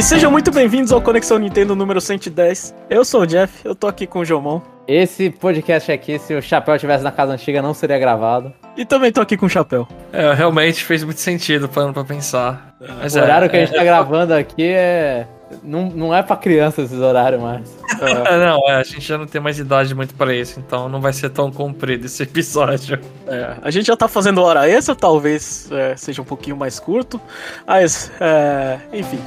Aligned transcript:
E 0.00 0.02
sejam 0.02 0.30
muito 0.30 0.50
bem-vindos 0.50 0.92
ao 0.92 1.02
Conexão 1.02 1.36
Nintendo 1.36 1.76
número 1.76 2.00
110. 2.00 2.74
Eu 2.88 3.04
sou 3.04 3.20
o 3.20 3.26
Jeff, 3.26 3.52
eu 3.62 3.74
tô 3.74 3.86
aqui 3.86 4.06
com 4.06 4.20
o 4.20 4.24
Jomon. 4.24 4.62
Esse 4.88 5.28
podcast 5.28 5.92
aqui, 5.92 6.18
se 6.18 6.32
o 6.32 6.40
Chapéu 6.40 6.74
estivesse 6.74 7.04
na 7.04 7.12
casa 7.12 7.34
antiga, 7.34 7.60
não 7.60 7.74
seria 7.74 7.98
gravado. 7.98 8.50
E 8.78 8.86
também 8.86 9.12
tô 9.12 9.20
aqui 9.20 9.36
com 9.36 9.44
o 9.44 9.48
Chapéu. 9.50 9.86
É, 10.10 10.32
realmente 10.32 10.82
fez 10.86 11.04
muito 11.04 11.20
sentido 11.20 11.68
parando 11.68 11.92
pra 11.92 12.02
pensar. 12.02 12.78
Mas 12.98 13.14
o 13.14 13.18
é, 13.18 13.22
horário 13.22 13.50
que 13.50 13.56
a 13.58 13.60
gente 13.60 13.76
tá 13.76 13.84
gravando 13.84 14.32
aqui 14.32 14.68
é. 14.68 15.26
Não, 15.62 15.90
não 15.90 16.14
é 16.14 16.22
pra 16.22 16.34
criança 16.34 16.80
esses 16.80 16.98
horários 16.98 17.42
mais. 17.42 17.78
É. 18.00 18.38
não, 18.38 18.58
é, 18.70 18.76
a 18.76 18.82
gente 18.82 19.02
já 19.02 19.18
não 19.18 19.26
tem 19.26 19.38
mais 19.38 19.58
idade 19.58 19.94
muito 19.94 20.14
pra 20.14 20.34
isso, 20.34 20.58
então 20.60 20.88
não 20.88 21.02
vai 21.02 21.12
ser 21.12 21.28
tão 21.28 21.52
comprido 21.52 22.06
esse 22.06 22.22
episódio. 22.22 22.98
É, 23.26 23.56
a 23.60 23.70
gente 23.70 23.88
já 23.88 23.96
tá 23.98 24.08
fazendo 24.08 24.42
hora 24.42 24.66
extra, 24.66 24.94
talvez 24.94 25.70
é, 25.70 25.94
seja 25.94 26.22
um 26.22 26.24
pouquinho 26.24 26.56
mais 26.56 26.80
curto, 26.80 27.20
mas, 27.66 28.10
é, 28.18 28.78
enfim. 28.94 29.18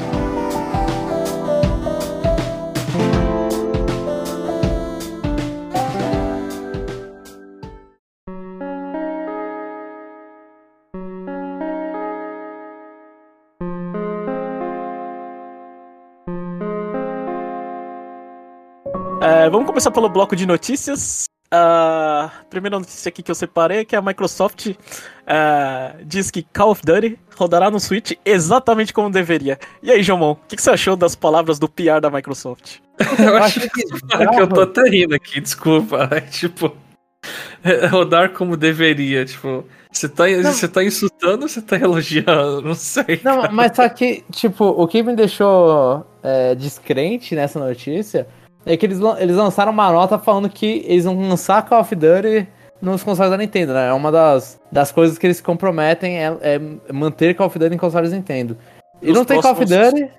É, 19.43 19.49
vamos 19.49 19.67
começar 19.67 19.91
pelo 19.91 20.07
bloco 20.07 20.38
de 20.38 20.45
notícias. 20.45 21.25
A 21.52 22.31
primeira 22.49 22.80
notícia 22.80 23.09
aqui 23.09 23.22
que 23.22 23.30
eu 23.30 23.36
separei 23.36 23.80
é 23.80 23.86
que 23.86 23.94
a 23.94 24.02
Microsoft 24.02 24.67
uh, 24.67 26.05
diz 26.05 26.31
que 26.31 26.44
Call 26.44 26.72
of 26.72 26.81
Duty 26.81 27.19
rodará 27.36 27.69
no 27.69 27.77
Switch 27.77 28.14
exatamente 28.23 28.94
como 28.94 29.09
deveria. 29.09 29.59
E 29.81 29.91
aí, 29.91 30.02
Jomon, 30.02 30.31
o 30.31 30.36
que, 30.47 30.55
que, 30.55 30.61
você 30.61 30.69
achou 30.69 30.95
das 30.95 31.14
palavras 31.14 31.59
do 31.59 31.67
PR 31.67 31.99
da 32.02 32.09
Microsoft? 32.09 32.77
eu 33.19 33.36
acho 33.36 33.59
que, 33.59 33.67
que 33.67 34.41
eu 34.41 34.47
tô 34.47 34.61
até 34.61 34.83
rindo 34.83 35.14
aqui, 35.14 35.41
desculpa. 35.41 36.08
É, 36.16 36.21
tipo, 36.21 36.73
rodar 37.91 38.30
como 38.30 38.55
deveria, 38.55 39.25
tipo. 39.25 39.66
Você 39.91 40.08
tá, 40.08 40.23
você 40.41 40.69
tá 40.69 40.81
insultando 40.81 41.44
ou 41.44 41.49
você 41.49 41.61
tá 41.61 41.75
elogiando? 41.75 42.61
Não 42.61 42.75
sei. 42.75 43.19
Não, 43.21 43.41
cara. 43.41 43.52
mas 43.52 43.75
só 43.75 43.89
que, 43.89 44.23
tipo, 44.31 44.64
o 44.66 44.88
que 44.88 45.03
me 45.03 45.14
deixou 45.14 46.08
é, 46.23 46.55
descrente 46.55 47.36
nessa 47.36 47.59
notícia 47.59 48.25
é 48.66 48.78
que 48.78 48.86
eles, 48.86 49.00
eles 49.19 49.36
lançaram 49.36 49.72
uma 49.72 49.92
nota 49.92 50.17
falando 50.17 50.50
que 50.50 50.83
eles 50.88 51.06
vão 51.06 51.19
lançar 51.28 51.67
Call 51.67 51.81
of 51.81 51.95
Duty 51.95 52.47
nos 52.81 53.03
consoles 53.03 53.31
da 53.31 53.38
Nintendo, 53.38 53.73
né? 53.73 53.89
É 53.89 53.94
uma 53.94 54.11
das, 54.11 54.59
das 54.72 54.92
coisas 54.92 55.17
que 55.17 55.25
eles 55.25 55.38
se 55.38 55.44
comprometem 55.44 56.17
é, 56.17 56.38
é 56.42 56.94
manter 56.94 57.33
Call 57.36 57.47
of 57.47 57.58
Duty 57.58 57.75
em 57.75 57.78
consoles 57.78 58.11
da 58.11 58.17
Nintendo. 58.17 58.58
E 59.02 59.08
nos 59.08 59.17
não 59.17 59.25
tem 59.25 59.39
próximos, 59.39 59.70
Call 59.70 59.88
of 59.88 59.92
Duty... 59.92 60.11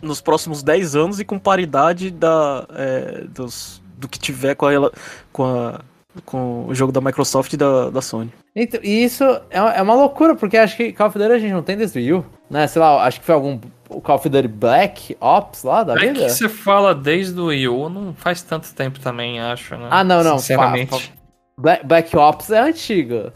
Nos 0.00 0.20
próximos 0.20 0.64
10 0.64 0.96
anos 0.96 1.20
e 1.20 1.24
com 1.24 1.38
paridade 1.38 2.10
da, 2.10 2.66
é, 2.74 3.24
dos, 3.28 3.80
do 3.96 4.08
que 4.08 4.18
tiver 4.18 4.56
com 4.56 4.66
a, 4.66 4.90
com 5.32 5.44
a 5.44 5.80
com 6.24 6.66
o 6.66 6.74
jogo 6.74 6.92
da 6.92 7.00
Microsoft 7.00 7.52
e 7.52 7.56
da, 7.56 7.90
da 7.90 8.02
Sony. 8.02 8.32
Então, 8.54 8.80
e 8.82 9.04
isso 9.04 9.24
é, 9.50 9.58
é 9.58 9.82
uma 9.82 9.94
loucura, 9.94 10.34
porque 10.34 10.56
acho 10.58 10.76
que 10.76 10.92
Call 10.92 11.08
of 11.08 11.18
Duty 11.18 11.32
a 11.32 11.38
gente 11.38 11.52
não 11.52 11.62
tem 11.62 11.76
desde 11.76 11.98
o 11.98 12.16
Wii 12.16 12.24
né? 12.50 12.66
Sei 12.66 12.80
lá, 12.80 13.02
acho 13.04 13.20
que 13.20 13.26
foi 13.26 13.34
algum 13.34 13.58
o 13.96 14.00
Call 14.00 14.16
of 14.16 14.28
Duty 14.28 14.48
Black 14.48 15.16
Ops 15.20 15.62
lá 15.62 15.84
da 15.84 15.94
é 15.94 15.98
vida? 15.98 16.24
que 16.24 16.30
você 16.30 16.48
fala 16.48 16.94
desde 16.94 17.38
o 17.40 17.46
Wii 17.46 17.68
U, 17.68 17.88
não 17.88 18.14
faz 18.14 18.42
tanto 18.42 18.72
tempo 18.74 19.00
também, 19.00 19.40
acho, 19.40 19.76
né? 19.76 19.88
Ah, 19.90 20.04
não, 20.04 20.22
não. 20.22 20.38
Sinceramente. 20.38 21.12
Black, 21.56 21.86
Black 21.86 22.16
Ops 22.16 22.50
é 22.50 22.60
antiga. 22.60 23.32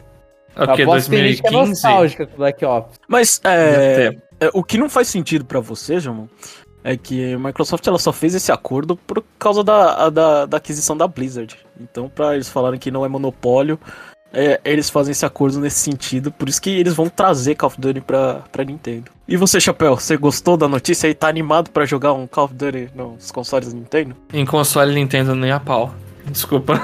Ok, 0.55 0.85
2015? 0.85 1.41
Que 1.41 1.47
é 1.47 1.51
nostálgica 1.51 2.27
com 2.27 2.37
Black 2.37 2.65
Ops. 2.65 2.99
Mas, 3.07 3.39
é, 3.43 4.17
é, 4.39 4.49
o 4.53 4.63
que 4.63 4.77
não 4.77 4.89
faz 4.89 5.07
sentido 5.07 5.45
para 5.45 5.59
você, 5.59 5.99
João, 5.99 6.27
é 6.83 6.97
que 6.97 7.33
a 7.33 7.39
Microsoft 7.39 7.85
ela 7.85 7.99
só 7.99 8.11
fez 8.11 8.33
esse 8.33 8.51
acordo 8.51 8.95
por 8.95 9.23
causa 9.37 9.63
da, 9.63 10.09
da, 10.09 10.45
da 10.45 10.57
aquisição 10.57 10.95
da 10.95 11.07
Blizzard. 11.07 11.55
Então, 11.79 12.09
para 12.09 12.33
eles 12.33 12.49
falarem 12.49 12.79
que 12.79 12.89
não 12.89 13.05
é 13.05 13.07
monopólio, 13.07 13.79
é, 14.33 14.59
eles 14.63 14.89
fazem 14.89 15.11
esse 15.11 15.25
acordo 15.25 15.59
nesse 15.59 15.79
sentido, 15.79 16.31
por 16.31 16.49
isso 16.49 16.61
que 16.61 16.69
eles 16.69 16.93
vão 16.93 17.09
trazer 17.09 17.55
Call 17.55 17.67
of 17.67 17.79
Duty 17.79 18.01
pra, 18.01 18.41
pra 18.51 18.63
Nintendo. 18.63 19.11
E 19.27 19.35
você, 19.35 19.59
Chapéu, 19.59 19.95
você 19.95 20.15
gostou 20.17 20.55
da 20.55 20.67
notícia 20.67 21.07
e 21.07 21.13
tá 21.13 21.27
animado 21.27 21.69
para 21.71 21.85
jogar 21.85 22.13
um 22.13 22.27
Call 22.27 22.45
of 22.45 22.53
Duty 22.53 22.89
nos 22.95 23.31
consoles 23.31 23.71
da 23.71 23.77
Nintendo? 23.77 24.15
Em 24.33 24.45
console 24.45 24.93
Nintendo 24.93 25.35
nem 25.35 25.51
a 25.51 25.59
pau. 25.59 25.93
Desculpa. 26.25 26.79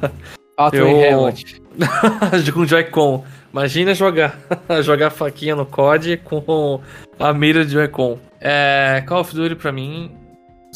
eu... 0.72 1.32
com 2.52 2.64
Joy-Con. 2.64 3.24
Imagina 3.52 3.94
jogar 3.94 4.38
jogar 4.82 5.10
faquinha 5.10 5.54
no 5.54 5.66
COD 5.66 6.16
com 6.18 6.80
a 7.18 7.32
mira 7.32 7.64
de 7.64 7.72
Joy-Con. 7.72 8.18
É, 8.40 9.02
Call 9.06 9.20
of 9.20 9.34
Duty 9.34 9.54
pra 9.54 9.72
mim 9.72 10.10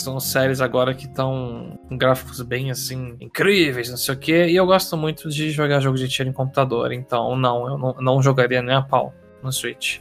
são 0.02 0.18
séries 0.20 0.60
agora 0.60 0.94
que 0.94 1.06
estão 1.06 1.78
com 1.88 1.96
gráficos 1.96 2.40
bem 2.42 2.70
assim, 2.70 3.16
incríveis, 3.20 3.90
não 3.90 3.96
sei 3.96 4.14
o 4.14 4.18
que. 4.18 4.46
E 4.46 4.56
eu 4.56 4.66
gosto 4.66 4.96
muito 4.96 5.28
de 5.28 5.50
jogar 5.50 5.80
jogo 5.80 5.96
de 5.96 6.08
tiro 6.08 6.28
em 6.28 6.32
computador. 6.32 6.92
Então, 6.92 7.36
não, 7.36 7.68
eu 7.68 7.78
não, 7.78 7.94
não 8.00 8.22
jogaria 8.22 8.62
nem 8.62 8.74
a 8.74 8.82
pau 8.82 9.12
no 9.42 9.52
Switch. 9.52 10.00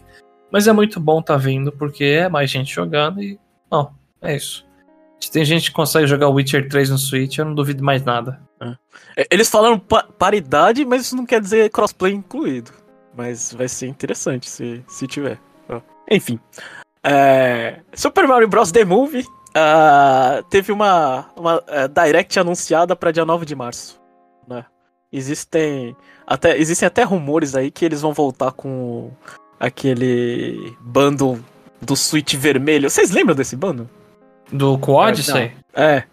Mas 0.51 0.67
é 0.67 0.71
muito 0.71 0.99
bom 0.99 1.21
tá 1.21 1.35
vindo, 1.37 1.71
porque 1.71 2.03
é 2.03 2.29
mais 2.29 2.49
gente 2.49 2.73
jogando 2.73 3.21
e. 3.21 3.39
Não, 3.71 3.91
é 4.21 4.35
isso. 4.35 4.65
Se 5.19 5.31
tem 5.31 5.43
gente 5.43 5.69
que 5.69 5.75
consegue 5.75 6.07
jogar 6.07 6.29
Witcher 6.29 6.69
3 6.69 6.89
no 6.91 6.97
Switch, 6.97 7.37
eu 7.37 7.45
não 7.45 7.55
duvido 7.55 7.83
mais 7.83 8.03
nada. 8.03 8.39
É. 9.15 9.27
Eles 9.31 9.49
falaram 9.49 9.79
pa 9.79 10.03
paridade, 10.03 10.85
mas 10.85 11.01
isso 11.01 11.15
não 11.15 11.25
quer 11.25 11.41
dizer 11.41 11.69
crossplay 11.69 12.13
incluído. 12.13 12.71
Mas 13.15 13.53
vai 13.53 13.67
ser 13.67 13.87
interessante 13.87 14.49
se, 14.49 14.83
se 14.87 15.07
tiver. 15.07 15.39
Enfim. 16.09 16.39
É... 17.03 17.79
Super 17.93 18.27
Mario 18.27 18.47
Bros. 18.47 18.71
The 18.71 18.85
Movie 18.85 19.25
Uh, 19.57 20.43
teve 20.49 20.71
uma, 20.71 21.25
uma 21.35 21.57
uh, 21.57 21.87
direct 21.91 22.39
anunciada 22.39 22.95
para 22.95 23.11
dia 23.11 23.25
9 23.25 23.45
de 23.45 23.55
março. 23.55 23.99
Né? 24.47 24.63
Existem, 25.11 25.95
até, 26.27 26.57
existem 26.57 26.85
até 26.85 27.03
rumores 27.03 27.55
aí 27.55 27.71
que 27.71 27.83
eles 27.83 28.01
vão 28.01 28.13
voltar 28.13 28.51
com 28.51 29.11
aquele 29.59 30.75
bando 30.79 31.43
do 31.81 31.95
Switch 31.95 32.35
vermelho. 32.35 32.89
Vocês 32.89 33.09
lembram 33.09 33.35
desse 33.35 33.55
bando? 33.55 33.89
Do 34.51 34.77
Quad, 34.77 35.23
sei. 35.23 35.53
É. 35.73 36.03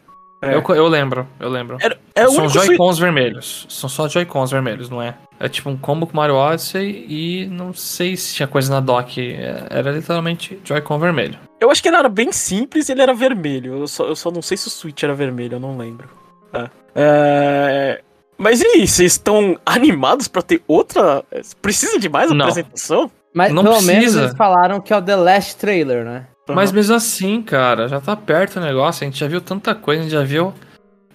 É. 0.45 0.55
Eu, 0.55 0.63
eu 0.75 0.87
lembro, 0.89 1.27
eu 1.41 1.49
lembro. 1.49 1.79
Era, 1.81 1.99
era 2.15 2.31
São 2.31 2.49
Joy-Cons 2.49 2.99
vermelhos. 2.99 3.67
São 3.69 3.89
só 3.89 4.09
Joy-Cons 4.09 4.51
vermelhos, 4.51 4.91
não 4.91 5.01
é? 5.01 5.15
É 5.41 5.49
tipo 5.49 5.69
um 5.71 5.77
combo 5.77 6.07
com 6.07 6.17
Mario 6.17 6.37
Odyssey 6.37 7.07
e 7.09 7.47
não 7.47 7.73
sei 7.73 8.17
se 8.17 8.35
tinha 8.35 8.47
coisa 8.47 8.73
na 8.73 8.81
dock. 8.81 9.21
É, 9.21 9.67
era 9.71 9.91
literalmente 9.91 10.61
Joy-Con 10.65 10.99
vermelho. 10.99 11.39
Eu 11.61 11.71
acho 11.71 11.83
que 11.83 11.89
ele 11.89 11.97
era 11.97 12.09
bem 12.09 12.31
simples 12.31 12.89
e 12.89 12.93
ele 12.93 13.03
era 13.03 13.15
vermelho. 13.15 13.79
Eu 13.81 13.89
só, 13.89 14.07
eu 14.07 14.17
só 14.17 14.31
não 14.31 14.43
sei 14.43 14.57
se 14.57 14.69
o 14.69 14.71
Switch 14.71 15.03
era 15.03 15.15
vermelho, 15.15 15.55
eu 15.55 15.61
não 15.61 15.77
lembro. 15.77 16.09
É. 16.53 16.71
É... 16.95 18.01
Mas 18.37 18.61
e 18.61 18.67
aí, 18.67 18.87
vocês 18.87 19.13
estão 19.13 19.59
animados 19.65 20.29
para 20.29 20.43
ter 20.43 20.63
outra? 20.67 21.25
Precisa 21.63 21.99
de 21.99 22.09
mais 22.09 22.31
não. 22.31 22.47
apresentação? 22.47 23.11
Mas 23.33 23.53
não 23.53 23.63
pelo 23.63 23.77
precisa. 23.77 23.93
menos 23.93 24.15
eles 24.15 24.37
falaram 24.37 24.81
que 24.81 24.93
é 24.93 24.97
o 24.97 25.03
The 25.03 25.17
Last 25.17 25.57
Trailer, 25.57 26.05
né? 26.05 26.27
Uhum. 26.49 26.55
Mas 26.55 26.73
mesmo 26.73 26.95
assim, 26.95 27.43
cara, 27.43 27.89
já 27.89 28.01
tá 28.01 28.15
perto 28.15 28.57
o 28.57 28.61
negócio. 28.61 29.05
A 29.05 29.07
gente 29.07 29.19
já 29.19 29.27
viu 29.27 29.41
tanta 29.41 29.75
coisa, 29.75 30.01
a 30.01 30.05
gente 30.05 30.13
já 30.13 30.23
viu. 30.23 30.53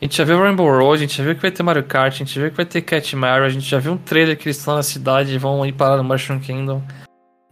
A 0.02 0.06
gente 0.06 0.18
já 0.18 0.24
viu 0.24 0.40
Rainbow 0.40 0.70
Road, 0.70 1.04
a 1.04 1.08
gente 1.08 1.18
já 1.18 1.24
viu 1.24 1.36
que 1.36 1.42
vai 1.42 1.52
ter 1.52 1.62
Mario 1.62 1.84
Kart, 1.84 2.14
a 2.14 2.18
gente 2.18 2.34
já 2.34 2.42
viu 2.42 2.52
que 2.52 2.58
vai 2.58 2.66
ter 2.66 2.82
Cat 2.82 3.16
Mario, 3.18 3.46
a 3.46 3.50
gente 3.50 3.70
já 3.70 3.80
viu 3.80 3.92
um 3.92 3.98
trailer 3.98 4.38
que 4.38 4.48
eles 4.48 4.58
estão 4.58 4.76
na 4.76 4.84
cidade 4.84 5.34
e 5.34 5.38
vão 5.38 5.66
ir 5.66 5.74
parar 5.74 5.98
no 5.98 6.06
Mushroom 6.06 6.40
Kingdom. 6.40 6.82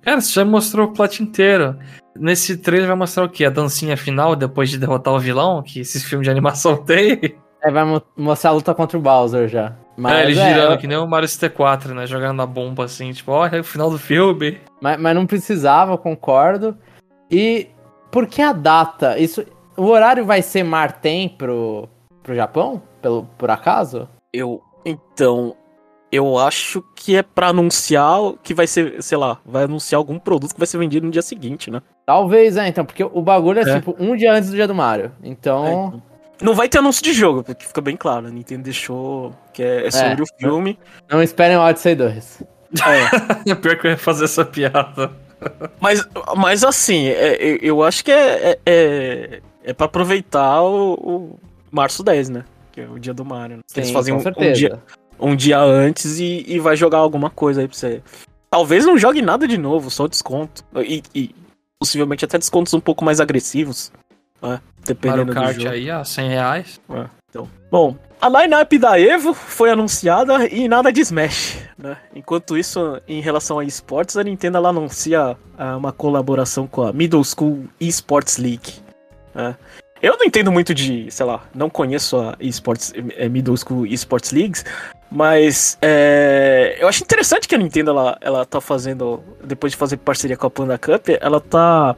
Cara, 0.02 0.22
você 0.22 0.32
já 0.32 0.46
mostrou 0.46 0.88
o 0.88 0.94
plot 0.94 1.22
inteiro. 1.22 1.78
Nesse 2.18 2.56
trailer 2.58 2.88
vai 2.88 2.96
mostrar 2.96 3.26
o 3.26 3.30
quê? 3.30 3.44
A 3.44 3.50
dancinha 3.50 3.98
final 3.98 4.34
depois 4.34 4.70
de 4.70 4.78
derrotar 4.78 5.14
o 5.14 5.20
vilão, 5.20 5.62
que 5.62 5.82
esses 5.82 6.04
filmes 6.06 6.26
de 6.26 6.32
animação 6.32 6.78
tem. 6.86 7.20
É, 7.62 7.70
vai 7.70 7.84
mostrar 8.16 8.52
a 8.52 8.54
luta 8.54 8.74
contra 8.74 8.98
o 8.98 9.02
Bowser 9.02 9.50
já. 9.50 9.76
Mas, 9.98 10.14
é, 10.14 10.24
ele 10.24 10.40
é, 10.40 10.50
girando 10.50 10.78
que 10.78 10.88
nem 10.88 10.98
o 10.98 11.06
Mario 11.06 11.28
64, 11.28 11.94
né? 11.94 12.08
Jogando 12.08 12.38
na 12.38 12.46
bomba 12.46 12.86
assim, 12.86 13.12
tipo, 13.12 13.34
ó, 13.34 13.48
é 13.48 13.60
o 13.60 13.64
final 13.64 13.90
do 13.90 13.98
filme. 13.98 14.58
Mas, 14.80 14.98
mas 14.98 15.14
não 15.14 15.28
precisava, 15.28 15.98
concordo. 15.98 16.78
E 17.30 17.68
por 18.12 18.28
que 18.28 18.42
a 18.42 18.54
data? 18.54 19.18
Isso, 19.18 19.46
o 19.76 19.86
horário 19.86 20.26
vai 20.26 20.42
ser 20.42 20.64
Martem 20.64 21.30
pro, 21.30 21.88
pro 22.24 22.36
Japão? 22.36 22.82
Pelo, 23.02 23.24
por 23.38 23.50
acaso? 23.50 24.08
Eu. 24.34 24.62
Então. 24.86 25.56
Eu 26.10 26.38
acho 26.38 26.82
que 26.96 27.18
é 27.18 27.22
para 27.22 27.50
anunciar 27.50 28.18
que 28.42 28.54
vai 28.54 28.66
ser, 28.66 29.04
sei 29.04 29.18
lá, 29.18 29.40
vai 29.46 29.66
anunciar 29.66 30.00
algum 30.00 30.18
produto 30.18 30.54
que 30.54 30.60
vai 30.60 30.66
ser 30.66 30.78
vendido 30.78 31.06
no 31.06 31.12
dia 31.12 31.22
seguinte, 31.22 31.70
né? 31.70 31.82
Talvez, 32.06 32.56
é, 32.56 32.66
então, 32.66 32.86
porque 32.86 33.04
o 33.04 33.22
bagulho 33.22 33.60
é, 33.60 33.64
é. 33.64 33.76
tipo 33.76 33.94
um 34.00 34.16
dia 34.16 34.32
antes 34.32 34.50
do 34.50 34.56
dia 34.56 34.66
do 34.66 34.74
Mario. 34.74 35.12
Então. 35.22 35.66
É, 35.66 35.70
então. 35.70 36.04
Não 36.42 36.54
vai 36.54 36.70
ter 36.70 36.78
anúncio 36.78 37.04
de 37.04 37.12
jogo, 37.12 37.44
porque 37.44 37.66
fica 37.66 37.82
bem 37.82 37.98
claro. 37.98 38.28
A 38.28 38.30
Nintendo 38.30 38.64
deixou 38.64 39.34
que 39.52 39.62
é, 39.62 39.88
é 39.88 39.92
sobre 39.92 40.24
o 40.24 40.26
filme. 40.40 40.80
Não 41.10 41.22
esperem 41.22 41.58
o 41.58 41.62
Odyssey 41.62 41.96
2. 41.96 42.44
É. 43.48 43.56
Pior 43.56 43.78
que 43.78 43.88
eu 43.88 43.92
ia 43.92 43.98
fazer 43.98 44.26
essa 44.26 44.44
piada. 44.44 45.10
Mas, 45.80 46.08
mas 46.36 46.64
assim, 46.64 47.08
é, 47.08 47.58
eu 47.62 47.84
acho 47.84 48.04
que 48.04 48.12
é, 48.12 48.52
é, 48.52 48.60
é, 48.66 49.42
é 49.64 49.74
pra 49.74 49.86
aproveitar 49.86 50.62
o, 50.62 50.94
o, 50.94 51.40
março 51.72 52.04
10, 52.04 52.30
né? 52.30 52.46
Que 52.72 52.82
é 52.82 52.88
o 52.88 53.00
dia 53.00 53.14
do 53.14 53.24
Mario. 53.24 53.58
Né? 53.58 53.64
Sim, 53.68 53.82
Eles 53.82 53.92
fazem 53.92 54.14
um, 54.14 54.18
um, 54.18 54.54
dia, 54.54 54.80
um 55.20 55.36
dia 55.36 55.60
antes 55.60 56.20
e, 56.20 56.44
e 56.48 56.60
vai 56.60 56.76
jogar 56.76 57.00
alguma 57.00 57.30
coisa 57.30 57.62
aí 57.62 57.68
pra 57.68 57.78
você. 57.78 58.02
Talvez 58.50 58.86
não 58.86 58.98
jogue 58.98 59.22
nada 59.22 59.48
de 59.48 59.58
novo, 59.58 59.90
só 59.90 60.08
desconto. 60.08 60.64
E, 60.78 61.04
e 61.14 61.36
possivelmente 61.80 62.26
até 62.26 62.38
descontos 62.38 62.74
um 62.74 62.80
pouco 62.80 63.04
mais 63.04 63.20
agressivos, 63.20 63.92
né? 64.42 64.50
Mario 64.50 64.62
Dependendo 64.86 65.26
do 65.26 65.34
Kart 65.34 65.56
jogo. 65.58 65.70
aí, 65.70 65.92
ó, 65.92 66.04
100 66.04 66.30
reais. 66.30 66.82
Então, 67.30 67.50
bom, 67.70 67.94
a 68.22 68.30
lineup 68.30 68.72
da 68.80 68.98
Evo 68.98 69.34
foi 69.34 69.70
anunciada 69.70 70.48
e 70.48 70.66
nada 70.70 70.94
de 70.94 71.02
Smash, 71.02 71.60
né? 71.78 71.98
Enquanto 72.16 72.58
isso, 72.58 73.02
em 73.06 73.20
relação 73.20 73.60
a 73.60 73.66
esportes, 73.66 74.16
a 74.16 74.24
Nintendo 74.24 74.58
ela 74.58 74.70
anuncia 74.70 75.38
ah, 75.58 75.76
uma 75.76 75.92
colaboração 75.92 76.66
com 76.66 76.84
a 76.84 76.94
Middle 76.94 77.24
School 77.26 77.66
Esports 77.82 78.38
League. 78.38 78.76
né? 79.36 79.58
Eu 80.02 80.16
não 80.18 80.26
entendo 80.26 80.54
muito 80.54 80.74
de, 80.74 81.12
sei 81.12 81.26
lá, 81.26 81.44
não 81.54 81.70
conheço 81.70 82.18
a 82.18 82.38
esports, 82.40 82.94
eh, 82.96 83.28
Middle 83.28 83.58
School 83.58 83.86
Esports 83.86 84.32
Leagues, 84.32 84.64
mas 85.12 85.78
é, 85.82 86.78
eu 86.80 86.88
acho 86.88 87.04
interessante 87.04 87.48
que 87.48 87.56
a 87.56 87.58
Nintendo 87.58 87.92
ela, 87.92 88.18
ela 88.22 88.46
tá 88.46 88.62
fazendo, 88.62 89.22
depois 89.44 89.74
de 89.74 89.78
fazer 89.78 89.98
parceria 89.98 90.38
com 90.38 90.48
a 90.48 90.52
Panda 90.52 90.78
Cup, 90.78 91.10
ela 91.20 91.42
tá 91.42 91.96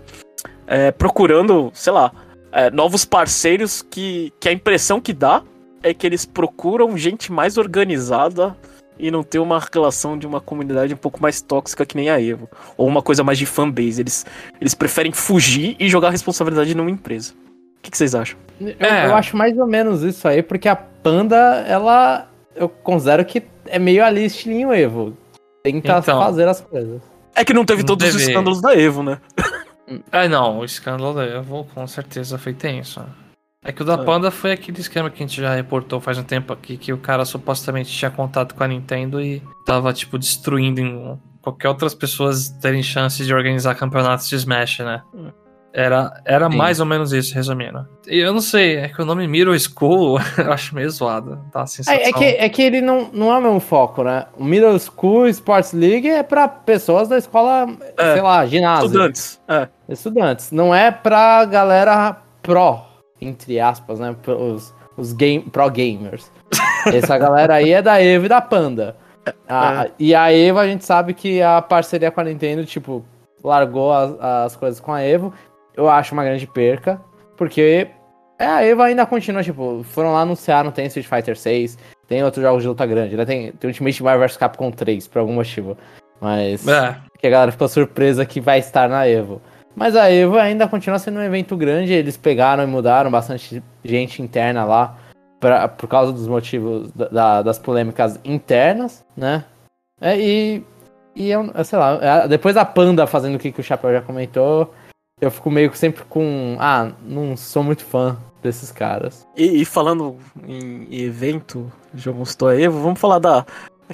é, 0.65 0.91
procurando, 0.91 1.69
sei 1.73 1.93
lá, 1.93 2.11
é, 2.51 2.69
novos 2.71 3.05
parceiros 3.05 3.81
que, 3.81 4.31
que 4.39 4.49
a 4.49 4.51
impressão 4.51 4.99
que 4.99 5.13
dá 5.13 5.41
é 5.83 5.93
que 5.93 6.05
eles 6.05 6.25
procuram 6.25 6.97
gente 6.97 7.31
mais 7.31 7.57
organizada 7.57 8.55
e 8.97 9.09
não 9.09 9.23
ter 9.23 9.39
uma 9.39 9.61
relação 9.73 10.17
de 10.17 10.27
uma 10.27 10.41
comunidade 10.41 10.93
um 10.93 10.97
pouco 10.97 11.21
mais 11.21 11.41
tóxica 11.41 11.85
que 11.85 11.95
nem 11.95 12.09
a 12.09 12.21
Evo. 12.21 12.49
Ou 12.75 12.85
uma 12.87 13.01
coisa 13.01 13.23
mais 13.23 13.37
de 13.37 13.45
fanbase. 13.45 14.01
Eles, 14.01 14.25
eles 14.59 14.73
preferem 14.75 15.13
fugir 15.13 15.77
e 15.79 15.87
jogar 15.87 16.09
a 16.09 16.11
responsabilidade 16.11 16.75
numa 16.75 16.91
empresa. 16.91 17.31
O 17.33 17.81
que, 17.81 17.91
que 17.91 17.97
vocês 17.97 18.13
acham? 18.13 18.37
Eu, 18.59 18.75
É. 18.77 19.05
eu 19.05 19.15
acho 19.15 19.37
mais 19.37 19.57
ou 19.57 19.65
menos 19.65 20.03
isso 20.03 20.27
aí, 20.27 20.43
porque 20.43 20.67
a 20.67 20.75
Panda, 20.75 21.37
ela. 21.65 22.27
Eu 22.53 22.67
considero 22.67 23.23
que 23.23 23.41
é 23.67 23.79
meio 23.79 24.03
ali 24.03 24.25
estilinho 24.25 24.73
Evo. 24.73 25.15
Tenta 25.63 25.77
Então. 25.99 26.19
fazer 26.21 26.45
as 26.45 26.59
coisas. 26.59 27.01
É 27.33 27.45
que 27.45 27.53
não 27.53 27.63
teve 27.63 27.83
Não 27.83 27.87
todos 27.87 28.05
os 28.07 28.11
teve. 28.17 28.29
escândalos 28.31 28.59
da 28.59 28.75
Evo, 28.77 29.01
né? 29.01 29.17
É, 30.11 30.27
não, 30.27 30.59
o 30.59 30.65
escândalo 30.65 31.13
da 31.13 31.25
Evo 31.25 31.65
com 31.73 31.85
certeza 31.87 32.37
foi 32.37 32.53
tenso. 32.53 33.03
É 33.63 33.71
que 33.71 33.81
o 33.81 33.85
da 33.85 33.95
É. 33.95 34.03
Panda 34.05 34.31
foi 34.31 34.51
aquele 34.51 34.79
esquema 34.79 35.09
que 35.09 35.21
a 35.21 35.27
gente 35.27 35.41
já 35.41 35.53
reportou 35.53 35.99
faz 35.99 36.17
um 36.17 36.23
tempo 36.23 36.53
aqui, 36.53 36.77
que 36.77 36.93
o 36.93 36.97
cara 36.97 37.25
supostamente 37.25 37.91
tinha 37.91 38.09
contato 38.09 38.55
com 38.55 38.63
a 38.63 38.67
Nintendo 38.67 39.21
e 39.21 39.41
tava, 39.65 39.91
tipo, 39.91 40.17
destruindo 40.17 40.79
em 40.79 41.19
qualquer 41.41 41.67
outras 41.67 41.93
pessoas 41.93 42.49
terem 42.61 42.81
chances 42.81 43.25
de 43.27 43.33
organizar 43.33 43.75
campeonatos 43.75 44.29
de 44.29 44.35
Smash, 44.35 44.79
né? 44.79 45.01
Era, 45.71 46.11
era 46.25 46.49
Sim. 46.49 46.57
mais 46.57 46.79
ou 46.79 46.85
menos 46.85 47.13
isso, 47.13 47.33
resumindo. 47.35 47.87
E 48.07 48.17
eu 48.17 48.33
não 48.33 48.41
sei, 48.41 48.77
é 48.77 48.89
que 48.89 48.99
o 49.01 49.05
nome 49.05 49.27
Middle 49.27 49.57
School 49.59 50.19
eu 50.37 50.51
acho 50.51 50.73
meio 50.73 50.89
zoado, 50.89 51.39
tá? 51.51 51.61
A 51.61 51.67
sensação. 51.67 51.93
É, 51.99 52.09
é 52.09 52.11
que, 52.13 52.23
é 52.25 52.49
que 52.49 52.61
ele 52.63 52.81
não, 52.81 53.09
não 53.13 53.31
é 53.31 53.37
o 53.37 53.41
mesmo 53.41 53.59
foco, 53.59 54.03
né? 54.03 54.25
O 54.37 54.43
Middle 54.43 54.79
School 54.79 55.27
Sports 55.27 55.71
League 55.73 56.09
é 56.09 56.23
pra 56.23 56.47
pessoas 56.47 57.07
da 57.07 57.17
escola, 57.19 57.67
É, 57.97 58.13
sei 58.13 58.21
lá, 58.21 58.45
ginásio. 58.47 58.87
Estudantes. 58.87 59.39
É. 59.47 59.67
Estudantes. 59.87 60.51
Não 60.51 60.73
é 60.73 60.89
pra 60.89 61.45
galera 61.45 62.17
pro, 62.41 62.79
entre 63.21 63.59
aspas, 63.59 63.99
né? 63.99 64.15
Os, 64.27 64.73
os 64.97 65.13
game, 65.13 65.43
pro 65.43 65.69
gamers. 65.69 66.31
Essa 66.91 67.15
galera 67.17 67.53
aí 67.55 67.73
é 67.73 67.81
da 67.81 68.01
Evo 68.01 68.25
e 68.25 68.29
da 68.29 68.41
Panda. 68.41 68.95
A- 69.47 69.85
E 69.99 70.15
a 70.15 70.33
Evo 70.33 70.57
a 70.57 70.65
gente 70.67 70.83
sabe 70.83 71.13
que 71.13 71.41
a 71.43 71.61
parceria 71.61 72.09
com 72.09 72.21
a 72.21 72.23
Nintendo, 72.23 72.65
tipo, 72.65 73.05
largou 73.43 73.93
as, 73.93 74.19
as 74.19 74.55
coisas 74.55 74.79
com 74.79 74.91
a 74.91 75.01
Evo. 75.03 75.31
Eu 75.79 75.89
acho 75.89 76.13
uma 76.13 76.23
grande 76.25 76.45
perca, 76.45 76.99
porque 77.37 77.87
é, 78.37 78.45
a 78.45 78.63
Evo 78.65 78.81
ainda 78.81 79.05
continua, 79.05 79.41
tipo, 79.41 79.81
foram 79.83 80.11
lá 80.11 80.21
anunciar, 80.21 80.63
não 80.63 80.71
tem 80.71 80.85
Street 80.87 81.07
Fighter 81.07 81.37
6, 81.37 81.77
tem 82.07 82.21
outros 82.23 82.43
jogos 82.43 82.61
de 82.61 82.67
luta 82.67 82.85
grande, 82.85 83.15
né? 83.15 83.25
Tem, 83.25 83.51
tem 83.53 83.69
Ultimate 83.69 84.03
Marvel 84.03 84.27
vs 84.27 84.37
Capcom 84.37 84.71
3, 84.71 85.07
por 85.07 85.19
algum 85.19 85.33
motivo. 85.33 85.77
Mas 86.19 86.67
É, 86.67 86.97
que 87.17 87.27
a 87.27 87.29
galera 87.29 87.51
ficou 87.51 87.67
surpresa 87.69 88.25
que 88.25 88.41
vai 88.41 88.59
estar 88.59 88.89
na 88.89 89.07
Evo. 89.07 89.41
Mas 89.73 89.95
a 89.95 90.11
Evo 90.11 90.37
ainda 90.37 90.67
continua 90.67 90.99
sendo 90.99 91.19
um 91.19 91.23
evento 91.23 91.55
grande, 91.55 91.93
eles 91.93 92.17
pegaram 92.17 92.61
e 92.63 92.67
mudaram 92.67 93.09
bastante 93.09 93.63
gente 93.85 94.21
interna 94.21 94.65
lá 94.65 94.97
pra, 95.39 95.69
por 95.69 95.87
causa 95.87 96.11
dos 96.11 96.27
motivos 96.27 96.91
da- 96.91 97.07
da- 97.07 97.41
das 97.41 97.57
polêmicas 97.57 98.19
internas, 98.25 99.05
né? 99.15 99.45
É, 100.01 100.17
e, 100.19 100.61
e 101.15 101.29
eu, 101.29 101.49
eu 101.55 101.63
sei 101.63 101.79
lá, 101.79 101.99
é, 102.01 102.27
depois 102.27 102.55
da 102.55 102.65
Panda 102.65 103.07
fazendo 103.07 103.35
o 103.35 103.39
que, 103.39 103.51
que 103.51 103.61
o 103.61 103.63
Chapéu 103.63 103.93
já 103.93 104.01
comentou, 104.01 104.73
eu 105.21 105.29
fico 105.31 105.49
meio 105.51 105.69
que 105.69 105.77
sempre 105.77 106.03
com. 106.05 106.57
Ah, 106.59 106.91
não 107.01 107.35
sou 107.35 107.63
muito 107.63 107.83
fã 107.83 108.17
desses 108.41 108.71
caras. 108.71 109.27
E, 109.35 109.61
e 109.61 109.65
falando 109.65 110.17
em 110.47 110.87
evento, 110.91 111.71
já 111.93 112.11
mostrou 112.11 112.49
a 112.49 112.59
Evo, 112.59 112.81
vamos 112.81 112.99
falar 112.99 113.19
da. 113.19 113.45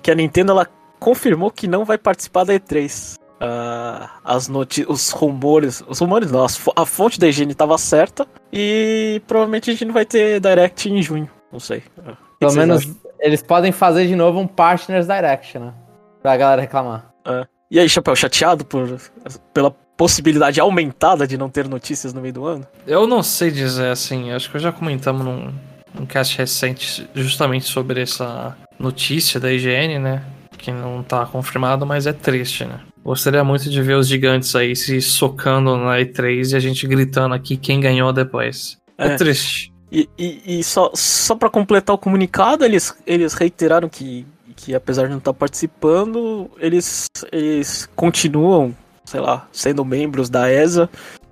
Que 0.02 0.12
a 0.12 0.16
Nintendo 0.16 0.52
ela 0.52 0.68
confirmou 1.00 1.50
que 1.50 1.68
não 1.68 1.86
vai 1.86 1.98
participar 1.98 2.44
da 2.44 2.54
E3. 2.54 3.16
Ah, 3.40 4.10
as 4.24 4.48
noti 4.48 4.86
os 4.88 5.10
rumores. 5.12 5.84
Os 5.88 6.00
rumores 6.00 6.32
não, 6.32 6.46
a 6.76 6.86
fonte 6.86 7.20
da 7.20 7.28
higiene 7.28 7.54
estava 7.54 7.78
certa. 7.78 8.28
E 8.52 9.22
provavelmente 9.28 9.70
a 9.70 9.74
gente 9.74 9.86
não 9.86 9.94
vai 9.94 10.06
ter 10.06 10.40
Direct 10.40 10.90
em 10.90 11.02
junho. 11.02 11.30
Não 11.52 11.60
sei. 11.60 11.82
Que 11.82 12.16
Pelo 12.40 12.54
menos 12.54 12.84
acham? 12.84 12.96
eles 13.20 13.42
podem 13.42 13.72
fazer 13.72 14.08
de 14.08 14.16
novo 14.16 14.40
um 14.40 14.48
Partners 14.48 15.08
Direct, 15.08 15.58
né? 15.58 15.74
Pra 16.22 16.38
galera 16.38 16.62
reclamar. 16.62 17.14
E 17.70 17.80
aí, 17.80 17.90
Chapéu, 17.90 18.16
chateado 18.16 18.64
por, 18.64 19.00
pela 19.54 19.76
possibilidade 19.98 20.60
aumentada 20.60 21.26
de 21.28 21.38
não 21.38 21.50
ter 21.50 21.68
notícias 21.68 22.14
no 22.14 22.22
meio 22.22 22.34
do 22.34 22.46
ano? 22.46 22.66
Eu 22.86 23.08
não 23.08 23.24
sei 23.24 23.52
dizer 23.52 23.90
assim, 23.90 24.32
acho 24.32 24.52
que 24.52 24.60
já 24.60 24.72
comentamos 24.72 25.26
num, 25.26 25.54
num 25.94 26.06
cast 26.06 26.38
recente 26.38 27.08
justamente 27.14 27.66
sobre 27.66 28.02
essa 28.02 28.56
notícia 28.80 29.40
da 29.40 29.52
IGN, 29.52 30.00
né? 30.00 30.24
Que 30.58 30.72
não 30.72 31.04
tá 31.04 31.26
confirmado, 31.26 31.86
mas 31.86 32.08
é 32.08 32.14
triste, 32.14 32.66
né? 32.66 32.80
Gostaria 33.04 33.44
muito 33.44 33.70
de 33.70 33.82
ver 33.82 33.96
os 33.96 34.08
gigantes 34.08 34.56
aí 34.56 34.76
se 34.76 35.00
socando 35.02 35.78
na 35.78 36.00
E3 36.00 36.52
e 36.52 36.56
a 36.56 36.60
gente 36.60 36.88
gritando 36.88 37.36
aqui 37.36 37.56
quem 37.56 37.80
ganhou 37.80 38.12
depois. 38.12 38.78
É, 38.98 39.08
É. 39.08 39.16
triste. 39.16 39.72
E, 39.92 40.10
e, 40.18 40.60
e 40.60 40.64
só, 40.64 40.92
só 40.96 41.36
para 41.36 41.50
completar 41.50 41.96
o 41.96 42.00
comunicado, 42.00 42.66
eles, 42.66 42.94
eles 43.06 43.34
reiteraram 43.34 43.88
que, 43.88 44.26
que 44.56 44.74
apesar 44.74 45.04
de 45.04 45.12
não 45.12 45.20
estar 45.20 45.34
participando, 45.34 46.50
eles, 46.60 47.06
eles 47.32 47.88
continuam, 47.96 48.76
sei 49.06 49.20
lá, 49.20 49.48
sendo 49.52 49.86
membros 49.86 50.30
da 50.30 50.52
ESA. 50.52 50.90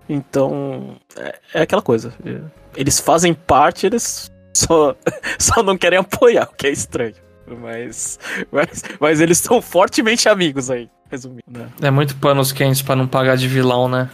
Então, 0.08 0.96
é, 1.18 1.40
é 1.54 1.62
aquela 1.62 1.82
coisa. 1.82 2.14
é, 2.26 2.40
Eles 2.76 3.00
fazem 3.00 3.34
parte, 3.34 3.86
eles 3.86 4.32
só, 4.54 4.96
só 5.40 5.64
não 5.64 5.78
querem 5.78 6.00
apoiar, 6.00 6.50
o 6.52 6.56
que 6.56 6.68
é 6.68 6.72
estranho. 6.72 7.16
Mas, 7.46 8.18
mas, 8.52 8.84
mas 9.00 9.20
eles 9.20 9.38
são 9.38 9.62
fortemente 9.62 10.30
amigos 10.30 10.70
aí, 10.70 10.90
resumindo, 11.12 11.44
né? 11.48 11.68
É 11.82 11.92
muito 11.92 12.16
panos 12.16 12.54
quentes 12.54 12.82
pra 12.82 12.96
não 12.96 13.06
pagar 13.06 13.36
de 13.36 13.50
vilão, 13.50 13.90
né? 13.90 14.10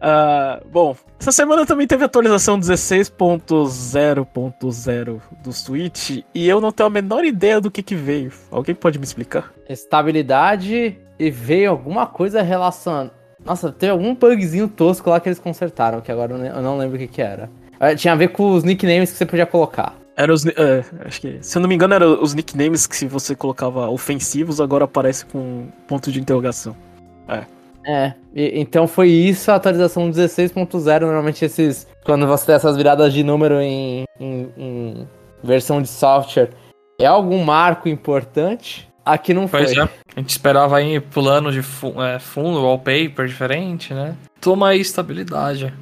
Ah, 0.00 0.60
bom, 0.70 0.96
essa 1.18 1.32
semana 1.32 1.66
também 1.66 1.86
teve 1.86 2.04
atualização 2.04 2.58
16.0.0 2.58 5.20
do 5.42 5.52
Switch 5.52 6.22
e 6.34 6.48
eu 6.48 6.60
não 6.60 6.72
tenho 6.72 6.86
a 6.86 6.90
menor 6.90 7.24
ideia 7.24 7.60
do 7.60 7.70
que 7.70 7.82
que 7.82 7.94
veio. 7.94 8.32
Alguém 8.50 8.74
pode 8.74 8.98
me 8.98 9.04
explicar? 9.04 9.52
estabilidade 9.68 10.98
e 11.20 11.30
veio 11.30 11.70
alguma 11.70 12.06
coisa 12.06 12.42
relacionada. 12.42 13.10
Nossa, 13.44 13.70
tem 13.70 13.90
algum 13.90 14.14
bugzinho 14.14 14.68
tosco 14.68 15.08
lá 15.10 15.20
que 15.20 15.28
eles 15.28 15.38
consertaram, 15.38 16.00
que 16.00 16.10
agora 16.10 16.34
eu 16.34 16.62
não 16.62 16.76
lembro 16.76 16.96
o 16.96 16.98
que, 16.98 17.06
que 17.06 17.22
era. 17.22 17.48
É, 17.78 17.94
Tinha 17.94 18.12
a 18.12 18.16
ver 18.16 18.28
com 18.28 18.52
os 18.52 18.64
nicknames 18.64 19.10
que 19.12 19.16
você 19.18 19.24
podia 19.26 19.46
colocar. 19.46 19.94
Era 20.16 20.32
os, 20.34 20.44
é, 20.44 20.84
acho 21.06 21.20
que, 21.20 21.38
se 21.40 21.56
eu 21.56 21.62
não 21.62 21.68
me 21.68 21.74
engano, 21.74 21.94
eram 21.94 22.22
os 22.22 22.34
nicknames 22.34 22.86
que 22.86 22.94
se 22.96 23.06
você 23.06 23.34
colocava 23.34 23.88
ofensivos, 23.88 24.60
agora 24.60 24.84
aparece 24.84 25.24
com 25.26 25.68
ponto 25.86 26.12
de 26.12 26.20
interrogação. 26.20 26.76
É, 27.86 28.12
e- 28.34 28.60
então 28.60 28.86
foi 28.86 29.08
isso 29.08 29.50
a 29.50 29.54
atualização 29.54 30.10
16.0. 30.10 31.00
Normalmente 31.06 31.44
esses. 31.44 31.86
Quando 32.04 32.26
você 32.26 32.46
tem 32.46 32.54
essas 32.54 32.76
viradas 32.76 33.12
de 33.12 33.22
número 33.24 33.58
em, 33.60 34.04
em- 34.18 34.48
em 34.58 35.08
versão 35.42 35.80
de 35.80 35.88
software, 35.88 36.50
é 37.00 37.06
algum 37.06 37.42
marco 37.42 37.88
importante. 37.88 38.89
Aqui 39.04 39.32
não 39.32 39.48
foi. 39.48 39.64
Pois 39.64 39.76
é. 39.76 39.82
A 39.82 40.20
gente 40.20 40.30
esperava 40.30 40.76
aí 40.76 41.00
pulando 41.00 41.50
de 41.50 41.62
fu 41.62 42.00
é, 42.02 42.18
fundo, 42.18 42.62
wallpaper 42.62 43.26
diferente, 43.26 43.94
né? 43.94 44.14
Toma 44.40 44.68
aí 44.68 44.80
estabilidade. 44.80 45.72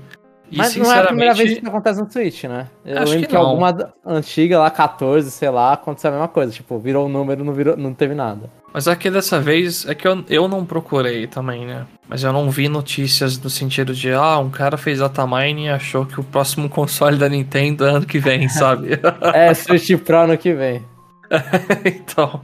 E 0.51 0.57
Mas 0.57 0.75
não 0.77 0.91
é 0.93 1.01
a 1.01 1.07
primeira 1.07 1.35
vez 1.35 1.53
que 1.53 1.59
isso 1.59 1.69
acontece 1.69 2.01
no 2.01 2.11
Switch, 2.11 2.45
né? 2.45 2.69
Eu 2.85 2.99
Acho 2.99 3.13
lembro 3.13 3.21
que 3.21 3.27
que, 3.27 3.35
não. 3.35 3.47
alguma 3.49 3.93
antiga 4.05 4.59
lá, 4.59 4.71
14, 4.71 5.31
sei 5.31 5.51
lá, 5.51 5.75
aconteceu 5.75 6.09
a 6.09 6.13
mesma 6.13 6.29
coisa. 6.29 6.51
Tipo, 6.53 6.79
virou 6.79 7.07
um 7.07 7.09
número, 7.09 7.45
não, 7.45 7.53
virou, 7.53 7.77
não 7.77 7.93
teve 7.93 8.15
nada. 8.15 8.49
Mas 8.73 8.89
aqui 8.89 9.11
dessa 9.11 9.41
vez 9.41 9.87
é 9.87 9.95
que 9.95 10.09
eu, 10.09 10.25
eu 10.29 10.49
não 10.49 10.65
procurei 10.65 11.27
também, 11.27 11.67
né? 11.67 11.87
Mas 12.09 12.23
eu 12.25 12.33
não 12.33 12.51
vi 12.51 12.69
notícias 12.69 13.39
no 13.39 13.51
sentido 13.51 13.95
de, 13.95 14.11
ah, 14.13 14.39
um 14.39 14.49
cara 14.49 14.79
fez 14.79 15.01
datamine 15.01 15.67
e 15.67 15.69
achou 15.69 16.07
que 16.07 16.19
o 16.19 16.25
próximo 16.25 16.69
console 16.71 17.19
da 17.19 17.29
Nintendo 17.29 17.87
é 17.87 17.91
ano 17.91 18.07
que 18.07 18.19
vem, 18.19 18.49
sabe? 18.49 18.99
É, 19.35 19.53
Switch 19.55 19.95
Pro 20.03 20.21
ano 20.21 20.39
que 20.39 20.55
vem. 20.55 20.83
então. 21.85 22.41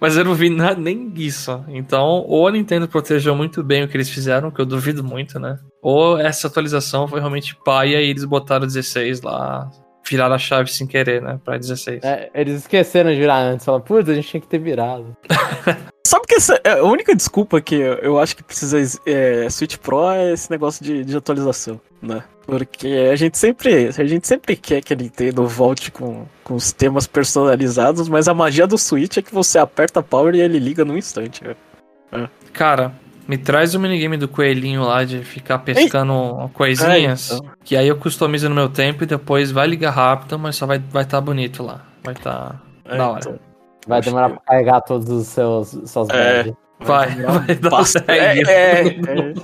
Mas 0.00 0.16
eu 0.16 0.24
não 0.24 0.34
vi 0.34 0.48
na- 0.48 0.74
nem 0.74 1.12
isso. 1.16 1.64
Então, 1.68 2.24
ou 2.26 2.46
a 2.46 2.52
Nintendo 2.52 2.86
protegeu 2.86 3.34
muito 3.34 3.62
bem 3.62 3.82
o 3.84 3.88
que 3.88 3.96
eles 3.96 4.08
fizeram, 4.08 4.50
que 4.50 4.60
eu 4.60 4.66
duvido 4.66 5.02
muito, 5.02 5.38
né? 5.40 5.58
Ou 5.82 6.18
essa 6.18 6.46
atualização 6.46 7.08
foi 7.08 7.18
realmente 7.20 7.56
paia 7.64 8.00
e 8.00 8.08
eles 8.10 8.24
botaram 8.24 8.66
16 8.66 9.20
lá, 9.22 9.68
viraram 10.08 10.34
a 10.34 10.38
chave 10.38 10.70
sem 10.70 10.86
querer, 10.86 11.22
né? 11.22 11.38
Pra 11.44 11.58
16. 11.58 12.02
É, 12.02 12.30
eles 12.34 12.60
esqueceram 12.60 13.10
de 13.10 13.16
virar 13.16 13.38
antes. 13.38 13.64
Falaram, 13.64 13.84
putz, 13.84 14.08
a 14.08 14.14
gente 14.14 14.28
tinha 14.28 14.40
que 14.40 14.48
ter 14.48 14.58
virado. 14.58 15.16
Sabe 16.06 16.26
que 16.26 16.36
essa 16.36 16.58
é 16.64 16.78
a 16.78 16.84
única 16.84 17.14
desculpa 17.14 17.60
que 17.60 17.74
eu 17.74 18.18
acho 18.18 18.34
que 18.34 18.42
precisa 18.42 18.78
é, 19.04 19.50
Switch 19.50 19.76
Pro 19.76 20.10
é 20.10 20.32
esse 20.32 20.50
negócio 20.50 20.82
de, 20.82 21.04
de 21.04 21.14
atualização, 21.14 21.78
né? 22.00 22.24
Porque 22.46 23.10
a 23.12 23.14
gente 23.14 23.36
sempre, 23.36 23.88
a 23.88 24.04
gente 24.06 24.26
sempre 24.26 24.56
quer 24.56 24.80
que 24.80 24.94
a 24.94 24.96
Nintendo 24.96 25.46
volte 25.46 25.90
com, 25.90 26.24
com 26.42 26.54
os 26.54 26.72
temas 26.72 27.06
personalizados, 27.06 28.08
mas 28.08 28.26
a 28.26 28.32
magia 28.32 28.66
do 28.66 28.78
Switch 28.78 29.18
é 29.18 29.22
que 29.22 29.34
você 29.34 29.58
aperta 29.58 30.02
power 30.02 30.34
e 30.34 30.40
ele 30.40 30.58
liga 30.58 30.82
num 30.82 30.96
instante, 30.96 31.44
velho. 31.44 32.30
Cara, 32.54 32.94
me 33.28 33.36
traz 33.38 33.74
o 33.74 33.78
minigame 33.80 34.16
do 34.16 34.26
coelhinho 34.26 34.82
lá 34.82 35.04
de 35.04 35.22
ficar 35.22 35.58
pescando 35.58 36.50
coisinhas. 36.54 37.30
É, 37.30 37.34
então. 37.36 37.50
Que 37.62 37.76
aí 37.76 37.86
eu 37.86 37.96
customizo 37.96 38.48
no 38.48 38.54
meu 38.54 38.68
tempo 38.68 39.04
e 39.04 39.06
depois 39.06 39.50
vai 39.50 39.66
ligar 39.66 39.90
rápido, 39.90 40.38
mas 40.38 40.56
só 40.56 40.66
vai 40.66 40.78
estar 40.78 40.90
vai 40.90 41.04
tá 41.04 41.20
bonito 41.20 41.62
lá. 41.62 41.82
Vai 42.02 42.14
estar 42.14 42.60
É, 42.86 42.96
da 42.96 43.08
hora. 43.10 43.20
então. 43.20 43.38
Vai 43.86 43.98
Acho 44.00 44.08
demorar 44.08 44.28
que- 44.30 44.34
pra 44.36 44.42
carregar 44.44 44.80
todos 44.80 45.08
os 45.10 45.26
seus 45.28 45.78
suas 45.86 46.08
É. 46.10 46.42
bags. 46.42 46.54
Vai, 46.80 47.10
vai 47.16 47.54
dar. 47.56 47.82
É, 48.06 48.38
é, 48.40 48.80
é. 48.86 49.34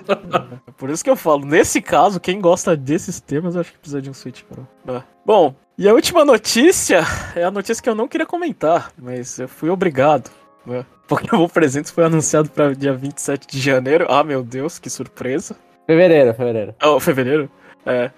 Por 0.77 0.89
isso 0.89 1.03
que 1.03 1.11
eu 1.11 1.17
falo, 1.17 1.45
nesse 1.45 1.83
caso, 1.83 2.21
quem 2.21 2.41
gosta 2.41 2.77
desses 2.77 3.21
temas, 3.21 3.55
eu 3.55 3.61
acho 3.61 3.73
que 3.73 3.79
precisa 3.79 4.01
de 4.01 4.09
um 4.09 4.15
Switch 4.15 4.43
Pro. 4.45 4.67
É. 4.87 5.03
Bom, 5.27 5.55
e 5.77 5.89
a 5.89 5.93
última 5.93 6.25
notícia 6.25 7.03
é 7.35 7.43
a 7.43 7.51
notícia 7.51 7.83
que 7.83 7.89
eu 7.89 7.95
não 7.95 8.07
queria 8.07 8.27
comentar, 8.27 8.93
mas 8.97 9.39
eu 9.39 9.49
fui 9.49 9.69
obrigado. 9.69 10.31
Né? 10.67 10.85
Pokémon 11.07 11.47
Presentes 11.49 11.91
foi 11.91 12.05
anunciado 12.05 12.49
para 12.51 12.75
dia 12.75 12.95
27 12.95 13.47
de 13.47 13.61
janeiro. 13.61 14.07
Ah, 14.09 14.25
meu 14.25 14.43
Deus, 14.43 14.79
que 14.79 14.89
surpresa. 14.89 15.57
Fevereiro, 15.87 16.33
fevereiro. 16.35 16.75
Oh, 16.83 16.99
fevereiro? 16.99 17.51
É. 17.85 18.11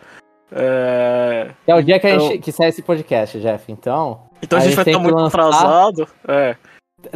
É, 0.53 1.51
é 1.67 1.75
o 1.75 1.83
dia 1.83 1.99
que, 1.99 2.07
a 2.07 2.11
Eu- 2.15 2.21
gente, 2.21 2.39
que 2.39 2.53
sai 2.53 2.69
esse 2.69 2.83
podcast, 2.83 3.39
Jeff. 3.41 3.71
Então, 3.71 4.21
Então 4.41 4.59
a 4.59 4.61
A 4.61 4.65
gente 4.65 4.77
gente 4.77 4.85
vai 4.85 4.93
estar 4.93 5.03
muito 5.03 5.15
lançar- 5.17 5.41
atrasado. 5.41 6.09
É. 6.29 6.57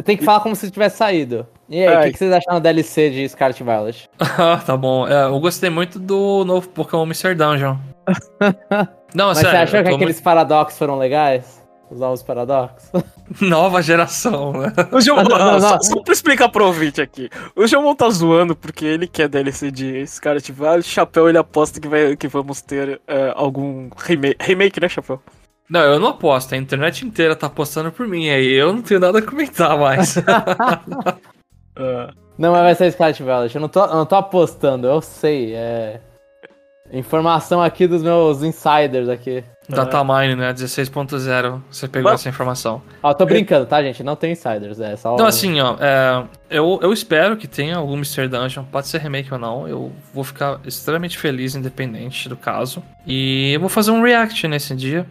tem 0.03 0.15
que 0.17 0.23
falar 0.25 0.39
como 0.41 0.55
se 0.55 0.69
tivesse 0.71 0.97
saído. 0.97 1.45
E 1.69 1.81
aí, 1.81 1.87
o 1.95 1.99
É. 1.99 2.03
que, 2.05 2.11
que 2.13 2.17
vocês 2.17 2.31
acharam 2.33 2.59
da 2.59 2.71
DLC 2.71 3.09
de 3.09 3.27
Scarlet 3.29 3.63
Violet? 3.63 4.09
Ah, 4.37 4.57
tá 4.65 4.75
bom. 4.75 5.07
É, 5.07 5.25
eu 5.25 5.39
gostei 5.39 5.69
muito 5.69 5.97
do 5.99 6.43
novo 6.45 6.67
Pokémon 6.69 7.03
Mr. 7.05 7.33
Dungeon. 7.35 7.77
Não, 9.15 9.27
Mas 9.27 9.37
sério. 9.39 9.51
você 9.51 9.57
achou 9.77 9.83
que 9.83 9.89
aqueles 9.95 10.19
paradoxos 10.21 10.77
foram 10.77 10.97
legais? 10.97 11.60
Os 11.91 11.99
novos 11.99 12.23
paradoxos? 12.23 12.89
Nova 13.41 13.81
geração, 13.81 14.53
né? 14.53 14.71
O 14.93 15.01
João, 15.01 15.23
Não, 15.27 15.37
não, 15.37 15.59
só, 15.59 15.73
não. 15.73 15.83
só 15.83 16.01
pra 16.01 16.13
explicar 16.13 16.47
pro 16.47 16.65
ouvinte 16.65 17.01
aqui. 17.01 17.29
O 17.53 17.67
João 17.67 17.93
tá 17.93 18.09
zoando 18.09 18.55
porque 18.55 18.85
ele 18.85 19.07
quer 19.07 19.27
DLC 19.27 19.69
de 19.69 20.07
Scarlet 20.07 20.53
Valley. 20.53 20.83
Chapéu, 20.83 21.27
ele 21.27 21.37
aposta 21.37 21.81
que, 21.81 21.89
vai, 21.89 22.15
que 22.15 22.29
vamos 22.29 22.61
ter 22.61 23.01
é, 23.05 23.33
algum 23.35 23.89
remake, 23.97 24.37
remake, 24.39 24.79
né, 24.79 24.87
Chapéu? 24.87 25.21
Não, 25.69 25.81
eu 25.81 25.99
não 25.99 26.09
aposto. 26.09 26.53
A 26.53 26.57
internet 26.57 27.05
inteira 27.05 27.35
tá 27.35 27.47
apostando 27.47 27.91
por 27.91 28.07
mim 28.07 28.29
aí. 28.29 28.53
Eu 28.53 28.71
não 28.71 28.81
tenho 28.81 29.01
nada 29.01 29.19
a 29.19 29.21
comentar 29.21 29.77
mais. 29.77 30.15
É. 30.15 30.21
Não, 32.37 32.53
mas 32.53 32.63
vai 32.63 32.75
ser 32.75 32.91
Scarlet 32.91 33.21
Violet. 33.21 33.53
Eu 33.53 33.61
não 33.61 33.69
tô, 33.69 33.85
eu 33.85 33.95
não 33.95 34.05
tô 34.05 34.15
apostando, 34.15 34.87
eu 34.87 34.99
sei. 34.99 35.53
É. 35.53 36.01
Informação 36.91 37.61
aqui 37.61 37.85
dos 37.85 38.01
meus 38.01 38.41
insiders 38.41 39.07
aqui. 39.07 39.43
Datamine, 39.69 40.35
né? 40.35 40.53
16.0. 40.53 41.61
Você 41.69 41.87
pegou 41.87 42.11
Mas- 42.11 42.21
essa 42.21 42.29
informação. 42.29 42.81
Ó, 43.01 43.11
eu 43.11 43.15
tô 43.15 43.25
brincando, 43.25 43.65
tá, 43.65 43.81
gente? 43.81 44.03
Não 44.03 44.15
tem 44.15 44.31
insiders, 44.33 44.79
é 44.79 44.95
só. 44.95 45.13
Então, 45.13 45.25
assim, 45.25 45.59
ó, 45.61 45.75
é, 45.79 46.23
eu, 46.49 46.79
eu 46.81 46.91
espero 46.91 47.37
que 47.37 47.47
tenha 47.47 47.77
algum 47.77 47.93
Mr. 47.95 48.27
Dungeon, 48.27 48.63
pode 48.65 48.87
ser 48.87 48.99
remake 48.99 49.31
ou 49.33 49.39
não. 49.39 49.67
Eu 49.67 49.91
vou 50.13 50.23
ficar 50.23 50.59
extremamente 50.65 51.17
feliz, 51.17 51.55
independente 51.55 52.27
do 52.27 52.35
caso. 52.35 52.83
E 53.05 53.51
eu 53.53 53.59
vou 53.59 53.69
fazer 53.69 53.91
um 53.91 54.01
react 54.03 54.47
nesse 54.47 54.75
dia. 54.75 55.05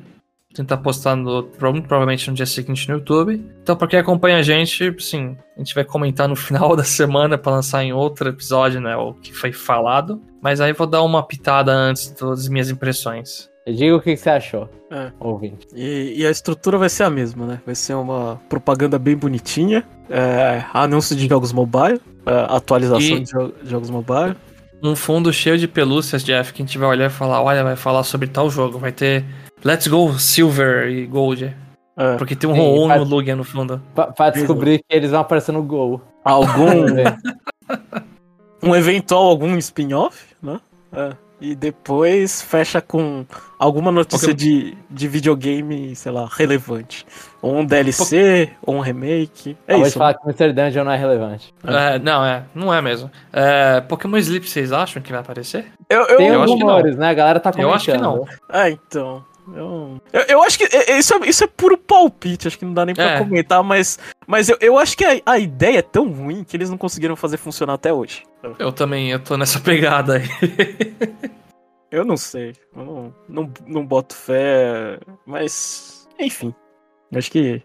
Tentar 0.52 0.78
postar 0.78 1.14
no, 1.14 1.44
provavelmente 1.44 2.28
no 2.28 2.34
dia 2.34 2.44
seguinte 2.44 2.88
no 2.88 2.96
YouTube. 2.96 3.40
Então, 3.62 3.76
pra 3.76 3.86
quem 3.86 4.00
acompanha 4.00 4.38
a 4.38 4.42
gente, 4.42 4.92
sim, 4.98 5.36
a 5.56 5.60
gente 5.60 5.72
vai 5.76 5.84
comentar 5.84 6.26
no 6.28 6.34
final 6.36 6.74
da 6.74 6.82
semana 6.82 7.38
pra 7.38 7.52
lançar 7.52 7.84
em 7.84 7.92
outro 7.92 8.28
episódio, 8.28 8.80
né? 8.80 8.96
O 8.96 9.14
que 9.14 9.32
foi 9.32 9.52
falado. 9.52 10.20
Mas 10.42 10.60
aí 10.60 10.72
eu 10.72 10.74
vou 10.74 10.88
dar 10.88 11.02
uma 11.02 11.22
pitada 11.22 11.72
antes 11.72 12.10
das 12.10 12.48
minhas 12.48 12.68
impressões. 12.68 13.48
Diga 13.72 13.96
o 13.96 14.00
que, 14.00 14.16
você 14.16 14.30
achou, 14.30 14.68
É. 14.90 15.10
ouvinte. 15.20 15.66
E, 15.74 16.14
e 16.18 16.26
a 16.26 16.30
estrutura 16.30 16.76
vai 16.78 16.88
ser 16.88 17.04
a 17.04 17.10
mesma, 17.10 17.46
né? 17.46 17.60
Vai 17.64 17.74
ser 17.74 17.94
uma 17.94 18.40
propaganda 18.48 18.98
bem 18.98 19.16
bonitinha, 19.16 19.84
é, 20.08 20.62
anúncio 20.72 21.14
de 21.16 21.28
jogos 21.28 21.52
mobile, 21.52 22.00
é, 22.26 22.46
atualização 22.54 23.00
E- 23.16 23.20
de, 23.20 23.30
jo- 23.30 23.52
de 23.62 23.70
jogos 23.70 23.90
mobile. 23.90 24.34
um 24.82 24.96
fundo 24.96 25.32
cheio 25.32 25.58
de 25.58 25.68
pelúcias, 25.68 26.24
Jeff, 26.24 26.52
que 26.52 26.62
a 26.62 26.64
gente 26.66 26.78
vai 26.78 26.88
olhar 26.88 27.06
e 27.06 27.10
falar, 27.10 27.42
olha, 27.42 27.62
vai 27.62 27.76
falar 27.76 28.02
sobre 28.02 28.26
tal 28.28 28.48
jogo, 28.50 28.78
vai 28.78 28.92
ter 28.92 29.24
Let's 29.64 29.86
Go 29.86 30.18
Silver 30.18 30.88
e 30.88 31.06
Gold. 31.06 31.54
É, 31.96 32.16
Porque 32.16 32.34
tem 32.34 32.48
um 32.48 32.54
Roon 32.54 32.88
no 32.96 33.04
Lugia 33.04 33.36
no 33.36 33.44
fundo. 33.44 33.82
Pra, 33.94 34.06
pra 34.06 34.30
descobrir 34.30 34.78
que 34.78 34.96
eles 34.96 35.10
vão 35.10 35.20
aparecer 35.20 35.52
no 35.52 35.62
gol. 35.62 36.00
algum, 36.24 36.86
ver. 36.94 37.14
um 38.62 38.74
eventual, 38.74 39.24
algum 39.26 39.56
spin-off, 39.58 40.34
né? 40.42 40.58
É, 40.92 41.10
e 41.40 41.54
depois 41.54 42.42
fecha 42.42 42.80
com 42.80 43.24
alguma 43.58 43.90
notícia 43.90 44.28
Pokémon- 44.28 44.36
de, 44.36 44.76
de 44.90 45.08
videogame, 45.08 45.96
sei 45.96 46.12
lá, 46.12 46.28
relevante. 46.30 47.06
Ou 47.40 47.56
um 47.56 47.64
DLC, 47.64 48.50
ou 48.62 48.76
um 48.76 48.80
remake. 48.80 49.56
É 49.66 49.76
de 49.76 49.82
isso. 49.82 49.98
falar 49.98 50.12
né? 50.12 50.14
que 50.14 50.26
o 50.26 50.30
Mr. 50.30 50.52
Dungeon 50.52 50.84
não 50.84 50.92
é 50.92 50.96
relevante. 50.96 51.54
É, 51.64 51.98
não, 51.98 52.24
é, 52.24 52.42
não 52.54 52.74
é 52.74 52.82
mesmo. 52.82 53.10
É, 53.32 53.80
Pokémon 53.80 54.18
Sleep, 54.18 54.48
vocês 54.48 54.72
acham 54.72 55.00
que 55.02 55.10
vai 55.10 55.20
aparecer? 55.20 55.66
Eu, 55.88 56.02
eu, 56.02 56.16
Tem 56.18 56.28
eu 56.28 56.40
uns 56.40 56.44
acho 56.44 56.56
que 56.56 56.62
rumores, 56.62 56.96
né? 56.96 57.08
A 57.08 57.14
galera 57.14 57.40
tá 57.40 57.50
comentando. 57.50 57.70
Eu 57.70 57.74
acho 57.74 57.90
que 57.92 57.96
não. 57.98 58.26
Ah, 58.48 58.70
então. 58.70 59.24
Eu, 59.54 60.00
eu, 60.12 60.20
eu 60.28 60.42
acho 60.42 60.58
que 60.58 60.64
é- 60.64 60.90
é- 60.92 60.98
isso 60.98 61.14
é, 61.14 61.28
isso 61.28 61.44
é 61.44 61.46
puro 61.46 61.76
palpite, 61.76 62.46
acho 62.48 62.58
que 62.58 62.64
não 62.64 62.74
dá 62.74 62.84
nem 62.86 62.94
pra 62.94 63.16
É. 63.16 63.18
comentar, 63.18 63.62
mas, 63.62 63.98
mas 64.26 64.48
eu, 64.48 64.56
eu 64.60 64.78
acho 64.78 64.96
que 64.96 65.04
a, 65.04 65.20
a 65.26 65.38
ideia 65.38 65.78
é 65.78 65.82
tão 65.82 66.10
ruim 66.10 66.44
que 66.44 66.56
eles 66.56 66.70
não 66.70 66.78
conseguiram 66.78 67.16
fazer 67.16 67.36
funcionar 67.36 67.74
até 67.74 67.92
hoje. 67.92 68.22
Eu 68.58 68.72
também, 68.72 69.10
eu 69.10 69.18
tô 69.18 69.36
nessa 69.36 69.60
pegada 69.60 70.14
aí. 70.16 70.22
Eu 71.90 72.04
não 72.04 72.16
sei, 72.16 72.52
eu 72.76 72.84
não, 72.84 73.14
não, 73.28 73.52
não 73.66 73.84
boto 73.84 74.14
fé, 74.14 75.00
mas 75.26 76.06
enfim. 76.20 76.54
Acho 77.12 77.28
que 77.32 77.60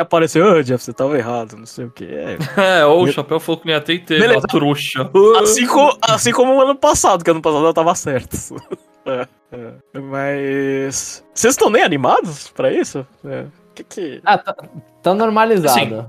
apareceu, 0.00 0.46
ô 0.46 0.62
Jeff, 0.62 0.82
você 0.82 0.92
tava 0.92 1.16
errado, 1.18 1.56
não 1.56 1.66
sei 1.66 1.84
o 1.86 1.90
que. 1.90 2.04
É, 2.04 2.36
É, 2.80 2.84
ou 2.86 3.02
o 3.04 3.12
Chapéu 3.12 3.38
falou 3.40 3.60
que 3.60 3.66
não 3.66 3.74
ia 3.74 3.80
ter 3.80 3.98
teve, 4.04 4.20
Beleza. 4.20 4.46
trouxa. 4.48 5.10
assim, 5.42 5.66
co- 5.66 5.96
assim 6.02 6.32
como 6.32 6.54
o 6.54 6.60
ano 6.60 6.74
passado, 6.74 7.22
que 7.24 7.30
ano 7.30 7.42
passado 7.42 7.64
eu 7.66 7.74
tava 7.74 7.94
certo. 7.94 8.36
É, 9.04 9.26
é. 9.50 10.00
Mas. 10.00 11.24
Vocês 11.34 11.54
estão 11.54 11.68
nem 11.68 11.82
animados 11.82 12.50
pra 12.50 12.72
isso? 12.72 13.04
É. 13.24 13.46
Que 13.74 13.82
que. 13.82 14.20
Ah, 14.24 14.38
tá, 14.38 14.54
tá 15.02 15.12
normalizado. 15.12 15.76
Assim, 15.76 16.06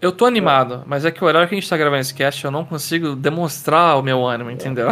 Eu 0.00 0.12
tô 0.12 0.24
animado, 0.24 0.84
mas 0.86 1.04
é 1.04 1.10
que 1.10 1.20
o 1.24 1.26
horário 1.26 1.48
que 1.48 1.56
a 1.56 1.58
gente 1.58 1.68
tá 1.68 1.76
gravando 1.76 2.00
esse 2.00 2.14
cast, 2.14 2.44
eu 2.44 2.52
não 2.52 2.64
consigo 2.64 3.16
demonstrar 3.16 3.98
o 3.98 4.02
meu 4.04 4.24
ânimo, 4.24 4.52
entendeu? 4.52 4.86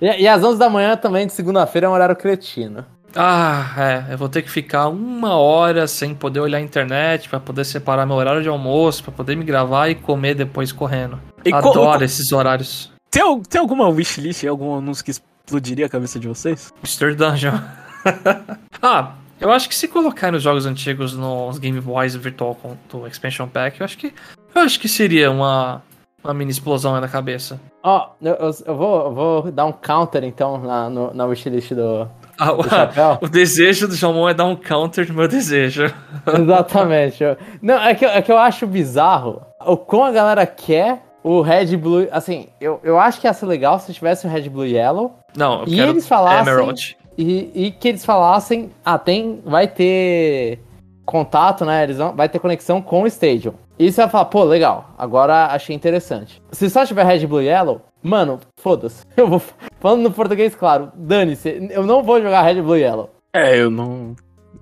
E, 0.00 0.22
e 0.22 0.28
às 0.28 0.42
11 0.44 0.56
da 0.56 0.70
manhã 0.70 0.96
também, 0.96 1.26
de 1.26 1.32
segunda-feira, 1.32 1.88
é 1.88 1.90
um 1.90 1.94
horário 1.94 2.14
cretino. 2.14 2.86
Ah, 3.14 3.74
é, 4.08 4.12
eu 4.14 4.18
vou 4.18 4.28
ter 4.28 4.42
que 4.42 4.50
ficar 4.50 4.88
uma 4.88 5.34
hora 5.36 5.86
sem 5.86 6.14
poder 6.14 6.40
olhar 6.40 6.58
a 6.58 6.60
internet 6.62 7.28
pra 7.28 7.38
poder 7.38 7.64
separar 7.64 8.06
meu 8.06 8.16
horário 8.16 8.42
de 8.42 8.48
almoço, 8.48 9.02
pra 9.02 9.12
poder 9.12 9.36
me 9.36 9.44
gravar 9.44 9.88
e 9.88 9.94
comer 9.94 10.34
depois 10.34 10.72
correndo. 10.72 11.20
E 11.44 11.50
co- 11.50 11.56
Adoro 11.70 12.04
esses 12.04 12.32
horários. 12.32 12.90
Tem, 13.10 13.42
tem 13.42 13.60
alguma 13.60 13.88
wishlist, 13.88 14.44
algum 14.46 14.76
anúncio 14.76 15.04
que 15.04 15.10
explodiria 15.10 15.86
a 15.86 15.88
cabeça 15.88 16.18
de 16.18 16.26
vocês? 16.28 16.72
Mr. 16.82 17.14
Dungeon. 17.14 17.58
ah, 18.80 19.12
eu 19.38 19.50
acho 19.52 19.68
que 19.68 19.74
se 19.74 19.88
colocar 19.88 20.32
os 20.34 20.42
jogos 20.42 20.64
antigos 20.64 21.14
nos 21.14 21.58
Game 21.58 21.80
Boys 21.80 22.14
Virtual 22.16 22.54
com 22.54 22.76
do 22.90 23.06
Expansion 23.06 23.46
Pack, 23.48 23.80
eu 23.80 23.84
acho 23.84 23.98
que 23.98 24.14
eu 24.54 24.62
acho 24.62 24.80
que 24.80 24.88
seria 24.88 25.30
uma 25.30 25.82
uma 26.24 26.32
mini 26.32 26.52
explosão 26.52 26.94
aí 26.94 27.00
na 27.00 27.08
cabeça. 27.08 27.60
Ó, 27.82 28.10
eu, 28.22 28.34
eu- 28.34 28.50
eu 28.66 28.76
vou, 28.76 29.04
eu 29.06 29.12
vou 29.12 29.50
dar 29.50 29.64
um 29.66 29.72
counter, 29.72 30.22
então, 30.22 30.56
na, 30.58 30.88
no- 30.88 31.12
na 31.12 31.24
wishlist 31.26 31.72
do, 31.74 32.08
Ah, 32.50 32.52
do 32.52 32.68
chapéu. 32.68 33.18
o 33.20 33.28
desejo 33.28 33.86
do 33.88 33.94
Jomon 33.94 34.28
é 34.28 34.34
dar 34.34 34.44
um 34.46 34.56
counter 34.56 35.06
no 35.08 35.14
meu 35.14 35.28
desejo. 35.28 35.92
Exatamente. 36.26 37.22
Não, 37.60 37.74
é 37.82 37.94
que, 37.94 38.04
eu- 38.04 38.10
é 38.10 38.22
que 38.22 38.30
eu 38.32 38.38
acho 38.38 38.66
bizarro 38.66 39.42
o 39.64 39.76
como 39.76 40.04
a 40.04 40.12
galera 40.12 40.46
quer 40.46 41.02
o 41.22 41.40
Red 41.40 41.76
Blue. 41.76 42.06
Assim, 42.10 42.48
eu, 42.60 42.80
eu 42.82 42.98
acho 42.98 43.20
que 43.20 43.26
ia 43.26 43.32
ser 43.32 43.46
legal 43.46 43.78
se 43.78 43.92
tivesse 43.94 44.26
o 44.26 44.30
Red 44.30 44.48
Blue 44.48 44.66
Yellow 44.66 45.14
Não, 45.36 45.60
eu 45.62 45.68
E 45.68 45.80
eles 45.80 46.06
falassem- 46.08 46.40
Emerald. 46.52 46.96
e, 47.16 47.50
e 47.54 47.70
que 47.70 47.88
eles 47.88 48.04
falassem: 48.04 48.70
ah, 48.84 48.98
tem, 48.98 49.40
vai 49.44 49.68
ter 49.68 50.58
contato, 51.04 51.64
né? 51.64 51.82
Eles 51.84 51.98
vão, 51.98 52.14
vai 52.14 52.28
ter 52.28 52.38
conexão 52.38 52.80
com 52.82 53.02
o 53.02 53.06
Stadium. 53.06 53.54
E 53.82 53.90
você 53.92 54.02
vai 54.02 54.10
falar, 54.10 54.24
pô, 54.26 54.44
legal, 54.44 54.94
agora 54.96 55.46
achei 55.46 55.74
interessante. 55.74 56.40
Se 56.52 56.70
só 56.70 56.86
tiver 56.86 57.04
Red 57.04 57.26
Blue 57.26 57.40
Yellow, 57.42 57.80
mano, 58.02 58.38
foda-se. 58.60 59.04
Eu 59.16 59.26
vou. 59.28 59.42
Falando 59.80 60.02
no 60.02 60.10
português, 60.12 60.54
claro, 60.54 60.92
dane-se, 60.94 61.68
eu 61.72 61.84
não 61.84 62.02
vou 62.04 62.22
jogar 62.22 62.42
Red 62.42 62.62
Blue 62.62 62.76
Yellow. 62.76 63.10
É, 63.34 63.56
eu 63.58 63.68
não. 63.70 64.14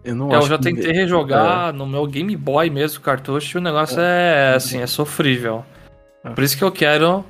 Eu 0.03 0.15
não 0.15 0.31
Eu 0.33 0.39
acho 0.39 0.49
já 0.49 0.57
que- 0.57 0.65
tentei 0.65 0.93
rejogar 0.93 1.73
no 1.75 1.87
meu 1.87 2.07
Game 2.07 2.35
Boy 2.37 2.71
mesmo, 2.71 3.03
cartucho, 3.03 3.59
e 3.59 3.61
o 3.61 3.63
negócio 3.63 4.01
é, 4.01 4.55
assim, 4.55 4.81
é 4.81 4.87
sofrível. 4.87 5.63
É. 6.25 6.31
Por 6.31 6.43
isso 6.43 6.57
que 6.57 6.65
eu 6.65 6.73
quero, 6.73 7.23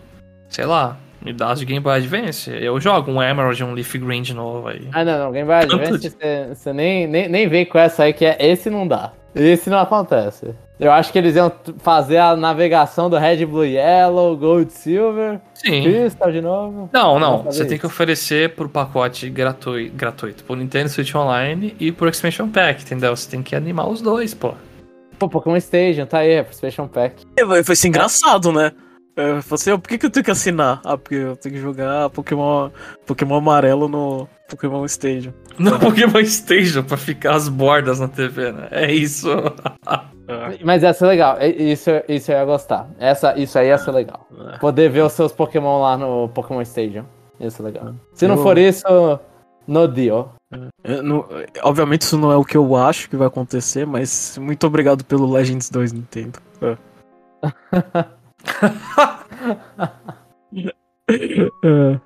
sei 0.49 0.67
lá, 0.67 0.97
me 1.21 1.33
dar 1.33 1.51
as 1.51 1.59
de 1.59 1.65
Game 1.65 1.81
Boy 1.81 1.97
Advance. 1.97 2.49
Eu 2.51 2.79
jogo 2.81 3.11
um 3.11 3.21
Emerald, 3.21 3.65
um 3.65 3.73
Leaf 3.73 3.95
Green 3.99 4.23
de 4.23 4.35
novo 4.35 4.69
aí. 4.69 4.89
Ah, 4.93 5.05
não, 5.05 5.19
não, 5.19 5.33
Game 5.33 5.47
Boy 5.49 5.57
Advance, 5.57 6.11
você, 6.11 6.49
você 6.55 6.73
nem, 6.73 7.09
nem, 7.09 7.29
nem 7.29 7.49
vem 7.49 7.67
com 7.67 7.79
essa 7.79 8.05
aí, 8.05 8.13
que 8.13 8.25
é 8.25 8.37
esse 8.39 8.71
não 8.71 8.87
dá. 8.87 9.13
Isso 9.35 9.71
não 9.71 9.79
acontece. 9.79 10.55
Eu 10.79 10.91
acho 10.91 11.13
que 11.13 11.19
eles 11.19 11.37
iam 11.37 11.53
fazer 11.79 12.17
a 12.17 12.35
navegação 12.35 13.11
do 13.11 13.19
Red, 13.19 13.45
Blue, 13.45 13.67
Yellow, 13.67 14.35
Gold, 14.35 14.73
Silver, 14.73 15.39
Sim. 15.53 15.83
Crystal 15.83 16.33
de 16.33 16.41
novo. 16.41 16.89
Não, 16.91 17.19
não. 17.19 17.43
Você 17.43 17.65
tem 17.67 17.73
isso. 17.73 17.81
que 17.81 17.87
oferecer 17.87 18.55
por 18.55 18.67
pacote 18.69 19.29
gratuito, 19.29 19.95
gratuito 19.95 20.43
pro 20.43 20.57
Nintendo 20.57 20.89
Switch 20.89 21.15
Online 21.15 21.77
e 21.79 21.93
pro 21.93 22.09
Expansion 22.09 22.49
Pack, 22.49 22.83
entendeu? 22.83 23.15
Você 23.15 23.29
tem 23.29 23.43
que 23.43 23.55
animar 23.55 23.89
os 23.89 24.01
dois, 24.01 24.33
pô. 24.33 24.55
Pô, 25.19 25.29
Pokémon 25.29 25.61
Station, 25.61 26.07
tá 26.07 26.21
aí, 26.21 26.31
é 26.31 26.43
pro 26.43 26.55
Special 26.55 26.89
Pack. 26.89 27.27
É, 27.37 27.75
ser 27.75 27.89
engraçado, 27.89 28.51
né? 28.51 28.73
É, 29.15 29.35
Você, 29.41 29.77
por 29.77 29.87
que, 29.87 29.99
que 29.99 30.07
eu 30.07 30.11
tenho 30.11 30.25
que 30.25 30.31
assinar? 30.31 30.81
Ah, 30.83 30.97
porque 30.97 31.15
eu 31.15 31.37
tenho 31.37 31.57
que 31.57 31.61
jogar 31.61 32.09
Pokémon, 32.09 32.71
Pokémon 33.07 33.37
amarelo 33.37 33.87
no 33.87 34.27
Pokémon 34.49 34.83
Stadium. 34.87 35.35
No 35.61 35.79
Pokémon 35.79 36.25
Station 36.25 36.83
pra 36.83 36.97
ficar 36.97 37.35
as 37.35 37.49
bordas 37.49 38.01
na 38.01 38.09
TV, 38.09 38.51
né? 38.53 38.69
É 38.71 38.93
isso. 38.93 39.29
Mas 40.65 40.83
ia 40.83 40.93
ser 40.93 41.07
legal, 41.07 41.37
i- 41.43 41.73
isso, 41.73 41.91
isso 42.09 42.31
eu 42.33 42.37
ia 42.39 42.45
gostar. 42.45 42.89
Essa, 42.99 43.39
isso 43.39 43.59
aí 43.59 43.67
ia 43.69 43.79
ser 43.79 43.91
legal. 43.91 44.27
Poder 44.61 44.89
ver 44.89 45.03
os 45.05 45.13
seus 45.13 45.33
Pokémon 45.33 45.81
lá 45.83 45.97
no 45.97 46.29
Pokémon 46.31 46.63
Stadium. 46.63 47.05
Ia 47.39 47.51
ser 47.51 47.63
legal. 47.65 47.95
Se 48.15 48.27
não 48.29 48.37
for 48.39 48.57
isso, 48.59 48.85
no 49.67 49.87
deal. 49.89 50.35
Eu 50.85 51.03
não- 51.03 51.27
obviamente 51.63 52.03
isso 52.03 52.17
não 52.19 52.31
é 52.33 52.37
o 52.37 52.45
que 52.45 52.57
eu 52.57 52.75
acho 52.77 53.09
que 53.11 53.17
vai 53.17 53.27
acontecer, 53.27 53.87
mas 53.87 54.39
muito 54.41 54.67
obrigado 54.67 55.05
pelo 55.05 55.31
Legends 55.31 55.69
2 55.71 55.93
Nintendo. 55.93 56.39
É. 56.63 56.77
É. 61.65 62.01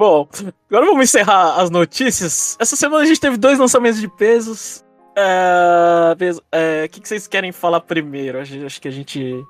Bom, 0.00 0.26
agora 0.70 0.86
vamos 0.86 1.02
encerrar 1.04 1.60
as 1.60 1.68
notícias. 1.68 2.56
Essa 2.58 2.74
semana 2.74 3.02
a 3.02 3.06
gente 3.06 3.20
teve 3.20 3.36
dois 3.36 3.58
lançamentos 3.58 4.00
de 4.00 4.08
pesos. 4.08 4.82
É, 5.14 6.14
peso- 6.16 6.42
é, 6.50 6.84
O 6.86 6.88
que, 6.88 7.02
que 7.02 7.06
vocês 7.06 7.26
querem 7.26 7.52
falar 7.52 7.80
primeiro? 7.80 8.40
Acho, 8.40 8.64
acho 8.64 8.80
que 8.80 8.88
a 8.88 8.90
gente. 8.90 9.44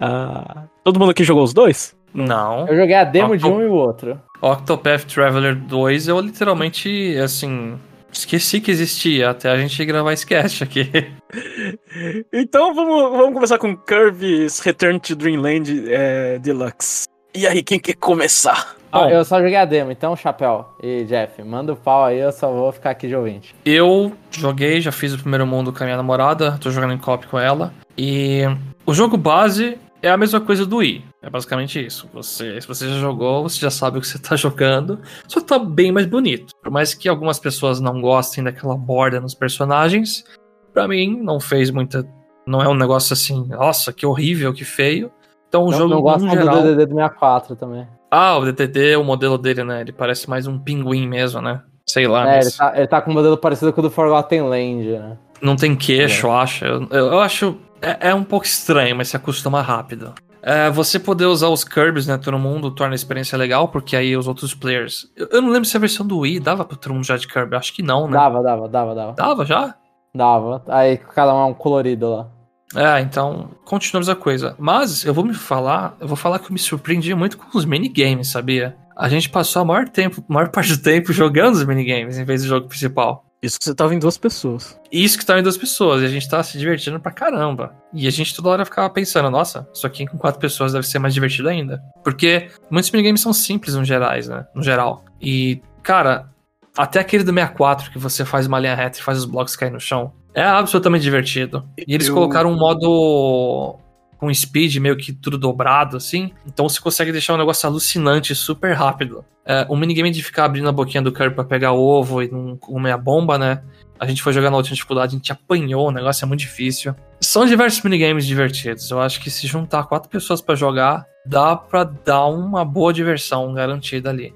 ah, 0.00 0.64
todo 0.82 0.98
mundo 0.98 1.10
aqui 1.12 1.22
jogou 1.22 1.44
os 1.44 1.54
dois? 1.54 1.94
Não. 2.12 2.66
Eu 2.66 2.76
joguei 2.76 2.96
a 2.96 3.04
demo 3.04 3.36
de 3.36 3.44
Octo- 3.46 3.56
um 3.56 3.62
e 3.62 3.66
o 3.66 3.72
outro. 3.72 4.20
Octopath 4.42 5.04
Traveler 5.04 5.54
2, 5.54 6.08
eu 6.08 6.18
literalmente, 6.18 7.16
assim, 7.22 7.78
esqueci 8.12 8.60
que 8.60 8.72
existia 8.72 9.30
até 9.30 9.48
a 9.48 9.56
gente 9.56 9.84
gravar 9.84 10.12
esse 10.12 10.26
cast 10.26 10.64
aqui. 10.64 10.90
Então 12.32 12.74
vamos, 12.74 13.10
vamos 13.16 13.34
começar 13.34 13.58
com 13.58 13.76
Kirby's 13.76 14.58
Return 14.58 14.98
to 14.98 15.14
Dreamland 15.14 15.84
é, 15.88 16.38
Deluxe. 16.40 17.06
E 17.32 17.46
aí, 17.46 17.62
quem 17.62 17.78
quer 17.78 17.94
começar? 17.94 18.74
Ah, 18.94 19.10
eu 19.10 19.24
só 19.24 19.40
joguei 19.40 19.56
a 19.56 19.64
demo, 19.64 19.90
então, 19.90 20.14
Chapéu 20.14 20.66
e 20.80 21.02
Jeff, 21.04 21.42
manda 21.42 21.72
o 21.72 21.76
pau 21.76 22.04
aí, 22.04 22.20
eu 22.20 22.30
só 22.30 22.52
vou 22.52 22.70
ficar 22.70 22.90
aqui 22.90 23.08
de 23.08 23.16
ouvinte. 23.16 23.52
Eu 23.64 24.12
joguei, 24.30 24.80
já 24.80 24.92
fiz 24.92 25.12
o 25.12 25.18
primeiro 25.18 25.44
mundo 25.44 25.72
com 25.72 25.82
a 25.82 25.86
minha 25.86 25.96
namorada, 25.96 26.56
tô 26.60 26.70
jogando 26.70 26.94
em 26.94 26.98
copy 26.98 27.26
com 27.26 27.36
ela. 27.36 27.74
E 27.98 28.42
o 28.86 28.94
jogo 28.94 29.16
base 29.16 29.76
é 30.00 30.10
a 30.10 30.16
mesma 30.16 30.40
coisa 30.40 30.64
do 30.64 30.76
Wii. 30.76 31.04
É 31.22 31.28
basicamente 31.28 31.84
isso. 31.84 32.08
Você, 32.12 32.60
se 32.60 32.68
você 32.68 32.86
já 32.86 33.00
jogou, 33.00 33.42
você 33.42 33.58
já 33.58 33.70
sabe 33.70 33.98
o 33.98 34.00
que 34.00 34.06
você 34.06 34.18
tá 34.18 34.36
jogando, 34.36 35.00
só 35.26 35.40
tá 35.40 35.58
bem 35.58 35.90
mais 35.90 36.06
bonito. 36.06 36.54
Por 36.62 36.70
mais 36.70 36.94
que 36.94 37.08
algumas 37.08 37.40
pessoas 37.40 37.80
não 37.80 38.00
gostem 38.00 38.44
daquela 38.44 38.76
borda 38.76 39.20
nos 39.20 39.34
personagens, 39.34 40.24
pra 40.72 40.86
mim 40.86 41.20
não 41.20 41.40
fez 41.40 41.70
muita. 41.70 42.06
Não 42.46 42.62
é 42.62 42.68
um 42.68 42.74
negócio 42.74 43.12
assim, 43.12 43.44
nossa, 43.48 43.92
que 43.92 44.06
horrível, 44.06 44.52
que 44.52 44.64
feio. 44.64 45.10
Então 45.48 45.64
o 45.64 45.70
não, 45.70 45.78
jogo 45.78 45.94
não 45.94 46.02
gosto 46.02 46.24
no 46.24 46.30
do 46.30 46.36
geral. 46.36 46.62
DDD 46.62 46.86
do 46.86 46.94
64 46.94 47.56
também. 47.56 47.88
Ah, 48.16 48.38
o 48.38 48.44
DTD, 48.44 48.96
o 48.96 49.02
modelo 49.04 49.36
dele, 49.36 49.64
né? 49.64 49.80
Ele 49.80 49.92
parece 49.92 50.30
mais 50.30 50.46
um 50.46 50.58
pinguim 50.58 51.08
mesmo, 51.08 51.40
né? 51.40 51.62
Sei 51.86 52.06
lá. 52.06 52.22
é, 52.22 52.36
mas- 52.36 52.46
ele 52.46 52.56
tá, 52.56 52.72
ele 52.78 52.86
tá 52.86 53.02
com 53.02 53.10
um 53.10 53.14
modelo 53.14 53.36
parecido 53.36 53.72
com 53.72 53.80
o 53.80 53.82
do 53.82 53.90
Forgotten 53.90 54.42
Land, 54.42 54.84
né? 54.98 55.18
Não 55.42 55.56
tem 55.56 55.74
queixo, 55.74 56.26
eu 56.28 56.32
acho. 56.32 56.64
Eu, 56.64 56.86
eu 56.90 57.20
acho. 57.20 57.56
É, 57.82 58.10
é 58.10 58.14
um 58.14 58.24
pouco 58.24 58.46
estranho, 58.46 58.94
mas 58.96 59.08
se 59.08 59.16
acostuma 59.16 59.60
rápido. 59.60 60.12
É, 60.42 60.70
você 60.70 60.98
poder 60.98 61.24
usar 61.26 61.48
os 61.48 61.64
Kirby's, 61.64 62.06
né? 62.06 62.16
Todo 62.16 62.38
mundo 62.38 62.70
torna 62.70 62.94
a 62.94 62.96
experiência 62.96 63.36
legal, 63.36 63.68
porque 63.68 63.96
aí 63.96 64.16
os 64.16 64.28
outros 64.28 64.54
players. 64.54 65.06
Eu, 65.16 65.28
eu 65.32 65.42
não 65.42 65.48
lembro 65.50 65.64
se 65.68 65.76
a 65.76 65.80
versão 65.80 66.06
do 66.06 66.18
Wii 66.20 66.38
dava 66.38 66.64
pra 66.64 66.76
todo 66.76 66.94
mundo 66.94 67.04
já 67.04 67.16
de 67.16 67.26
Kirby. 67.26 67.56
Acho 67.56 67.72
que 67.74 67.82
não, 67.82 68.06
né? 68.06 68.12
Dava, 68.12 68.42
dava, 68.42 68.68
dava, 68.68 68.94
dava. 68.94 69.12
Dava 69.14 69.44
já? 69.44 69.74
Dava. 70.14 70.62
Aí 70.68 70.98
cada 70.98 71.34
um 71.34 71.40
é 71.40 71.44
um 71.46 71.54
colorido 71.54 72.08
lá. 72.10 72.28
É, 72.74 73.00
então, 73.00 73.50
continuamos 73.64 74.08
a 74.08 74.16
coisa. 74.16 74.54
Mas 74.58 75.04
eu 75.04 75.14
vou 75.14 75.24
me 75.24 75.34
falar, 75.34 75.96
eu 76.00 76.08
vou 76.08 76.16
falar 76.16 76.38
que 76.38 76.46
eu 76.46 76.52
me 76.52 76.58
surpreendi 76.58 77.14
muito 77.14 77.36
com 77.36 77.56
os 77.56 77.64
minigames, 77.64 78.28
sabia? 78.28 78.76
A 78.96 79.08
gente 79.08 79.28
passou 79.28 79.62
a 79.62 79.64
maior, 79.64 79.88
tempo, 79.88 80.24
maior 80.28 80.48
parte 80.52 80.76
do 80.76 80.82
tempo 80.82 81.12
jogando 81.12 81.54
os 81.54 81.64
minigames 81.64 82.18
em 82.18 82.24
vez 82.24 82.42
do 82.42 82.48
jogo 82.48 82.68
principal. 82.68 83.24
Isso 83.44 83.58
que 83.58 83.64
você 83.66 83.74
tava 83.74 83.94
em 83.94 83.98
duas 83.98 84.16
pessoas. 84.16 84.80
Isso 84.90 85.18
que 85.18 85.26
tá 85.26 85.38
em 85.38 85.42
duas 85.42 85.58
pessoas, 85.58 86.00
e 86.00 86.06
a 86.06 86.08
gente 86.08 86.26
tá 86.26 86.42
se 86.42 86.56
divertindo 86.56 86.98
pra 86.98 87.12
caramba. 87.12 87.74
E 87.92 88.06
a 88.06 88.10
gente 88.10 88.34
toda 88.34 88.48
hora 88.48 88.64
ficava 88.64 88.88
pensando, 88.88 89.30
nossa, 89.30 89.68
isso 89.74 89.86
aqui 89.86 90.06
com 90.06 90.16
quatro 90.16 90.40
pessoas 90.40 90.72
deve 90.72 90.86
ser 90.86 90.98
mais 90.98 91.12
divertido 91.12 91.50
ainda. 91.50 91.82
Porque 92.02 92.48
muitos 92.70 92.90
minigames 92.90 93.20
são 93.20 93.34
simples 93.34 93.74
no 93.74 93.84
gerais, 93.84 94.28
né? 94.28 94.46
No 94.54 94.62
geral. 94.62 95.04
E, 95.20 95.60
cara, 95.82 96.30
até 96.74 96.98
aquele 96.98 97.22
do 97.22 97.34
64 97.34 97.90
que 97.90 97.98
você 97.98 98.24
faz 98.24 98.46
uma 98.46 98.58
linha 98.58 98.74
reta 98.74 98.98
e 98.98 99.02
faz 99.02 99.18
os 99.18 99.26
blocos 99.26 99.56
cair 99.56 99.70
no 99.70 99.78
chão. 99.78 100.14
É 100.34 100.42
absolutamente 100.42 101.02
divertido. 101.02 101.64
E 101.86 101.94
eles 101.94 102.08
Eu- 102.08 102.14
colocaram 102.14 102.50
um 102.50 102.56
modo 102.58 103.78
com 104.18 104.32
speed 104.32 104.76
meio 104.76 104.96
que 104.96 105.12
tudo 105.12 105.36
dobrado, 105.38 105.96
assim. 105.96 106.32
Então 106.46 106.68
você 106.68 106.80
consegue 106.80 107.12
deixar 107.12 107.34
um 107.34 107.38
negócio 107.38 107.68
alucinante, 107.68 108.34
super 108.34 108.72
rápido. 108.72 109.24
É, 109.46 109.66
o 109.68 109.76
minigame 109.76 110.10
de 110.10 110.22
ficar 110.22 110.46
abrindo 110.46 110.68
a 110.68 110.72
boquinha 110.72 111.02
do 111.02 111.12
Kirby 111.12 111.34
pra 111.34 111.44
pegar 111.44 111.72
ovo 111.72 112.22
e 112.22 112.30
não 112.30 112.56
comer 112.56 112.92
a 112.92 112.98
bomba, 112.98 113.36
né? 113.38 113.62
A 114.00 114.06
gente 114.06 114.22
foi 114.22 114.32
jogar 114.32 114.50
na 114.50 114.56
última 114.56 114.74
dificuldade, 114.74 115.14
a 115.14 115.18
gente 115.18 115.30
apanhou, 115.30 115.88
o 115.88 115.90
negócio 115.92 116.24
é 116.24 116.28
muito 116.28 116.40
difícil. 116.40 116.94
São 117.20 117.46
diversos 117.46 117.82
minigames 117.82 118.26
divertidos. 118.26 118.90
Eu 118.90 119.00
acho 119.00 119.20
que 119.20 119.30
se 119.30 119.46
juntar 119.46 119.84
quatro 119.84 120.08
pessoas 120.08 120.40
pra 120.40 120.54
jogar, 120.54 121.04
dá 121.26 121.54
pra 121.54 121.84
dar 121.84 122.26
uma 122.26 122.64
boa 122.64 122.92
diversão 122.92 123.52
garantida 123.54 124.10
ali. 124.10 124.34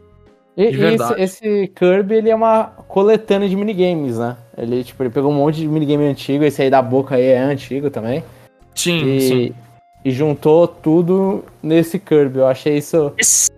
E, 0.58 0.70
De 0.72 0.74
e 0.74 0.76
verdade. 0.76 1.22
esse, 1.22 1.46
esse 1.46 1.68
Kirby, 1.68 2.16
ele 2.16 2.30
é 2.30 2.34
uma 2.34 2.64
coletânea 2.88 3.48
de 3.48 3.54
minigames, 3.54 4.18
né? 4.18 4.36
Ele, 4.56 4.82
tipo, 4.82 5.00
ele 5.04 5.10
pegou 5.10 5.30
um 5.30 5.34
monte 5.36 5.60
de 5.60 5.68
minigame 5.68 6.04
antigo, 6.04 6.42
esse 6.42 6.60
aí 6.60 6.68
da 6.68 6.82
boca 6.82 7.14
aí 7.14 7.26
é 7.26 7.38
antigo 7.38 7.90
também. 7.90 8.24
Sim, 8.74 9.06
e, 9.06 9.20
sim. 9.20 9.54
e 10.04 10.10
juntou 10.10 10.66
tudo 10.66 11.44
nesse 11.62 11.96
Kirby. 12.00 12.38
Eu 12.40 12.48
achei 12.48 12.76
isso. 12.76 13.12
Esse, 13.16 13.48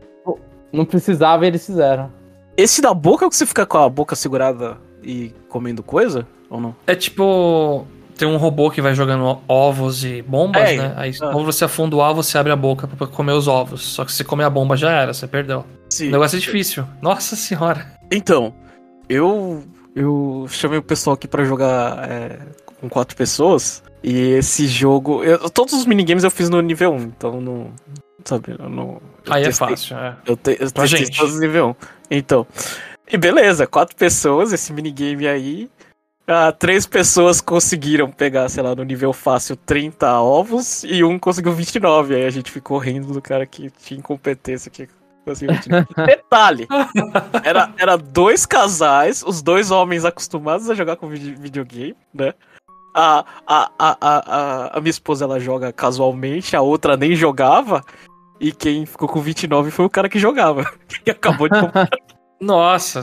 Não 0.70 0.84
precisava 0.84 1.44
e 1.46 1.48
eles 1.48 1.64
fizeram. 1.64 2.10
esse 2.54 2.82
da 2.82 2.92
boca 2.92 3.24
é 3.24 3.26
o 3.26 3.30
que 3.30 3.36
você 3.36 3.46
fica 3.46 3.64
com 3.64 3.78
a 3.78 3.88
boca 3.88 4.14
segurada 4.14 4.76
e 5.02 5.32
comendo 5.48 5.82
coisa? 5.82 6.26
Ou 6.50 6.60
não? 6.60 6.76
É 6.86 6.94
tipo. 6.94 7.86
Tem 8.20 8.28
um 8.28 8.36
robô 8.36 8.70
que 8.70 8.82
vai 8.82 8.94
jogando 8.94 9.40
ovos 9.48 10.04
e 10.04 10.20
bombas, 10.20 10.62
É, 10.62 10.76
né? 10.76 10.92
Aí, 10.96 11.10
ah. 11.22 11.30
quando 11.32 11.46
você 11.46 11.64
afunda 11.64 11.96
o 11.96 12.00
ovo, 12.00 12.22
você 12.22 12.36
abre 12.36 12.52
a 12.52 12.56
boca 12.56 12.86
pra 12.86 13.06
comer 13.06 13.32
os 13.32 13.48
ovos. 13.48 13.80
Só 13.82 14.04
que 14.04 14.12
se 14.12 14.22
comer 14.24 14.44
a 14.44 14.50
bomba 14.50 14.76
já 14.76 14.90
era, 14.90 15.14
você 15.14 15.26
perdeu. 15.26 15.64
Sim. 15.88 16.08
O 16.08 16.10
negócio 16.12 16.36
é 16.36 16.38
difícil. 16.38 16.84
Nossa 17.00 17.34
senhora. 17.34 17.86
Então, 18.12 18.52
eu 19.08 19.64
eu 19.96 20.44
chamei 20.50 20.78
o 20.78 20.82
pessoal 20.82 21.14
aqui 21.14 21.26
pra 21.26 21.44
jogar 21.44 22.08
é, 22.10 22.38
com 22.78 22.90
quatro 22.90 23.16
pessoas. 23.16 23.82
E 24.04 24.32
esse 24.32 24.66
jogo. 24.66 25.24
eu- 25.24 25.48
todos 25.48 25.72
os 25.72 25.86
minigames 25.86 26.22
eu 26.22 26.30
fiz 26.30 26.50
no 26.50 26.60
nível 26.60 26.92
1, 26.92 26.96
então 27.04 27.40
não. 27.40 27.70
Sabe, 28.22 28.54
eu 28.58 28.68
não. 28.68 29.00
eu 29.26 29.32
Aí 29.32 29.42
é 29.44 29.46
testei- 29.46 29.68
fácil, 29.68 29.96
é. 29.96 30.14
Eu, 30.26 30.36
te, 30.36 30.50
eu 30.60 30.70
Pra 30.70 30.82
testei 30.82 31.06
gente. 31.06 31.16
todos 31.18 31.34
os 31.36 31.40
nível 31.40 31.68
1. 31.70 31.74
Então. 32.10 32.46
E 33.10 33.16
beleza, 33.16 33.66
quatro 33.66 33.96
pessoas, 33.96 34.52
esse 34.52 34.72
minigame 34.74 35.26
aí. 35.26 35.70
Ah, 36.26 36.52
três 36.52 36.86
pessoas 36.86 37.40
conseguiram 37.40 38.10
pegar, 38.10 38.48
sei 38.48 38.62
lá, 38.62 38.74
no 38.74 38.84
nível 38.84 39.12
fácil 39.12 39.56
30 39.56 40.20
ovos 40.20 40.84
e 40.84 41.02
um 41.02 41.18
conseguiu 41.18 41.52
29. 41.52 42.14
Aí 42.14 42.24
a 42.24 42.30
gente 42.30 42.50
ficou 42.52 42.78
rindo 42.78 43.12
do 43.12 43.20
cara 43.20 43.44
que 43.44 43.70
tinha 43.82 43.98
incompetência 43.98 44.70
que 44.70 44.88
conseguiu 45.24 45.54
29. 45.56 45.86
Detalhe! 46.06 46.68
Era, 47.42 47.72
era 47.76 47.96
dois 47.98 48.46
casais, 48.46 49.24
os 49.26 49.42
dois 49.42 49.72
homens 49.72 50.04
acostumados 50.04 50.70
a 50.70 50.74
jogar 50.74 50.96
com 50.96 51.08
vide- 51.08 51.34
videogame, 51.34 51.96
né? 52.14 52.32
A, 52.94 53.24
a, 53.46 53.70
a, 53.78 53.96
a, 54.00 54.34
a, 54.70 54.78
a 54.78 54.80
minha 54.80 54.90
esposa 54.90 55.24
ela 55.24 55.40
joga 55.40 55.72
casualmente, 55.72 56.54
a 56.56 56.60
outra 56.60 56.96
nem 56.96 57.14
jogava. 57.16 57.84
E 58.38 58.52
quem 58.52 58.86
ficou 58.86 59.08
com 59.08 59.20
29 59.20 59.70
foi 59.70 59.84
o 59.84 59.90
cara 59.90 60.08
que 60.08 60.18
jogava. 60.18 60.64
Que 61.04 61.10
acabou 61.10 61.48
de 61.48 61.60
comprar. 61.60 61.88
Nossa, 62.40 63.02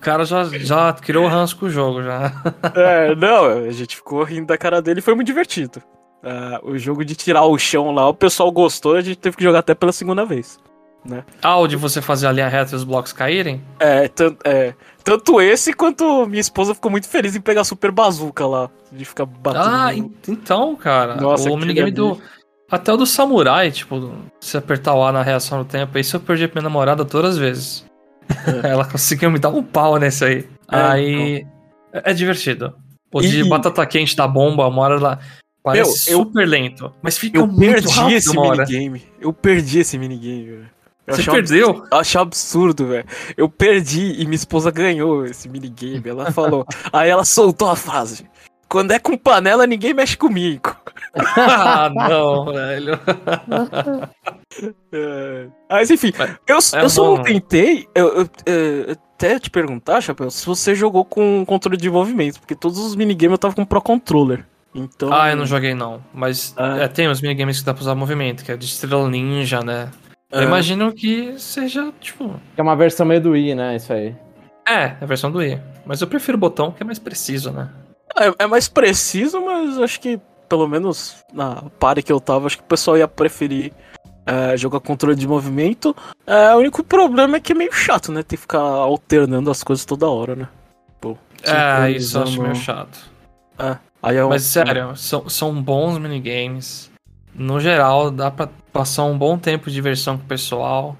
o 0.00 0.02
cara 0.02 0.24
já, 0.24 0.44
já 0.44 0.92
criou 0.94 1.26
ranço 1.28 1.56
com 1.58 1.66
o 1.66 1.70
jogo 1.70 2.02
já. 2.02 2.32
É, 2.74 3.14
não, 3.14 3.44
a 3.44 3.70
gente 3.70 3.96
ficou 3.96 4.22
rindo 4.24 4.46
da 4.46 4.56
cara 4.56 4.80
dele 4.80 5.00
e 5.00 5.02
foi 5.02 5.14
muito 5.14 5.26
divertido. 5.26 5.82
Ah, 6.24 6.58
o 6.62 6.78
jogo 6.78 7.04
de 7.04 7.14
tirar 7.14 7.44
o 7.44 7.58
chão 7.58 7.90
lá, 7.92 8.08
o 8.08 8.14
pessoal 8.14 8.50
gostou, 8.50 8.96
a 8.96 9.00
gente 9.02 9.16
teve 9.18 9.36
que 9.36 9.44
jogar 9.44 9.58
até 9.60 9.74
pela 9.74 9.92
segunda 9.92 10.24
vez. 10.24 10.58
Ah, 11.42 11.58
o 11.58 11.66
de 11.66 11.76
você 11.76 12.00
fazer 12.02 12.26
a 12.26 12.32
linha 12.32 12.48
reta 12.48 12.72
e 12.72 12.76
os 12.76 12.84
blocos 12.84 13.12
caírem? 13.12 13.62
É, 13.78 14.10
é, 14.44 14.74
tanto 15.02 15.40
esse 15.40 15.72
quanto 15.72 16.26
minha 16.26 16.40
esposa 16.40 16.74
ficou 16.74 16.90
muito 16.90 17.08
feliz 17.08 17.34
em 17.36 17.40
pegar 17.40 17.64
super 17.64 17.90
bazuca 17.90 18.46
lá. 18.46 18.68
De 18.92 19.04
ficar 19.04 19.24
batendo. 19.24 19.64
Ah, 19.64 19.86
no- 19.92 19.98
en- 19.98 20.12
então, 20.28 20.76
cara. 20.76 21.16
Nossa, 21.16 21.50
o 21.50 21.56
minigame 21.56 21.90
do. 21.90 22.18
Até 22.70 22.92
o 22.92 22.96
do 22.98 23.06
samurai, 23.06 23.70
tipo, 23.70 24.12
se 24.40 24.56
apertar 24.56 24.94
o 24.94 25.02
A 25.02 25.10
na 25.10 25.22
reação 25.22 25.58
no 25.58 25.64
tempo, 25.64 25.98
isso 25.98 26.16
eu 26.16 26.20
perdi 26.20 26.46
pra 26.46 26.60
minha 26.60 26.68
namorada 26.68 27.04
todas 27.04 27.32
as 27.32 27.38
vezes. 27.38 27.84
Ela 28.62 28.84
conseguiu 28.84 29.30
me 29.30 29.38
dar 29.38 29.50
um 29.50 29.62
pau 29.62 29.96
nesse 29.98 30.24
aí. 30.24 30.48
É, 30.70 30.76
aí. 30.76 31.46
É, 31.92 32.10
é 32.10 32.14
divertido. 32.14 32.74
O 33.12 33.20
de 33.20 33.40
E- 33.40 33.48
batata 33.48 33.84
quente 33.86 34.14
da 34.16 34.26
bomba, 34.28 34.66
uma 34.66 34.82
hora 34.82 35.00
lá. 35.00 35.18
Parece 35.62 36.10
Meu, 36.10 36.18
eu- 36.20 36.24
super 36.24 36.46
lento. 36.48 36.92
Mas 37.02 37.18
fica 37.18 37.38
Eu 37.38 37.46
muito 37.46 37.60
perdi 37.72 37.88
rápido 37.88 38.16
esse 38.16 38.38
minigame. 38.38 39.02
Eu 39.20 39.32
perdi 39.32 39.78
esse 39.80 39.98
minigame, 39.98 40.44
velho. 40.46 40.70
Eu 41.06 41.16
Você 41.16 41.24
perdeu? 41.30 41.84
Eu 41.90 41.98
achei 41.98 42.20
absurdo, 42.20 42.86
velho. 42.86 43.04
Eu 43.36 43.48
perdi 43.48 44.12
e 44.20 44.24
minha 44.24 44.36
esposa 44.36 44.70
ganhou 44.70 45.24
esse 45.26 45.48
minigame. 45.48 46.02
Ela 46.08 46.30
falou. 46.30 46.64
aí 46.92 47.10
ela 47.10 47.24
soltou 47.24 47.68
a 47.68 47.76
frase. 47.76 48.26
Quando 48.68 48.92
é 48.92 48.98
com 49.00 49.18
panela, 49.18 49.66
ninguém 49.66 49.92
mexe 49.92 50.16
comigo. 50.16 50.74
Ah, 51.36 51.90
não, 51.94 52.44
velho. 52.52 52.98
É. 54.92 55.46
Mas 55.70 55.90
enfim, 55.90 56.12
eu, 56.46 56.56
é 56.74 56.84
eu 56.84 56.88
só 56.90 57.16
não 57.16 57.22
tentei. 57.22 57.88
Eu, 57.94 58.08
eu, 58.20 58.28
é, 58.46 58.92
até 58.92 59.38
te 59.38 59.50
perguntar, 59.50 60.00
Chapéu, 60.00 60.30
se 60.30 60.44
você 60.46 60.74
jogou 60.74 61.04
com 61.04 61.44
controle 61.46 61.76
de 61.76 61.90
movimento. 61.90 62.40
Porque 62.40 62.54
todos 62.54 62.78
os 62.78 62.94
minigames 62.96 63.32
eu 63.32 63.38
tava 63.38 63.54
com 63.54 63.64
Pro 63.64 63.80
Controller. 63.80 64.44
Então. 64.74 65.12
Ah, 65.12 65.30
eu 65.30 65.36
não 65.36 65.46
joguei 65.46 65.74
não. 65.74 66.02
Mas 66.14 66.54
Ah. 66.56 66.78
é, 66.78 66.88
tem 66.88 67.08
os 67.08 67.20
minigames 67.20 67.58
que 67.60 67.66
dá 67.66 67.74
pra 67.74 67.82
usar 67.82 67.94
movimento, 67.94 68.44
que 68.44 68.52
é 68.52 68.56
de 68.56 68.64
estrela 68.66 69.08
ninja, 69.08 69.60
né? 69.60 69.90
Eu 70.30 70.42
É. 70.42 70.44
imagino 70.44 70.92
que 70.92 71.34
seja, 71.38 71.92
tipo. 72.00 72.34
É 72.56 72.62
uma 72.62 72.76
versão 72.76 73.04
meio 73.04 73.20
do 73.20 73.30
Wii, 73.32 73.54
né? 73.56 73.76
Isso 73.76 73.92
aí. 73.92 74.14
É, 74.68 74.82
é 74.84 74.96
a 75.00 75.06
versão 75.06 75.30
do 75.30 75.38
Wii. 75.38 75.60
Mas 75.84 76.00
eu 76.00 76.06
prefiro 76.06 76.36
o 76.36 76.40
botão, 76.40 76.70
que 76.70 76.82
é 76.82 76.86
mais 76.86 77.00
preciso, 77.00 77.50
né? 77.50 77.68
É, 78.16 78.44
é 78.44 78.46
mais 78.46 78.68
preciso, 78.68 79.40
mas 79.40 79.78
acho 79.78 80.00
que, 80.00 80.20
pelo 80.50 80.66
menos 80.68 81.24
na 81.32 81.62
pare 81.78 82.02
que 82.02 82.12
eu 82.12 82.20
tava, 82.20 82.46
acho 82.46 82.58
que 82.58 82.64
o 82.64 82.66
pessoal 82.66 82.98
ia 82.98 83.06
preferir 83.08 83.72
é, 84.26 84.56
jogar 84.56 84.80
controle 84.80 85.14
de 85.16 85.26
movimento. 85.26 85.96
É, 86.26 86.52
o 86.54 86.58
único 86.58 86.82
problema 86.82 87.36
é 87.36 87.40
que 87.40 87.52
é 87.52 87.54
meio 87.54 87.72
chato, 87.72 88.10
né? 88.12 88.22
Ter 88.24 88.36
que 88.36 88.42
ficar 88.42 88.58
alternando 88.58 89.48
as 89.50 89.62
coisas 89.62 89.84
toda 89.84 90.08
hora, 90.10 90.34
né? 90.34 90.48
Pô, 91.00 91.16
É, 91.44 91.90
isso 91.92 92.18
eu 92.18 92.22
acho 92.24 92.42
meio 92.42 92.56
chato. 92.56 92.98
É, 93.58 93.76
aí 94.02 94.16
é 94.16 94.24
um- 94.24 94.28
Mas 94.28 94.42
sério, 94.42 94.94
são, 94.96 95.28
são 95.28 95.62
bons 95.62 95.96
minigames. 95.98 96.90
No 97.32 97.60
geral, 97.60 98.10
dá 98.10 98.28
pra 98.30 98.48
passar 98.72 99.04
um 99.04 99.16
bom 99.16 99.38
tempo 99.38 99.68
de 99.68 99.74
diversão 99.74 100.18
com 100.18 100.24
o 100.24 100.26
pessoal. 100.26 100.96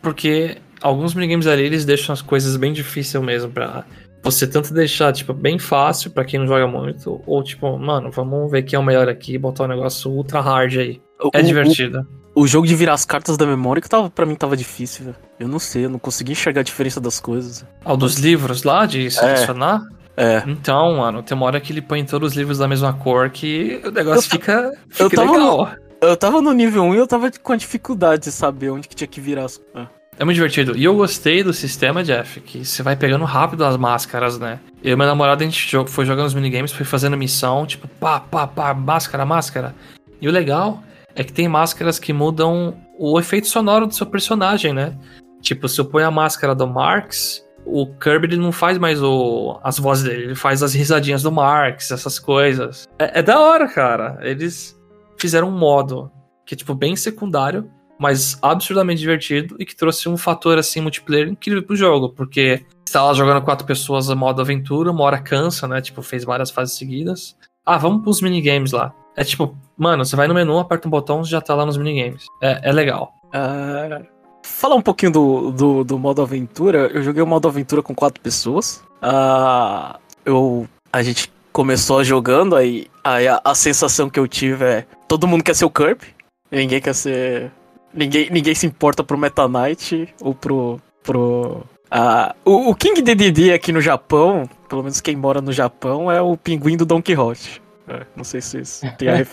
Porque 0.00 0.58
alguns 0.80 1.12
minigames 1.12 1.46
ali, 1.48 1.64
eles 1.64 1.84
deixam 1.84 2.12
as 2.12 2.22
coisas 2.22 2.56
bem 2.56 2.72
difíceis 2.72 3.22
mesmo 3.22 3.50
pra 3.50 3.84
você 4.22 4.46
tanto 4.46 4.72
deixar, 4.72 5.12
tipo, 5.12 5.32
bem 5.32 5.58
fácil 5.58 6.10
pra 6.10 6.24
quem 6.24 6.38
não 6.40 6.46
joga 6.46 6.66
muito, 6.66 7.20
ou 7.26 7.42
tipo, 7.42 7.76
mano, 7.78 8.10
vamos 8.10 8.50
ver 8.50 8.62
quem 8.62 8.76
é 8.76 8.80
o 8.80 8.82
melhor 8.84 9.08
aqui 9.08 9.34
e 9.34 9.38
botar 9.38 9.64
um 9.64 9.68
negócio 9.68 10.10
ultra 10.10 10.40
hard 10.40 10.76
aí. 10.78 11.00
É 11.34 11.38
o- 11.40 11.42
divertido. 11.42 12.06
O, 12.34 12.42
o 12.42 12.46
jogo 12.46 12.66
de 12.66 12.74
virar 12.74 12.94
as 12.94 13.04
cartas 13.04 13.36
da 13.36 13.44
memória 13.46 13.82
que 13.82 13.88
tava, 13.88 14.08
pra 14.08 14.24
mim 14.24 14.34
tava 14.34 14.56
difícil, 14.56 15.06
velho. 15.06 15.16
Eu 15.40 15.48
não 15.48 15.58
sei, 15.58 15.84
eu 15.84 15.90
não 15.90 15.98
consegui 15.98 16.32
enxergar 16.32 16.60
a 16.60 16.64
diferença 16.64 17.00
das 17.00 17.18
coisas. 17.20 17.64
Ao 17.84 17.96
dos 17.96 18.16
livros 18.16 18.62
lá, 18.62 18.86
de 18.86 19.10
selecionar. 19.10 19.82
É. 20.16 20.42
Então, 20.46 20.96
mano, 20.98 21.22
tem 21.22 21.34
uma 21.36 21.46
hora 21.46 21.60
que 21.60 21.72
ele 21.72 21.80
põe 21.82 22.04
todos 22.04 22.32
os 22.32 22.36
livros 22.36 22.58
da 22.58 22.68
mesma 22.68 22.92
cor 22.92 23.30
que 23.30 23.80
o 23.84 23.90
negócio 23.90 24.26
Eu- 24.28 24.30
fica, 24.30 24.72
eu 24.98 25.08
fica 25.10 25.22
tava 25.22 25.32
legal. 25.32 25.70
Eu 26.02 26.16
tava 26.16 26.42
no 26.42 26.52
nível 26.52 26.82
1 26.84 26.94
e 26.94 26.98
eu 26.98 27.06
tava 27.06 27.30
com 27.42 27.52
a 27.52 27.56
dificuldade 27.56 28.24
de 28.24 28.32
saber 28.32 28.70
onde 28.70 28.88
que 28.88 28.94
tinha 28.96 29.06
que 29.08 29.20
virar 29.20 29.44
as. 29.44 29.60
É. 29.74 29.86
É 30.18 30.24
muito 30.24 30.34
divertido. 30.34 30.76
E 30.76 30.84
eu 30.84 30.94
gostei 30.94 31.42
do 31.42 31.52
sistema, 31.52 32.04
Jeff, 32.04 32.40
que 32.40 32.64
você 32.64 32.82
vai 32.82 32.94
pegando 32.94 33.24
rápido 33.24 33.64
as 33.64 33.76
máscaras, 33.76 34.38
né? 34.38 34.60
Eu 34.82 34.92
e 34.92 34.96
meu 34.96 35.06
namorado, 35.06 35.42
a 35.42 35.46
gente 35.46 35.76
foi 35.88 36.04
jogando 36.04 36.26
os 36.26 36.34
minigames, 36.34 36.70
foi 36.70 36.84
fazendo 36.84 37.16
missão, 37.16 37.66
tipo, 37.66 37.88
pá, 37.88 38.20
pá, 38.20 38.46
pá, 38.46 38.74
máscara, 38.74 39.24
máscara. 39.24 39.74
E 40.20 40.28
o 40.28 40.30
legal 40.30 40.82
é 41.14 41.24
que 41.24 41.32
tem 41.32 41.48
máscaras 41.48 41.98
que 41.98 42.12
mudam 42.12 42.76
o 42.98 43.18
efeito 43.18 43.48
sonoro 43.48 43.86
do 43.86 43.94
seu 43.94 44.06
personagem, 44.06 44.72
né? 44.72 44.96
Tipo, 45.40 45.68
se 45.68 45.80
eu 45.80 45.84
ponho 45.86 46.06
a 46.06 46.10
máscara 46.10 46.54
do 46.54 46.66
Marx, 46.66 47.42
o 47.64 47.86
Kirby 47.86 48.26
ele 48.26 48.36
não 48.36 48.52
faz 48.52 48.78
mais 48.78 49.02
o, 49.02 49.58
as 49.62 49.78
vozes 49.78 50.04
dele, 50.04 50.24
ele 50.24 50.34
faz 50.34 50.62
as 50.62 50.74
risadinhas 50.74 51.22
do 51.22 51.32
Marx, 51.32 51.90
essas 51.90 52.18
coisas. 52.18 52.86
É, 52.98 53.20
é 53.20 53.22
da 53.22 53.40
hora, 53.40 53.66
cara. 53.66 54.18
Eles 54.20 54.78
fizeram 55.18 55.48
um 55.48 55.58
modo 55.58 56.10
que 56.44 56.54
é, 56.54 56.56
tipo, 56.56 56.74
bem 56.74 56.94
secundário, 56.96 57.68
mas 57.98 58.38
absurdamente 58.42 59.00
divertido 59.00 59.56
e 59.58 59.64
que 59.64 59.76
trouxe 59.76 60.08
um 60.08 60.16
fator 60.16 60.58
assim 60.58 60.80
multiplayer 60.80 61.28
incrível 61.28 61.62
pro 61.62 61.76
jogo, 61.76 62.10
porque 62.10 62.64
você 62.84 62.92
tá 62.92 63.04
lá 63.04 63.14
jogando 63.14 63.42
quatro 63.42 63.66
pessoas 63.66 64.10
a 64.10 64.14
modo 64.14 64.40
aventura, 64.40 64.90
uma 64.90 65.04
hora 65.04 65.18
cansa, 65.18 65.66
né? 65.68 65.80
Tipo, 65.80 66.02
fez 66.02 66.24
várias 66.24 66.50
fases 66.50 66.76
seguidas. 66.76 67.36
Ah, 67.64 67.78
vamos 67.78 68.02
pros 68.02 68.20
minigames 68.20 68.72
lá. 68.72 68.92
É 69.16 69.24
tipo, 69.24 69.56
mano, 69.76 70.04
você 70.04 70.16
vai 70.16 70.26
no 70.26 70.34
menu, 70.34 70.58
aperta 70.58 70.88
um 70.88 70.90
botão, 70.90 71.24
você 71.24 71.30
já 71.30 71.40
tá 71.40 71.54
lá 71.54 71.64
nos 71.64 71.76
minigames. 71.76 72.24
É, 72.42 72.70
é 72.70 72.72
legal. 72.72 73.12
Ah, 73.32 74.02
falar 74.42 74.74
um 74.74 74.82
pouquinho 74.82 75.12
do, 75.12 75.50
do, 75.50 75.84
do 75.84 75.98
modo 75.98 76.22
aventura. 76.22 76.90
Eu 76.92 77.02
joguei 77.02 77.22
o 77.22 77.26
modo 77.26 77.48
aventura 77.48 77.82
com 77.82 77.94
quatro 77.94 78.20
pessoas. 78.20 78.82
Ah, 79.00 79.98
eu, 80.24 80.66
a 80.92 81.02
gente 81.02 81.32
começou 81.52 82.02
jogando, 82.02 82.56
aí, 82.56 82.86
aí 83.04 83.28
a, 83.28 83.40
a 83.44 83.54
sensação 83.54 84.08
que 84.08 84.18
eu 84.18 84.26
tive 84.26 84.64
é: 84.64 84.86
todo 85.06 85.26
mundo 85.26 85.44
quer 85.44 85.54
ser 85.54 85.64
o 85.64 85.70
Kirby, 85.70 86.06
ninguém 86.50 86.80
quer 86.80 86.94
ser. 86.94 87.50
Ninguém, 87.94 88.30
ninguém 88.30 88.54
se 88.54 88.66
importa 88.66 89.04
pro 89.04 89.18
Meta 89.18 89.46
Knight 89.48 90.08
ou 90.20 90.34
pro. 90.34 90.80
pro 91.02 91.62
ah, 91.90 92.34
o, 92.44 92.70
o 92.70 92.74
King 92.74 93.02
Dedede 93.02 93.52
aqui 93.52 93.70
no 93.70 93.80
Japão, 93.80 94.48
pelo 94.68 94.82
menos 94.82 95.00
quem 95.00 95.14
mora 95.14 95.40
no 95.42 95.52
Japão, 95.52 96.10
é 96.10 96.22
o 96.22 96.36
pinguim 96.36 96.76
do 96.76 96.86
Don 96.86 97.02
Quixote. 97.02 97.60
É, 97.86 98.06
não 98.16 98.24
sei 98.24 98.40
se 98.40 98.64
vocês 98.64 98.82
têm 98.96 99.08
a. 99.08 99.26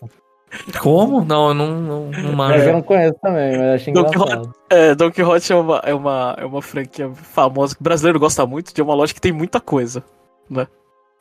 Como? 0.82 1.24
Não, 1.24 1.50
eu 1.50 1.54
não, 1.54 1.80
não, 1.80 2.06
não 2.08 2.34
Mas 2.34 2.58
manjo. 2.58 2.70
eu 2.70 2.74
não 2.74 2.82
conheço 2.82 3.16
também, 3.22 3.58
mas 3.58 3.76
achei 3.76 3.94
Don 3.94 4.08
engraçado. 4.08 4.54
É, 4.70 4.96
Don 4.96 5.12
Quixote 5.12 5.54
é 5.54 5.56
uma, 5.56 5.78
é, 5.86 5.94
uma, 5.94 6.36
é 6.40 6.46
uma 6.46 6.62
franquia 6.62 7.10
famosa 7.14 7.76
que 7.76 7.82
o 7.82 7.84
brasileiro 7.84 8.20
gosta 8.20 8.46
muito, 8.46 8.74
de 8.74 8.82
uma 8.82 8.96
loja 8.96 9.14
que 9.14 9.22
tem 9.22 9.32
muita 9.32 9.62
coisa, 9.62 10.04
né? 10.50 10.68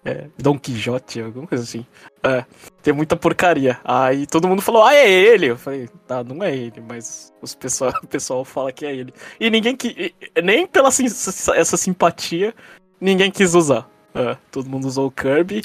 É, 0.09 0.25
Don 0.39 0.59
Quixote, 0.59 1.21
alguma 1.21 1.47
coisa 1.47 1.63
assim. 1.63 1.85
É, 2.23 2.43
tem 2.83 2.95
muita 2.95 3.15
porcaria. 3.15 3.79
Aí 3.85 4.27
todo 4.27 4.49
mundo 4.49 4.63
falou, 4.63 4.83
ah, 4.83 4.95
é 4.95 5.11
ele. 5.11 5.51
Eu 5.51 5.59
falei, 5.59 5.87
tá, 6.07 6.25
não 6.25 6.43
é 6.43 6.57
ele, 6.57 6.81
mas 6.81 7.31
os 7.43 7.55
pessoal, 7.55 7.93
o 8.03 8.07
pessoal 8.07 8.43
fala 8.43 8.73
que 8.73 8.87
é 8.87 8.97
ele. 8.97 9.13
E 9.39 9.51
ninguém 9.51 9.77
que. 9.77 10.15
Nem 10.43 10.67
pela 10.67 10.91
sim- 10.91 11.05
essa 11.05 11.77
simpatia, 11.77 12.55
ninguém 12.99 13.31
quis 13.31 13.55
usar. 13.55 13.87
É, 14.15 14.35
todo 14.51 14.71
mundo 14.71 14.87
usou 14.89 15.09
o 15.09 15.11
Kirby. 15.11 15.61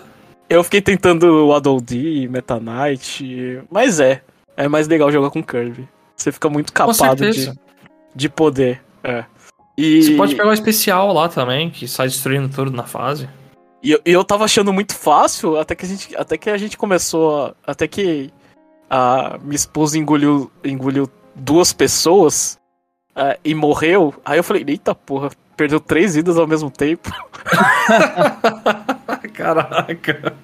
Eu 0.48 0.64
fiquei 0.64 0.80
tentando 0.80 1.46
o 1.46 1.54
Adol 1.54 1.80
D, 1.80 2.28
Meta 2.28 2.58
Knight, 2.58 3.62
mas 3.70 4.00
é. 4.00 4.22
É 4.56 4.68
mais 4.68 4.88
legal 4.88 5.10
jogar 5.12 5.30
com 5.30 5.42
Kirby. 5.42 5.88
Você 6.16 6.32
fica 6.32 6.48
muito 6.48 6.72
capado 6.72 7.30
de, 7.30 7.52
de 8.14 8.28
poder. 8.28 8.82
É. 9.04 9.24
E, 9.76 10.02
Você 10.02 10.16
pode 10.16 10.34
pegar 10.34 10.50
o 10.50 10.52
especial 10.52 11.12
lá 11.12 11.28
também, 11.28 11.70
que 11.70 11.88
sai 11.88 12.08
destruindo 12.08 12.48
tudo 12.48 12.70
na 12.70 12.84
fase. 12.84 13.28
E, 13.82 13.92
eu- 13.92 14.00
eu 14.04 14.24
tava 14.24 14.44
achando 14.44 14.72
muito 14.72 14.94
fácil, 14.94 15.58
até 15.58 15.74
que 15.74 15.84
a 15.84 15.88
gente, 15.88 16.16
até 16.16 16.38
que 16.38 16.48
a 16.50 16.56
gente 16.56 16.76
começou. 16.78 17.54
Até 17.66 17.86
que 17.88 18.30
a 18.88 19.38
minha 19.42 19.56
esposa 19.56 19.98
engoliu, 19.98 20.50
engoliu 20.64 21.08
duas 21.34 21.72
pessoas 21.72 22.58
é, 23.16 23.38
e 23.44 23.54
morreu. 23.54 24.14
Aí 24.24 24.38
eu 24.38 24.44
falei, 24.44 24.64
eita 24.66 24.94
porra, 24.94 25.30
perdeu 25.56 25.80
três 25.80 26.14
vidas 26.14 26.38
ao 26.38 26.46
mesmo 26.46 26.70
tempo. 26.70 27.10
Caraca. 29.34 30.34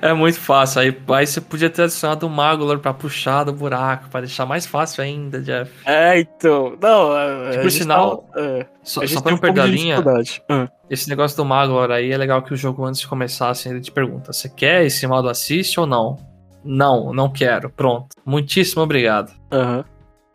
É 0.00 0.12
muito 0.12 0.38
fácil. 0.38 0.80
Aí, 0.80 0.96
aí 1.08 1.26
você 1.26 1.40
podia 1.40 1.70
ter 1.70 1.82
adicionado 1.82 2.26
o 2.26 2.30
Magolor 2.30 2.78
pra 2.78 2.92
puxar 2.92 3.44
do 3.44 3.52
buraco, 3.52 4.08
pra 4.08 4.20
deixar 4.20 4.46
mais 4.46 4.66
fácil 4.66 5.02
ainda, 5.02 5.40
Jeff. 5.40 5.72
É, 5.84 6.20
então. 6.20 6.76
Não, 6.80 7.16
é, 7.16 7.56
por 7.56 7.62
gente 7.62 7.82
sinal, 7.82 8.28
é, 8.36 8.66
Só, 8.82 9.06
só 9.06 9.20
pra 9.20 9.30
não 9.30 9.38
um 9.38 9.40
perder 9.40 9.60
a 9.60 9.66
linha. 9.66 10.04
Ah. 10.48 10.68
esse 10.90 11.08
negócio 11.08 11.36
do 11.36 11.44
Magolor 11.44 11.90
aí 11.90 12.12
é 12.12 12.16
legal 12.16 12.42
que 12.42 12.52
o 12.52 12.56
jogo, 12.56 12.84
antes 12.84 13.00
de 13.00 13.08
começar, 13.08 13.50
assim, 13.50 13.70
ele 13.70 13.80
te 13.80 13.90
pergunta: 13.90 14.32
você 14.32 14.48
quer 14.48 14.84
esse 14.84 15.06
modo 15.06 15.28
assiste 15.28 15.80
ou 15.80 15.86
não? 15.86 16.18
Não, 16.64 17.12
não 17.12 17.30
quero. 17.30 17.70
Pronto. 17.70 18.08
Muitíssimo 18.24 18.82
obrigado. 18.82 19.32
Aham. 19.50 19.84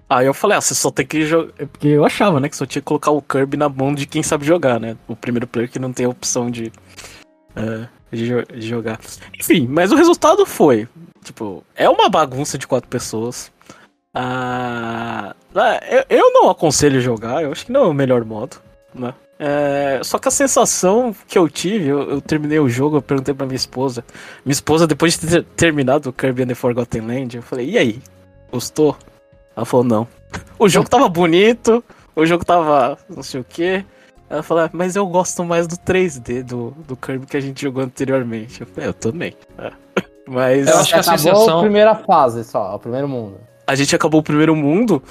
Aí 0.10 0.26
eu 0.26 0.34
falei, 0.34 0.58
ah, 0.58 0.62
você 0.62 0.76
só 0.76 0.92
tem 0.92 1.06
que 1.06 1.26
jogar. 1.26 1.54
Porque 1.68 1.88
eu 1.88 2.04
achava, 2.04 2.38
né, 2.38 2.50
que 2.50 2.56
só 2.58 2.66
tinha 2.66 2.82
que 2.82 2.86
colocar 2.86 3.12
o 3.12 3.22
Kirby 3.22 3.56
na 3.56 3.70
mão 3.70 3.96
de 3.96 4.06
quem 4.06 4.22
sabe 4.22 4.46
jogar, 4.46 4.78
né? 4.78 4.98
O 5.08 5.16
primeiro 5.16 5.48
player 5.48 5.72
que 5.72 5.80
não 5.80 5.94
tem 5.94 6.06
a 6.06 6.10
opção 6.10 6.52
de, 6.52 6.70
é, 7.56 7.88
de, 8.12 8.28
jo- 8.28 8.46
de 8.54 8.68
jogar. 8.68 9.00
Enfim, 9.40 9.68
mas 9.70 9.92
o 9.92 9.96
resultado 9.96 10.46
foi. 10.46 10.88
Tipo, 11.24 11.64
é 11.76 11.88
uma 11.90 12.10
bagunça 12.10 12.58
de 12.58 12.68
quatro 12.68 12.90
pessoas. 12.90 13.52
Ah, 14.14 15.36
ah, 15.56 15.80
eu, 15.90 16.04
eu 16.18 16.34
não 16.34 16.50
aconselho 16.50 17.00
jogar, 17.02 17.42
eu 17.44 17.52
acho 17.52 17.66
que 17.66 17.72
não 17.72 17.84
é 17.86 17.88
o 17.88 17.94
melhor 17.94 18.24
modo, 18.26 18.58
né? 18.94 19.14
É, 19.40 20.00
só 20.04 20.20
que 20.20 20.28
a 20.28 20.32
sensação 20.32 21.16
que 21.28 21.36
eu 21.38 21.50
tive, 21.50 21.88
eu, 21.88 22.02
eu 22.12 22.22
terminei 22.22 22.60
o 22.60 22.70
jogo, 22.70 22.98
eu 22.98 23.02
perguntei 23.02 23.34
pra 23.34 23.46
minha 23.48 23.56
esposa. 23.56 24.06
Minha 24.46 24.52
esposa, 24.54 24.86
depois 24.86 25.18
de 25.18 25.28
ter 25.28 25.44
terminado 25.56 26.10
o 26.10 26.14
Kirby 26.14 26.44
and 26.44 26.48
the 26.48 26.54
Forgotten 26.56 27.02
Land, 27.02 27.38
eu 27.38 27.42
falei, 27.42 27.72
e 27.72 27.78
aí? 27.78 28.00
Gostou? 28.52 28.96
Ela 29.56 29.66
falou, 29.66 29.84
não. 29.86 30.08
O 30.60 30.70
jogo 30.70 30.88
tava 30.88 31.10
bonito, 31.10 31.84
o 32.16 32.24
jogo 32.26 32.46
tava 32.46 32.98
não 33.10 33.24
sei 33.24 33.42
o 33.42 33.44
que. 33.44 33.84
Ela 34.32 34.44
falou, 34.44 34.64
"Ah, 34.64 34.70
mas 34.72 34.96
eu 34.96 35.06
gosto 35.08 35.44
mais 35.44 35.68
do 35.68 35.76
3D 35.78 36.42
do, 36.44 36.72
do 36.88 36.96
Kirby 36.96 37.26
que 37.26 37.36
a 37.36 37.42
gente 37.42 37.62
jogou 37.62 37.84
anteriormente. 37.84 38.62
Eu 38.62 38.68
falei, 38.68 38.90
eu 38.90 38.94
também. 38.94 39.34
É. 39.58 39.72
Mas 40.28 40.68
Eu 40.68 40.78
acho 40.78 40.90
que 40.90 40.96
a 40.96 41.00
Acabou 41.02 41.18
sensação- 41.18 41.58
a 41.60 41.62
primeira 41.64 41.96
fase 41.96 42.44
só, 42.46 42.76
o 42.76 42.80
primeiro 42.80 43.08
mundo. 43.10 43.38
a 43.68 43.76
gente 43.76 43.94
acabou 43.96 44.22
o 44.22 44.24
primeiro 44.24 44.56
mundo 44.56 45.04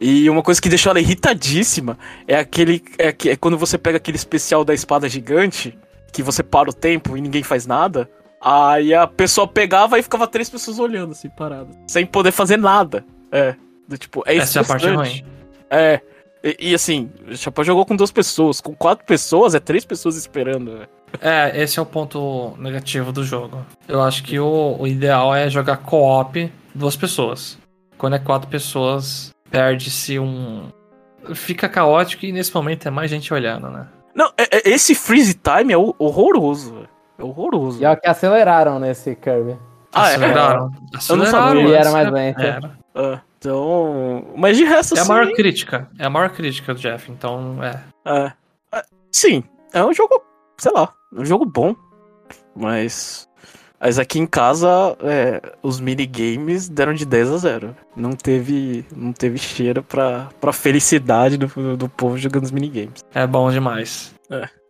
e 0.00 0.28
uma 0.28 0.42
coisa 0.42 0.60
que 0.60 0.68
deixou 0.68 0.90
ela 0.90 0.98
irritadíssima 1.00 1.96
é 2.26 2.36
aquele. 2.36 2.82
É, 2.98 3.12
que- 3.12 3.30
é 3.30 3.36
quando 3.36 3.56
você 3.56 3.78
pega 3.78 3.98
aquele 3.98 4.16
especial 4.16 4.64
da 4.64 4.74
espada 4.74 5.08
gigante 5.08 5.78
que 6.12 6.22
você 6.22 6.42
para 6.42 6.68
o 6.70 6.72
tempo 6.72 7.16
e 7.16 7.20
ninguém 7.20 7.42
faz 7.44 7.66
nada. 7.66 8.08
Aí 8.40 8.92
a 8.92 9.06
pessoa 9.06 9.46
pegava 9.46 9.98
e 9.98 10.02
ficava 10.02 10.26
três 10.26 10.50
pessoas 10.50 10.78
olhando, 10.80 11.12
assim, 11.12 11.28
paradas. 11.30 11.76
Sem 11.86 12.04
poder 12.04 12.32
fazer 12.32 12.56
nada. 12.56 13.04
É. 13.30 13.54
Do, 13.86 13.96
tipo, 13.96 14.22
é 14.26 14.36
Essa 14.36 14.58
é 14.58 14.62
a 14.62 14.64
parte 14.64 14.88
ruim. 14.88 15.24
É. 15.70 16.00
E, 16.44 16.70
e, 16.70 16.74
assim, 16.74 17.10
o 17.26 17.34
Chapéu 17.36 17.64
jogou 17.64 17.86
com 17.86 17.96
duas 17.96 18.12
pessoas. 18.12 18.60
Com 18.60 18.74
quatro 18.74 19.06
pessoas, 19.06 19.54
é 19.54 19.58
três 19.60 19.84
pessoas 19.84 20.14
esperando. 20.16 20.72
né? 20.74 20.86
É, 21.20 21.62
esse 21.62 21.78
é 21.78 21.82
o 21.82 21.86
ponto 21.86 22.54
negativo 22.58 23.10
do 23.12 23.24
jogo. 23.24 23.64
Eu 23.88 24.02
acho 24.02 24.22
que 24.22 24.38
o, 24.38 24.76
o 24.78 24.86
ideal 24.86 25.34
é 25.34 25.48
jogar 25.48 25.78
co-op 25.78 26.52
duas 26.74 26.96
pessoas. 26.96 27.56
Quando 27.96 28.16
é 28.16 28.18
quatro 28.18 28.48
pessoas, 28.48 29.30
perde-se 29.50 30.18
um. 30.18 30.68
Fica 31.34 31.68
caótico 31.68 32.26
e 32.26 32.32
nesse 32.32 32.54
momento 32.54 32.86
é 32.86 32.90
mais 32.90 33.10
gente 33.10 33.32
olhando, 33.32 33.70
né? 33.70 33.86
Não, 34.14 34.26
é- 34.36 34.58
é- 34.58 34.68
esse 34.70 34.94
freeze 34.94 35.34
time 35.34 35.72
é 35.72 35.78
ho- 35.78 35.94
horroroso. 35.98 36.74
velho. 36.74 36.88
É 37.18 37.22
horroroso. 37.24 37.80
E 37.80 37.84
é 37.84 37.90
o 37.90 37.96
que 37.96 38.06
aceleraram 38.06 38.78
nesse 38.78 39.14
Kirby. 39.16 39.56
Ah, 39.92 40.10
é? 40.10 40.16
Aceleraram. 40.16 40.70
Aceleraram. 40.94 41.30
sabia. 41.30 41.62
E 41.68 41.72
era 41.72 41.90
mais 41.92 42.10
lento. 42.10 42.40
Era. 42.40 42.70
É, 42.96 43.18
então. 43.44 44.24
Mas 44.36 44.56
de 44.56 44.64
resto, 44.64 44.94
É 44.94 44.98
a 44.98 45.02
assim. 45.02 45.12
maior 45.12 45.32
crítica. 45.32 45.88
É 45.98 46.06
a 46.06 46.10
maior 46.10 46.30
crítica 46.30 46.72
do 46.72 46.80
Jeff, 46.80 47.10
então 47.10 47.62
é. 47.62 47.80
É. 48.06 48.32
É, 48.74 48.82
Sim, 49.12 49.44
é 49.72 49.84
um 49.84 49.92
jogo, 49.92 50.22
sei 50.58 50.72
lá, 50.72 50.92
é 51.16 51.20
um 51.20 51.24
jogo 51.24 51.44
bom. 51.44 51.74
Mas. 52.56 53.28
Mas 53.78 53.98
aqui 53.98 54.18
em 54.18 54.26
casa, 54.26 54.96
é, 55.02 55.42
os 55.62 55.78
minigames 55.78 56.70
deram 56.70 56.94
de 56.94 57.04
10 57.04 57.30
a 57.32 57.36
0. 57.36 57.76
Não 57.94 58.12
teve, 58.12 58.82
não 58.96 59.12
teve 59.12 59.36
cheiro 59.36 59.82
pra, 59.82 60.28
pra 60.40 60.54
felicidade 60.54 61.36
do, 61.36 61.76
do 61.76 61.86
povo 61.86 62.16
jogando 62.16 62.44
os 62.44 62.50
minigames. 62.50 63.04
É 63.14 63.26
bom 63.26 63.50
demais. 63.50 64.14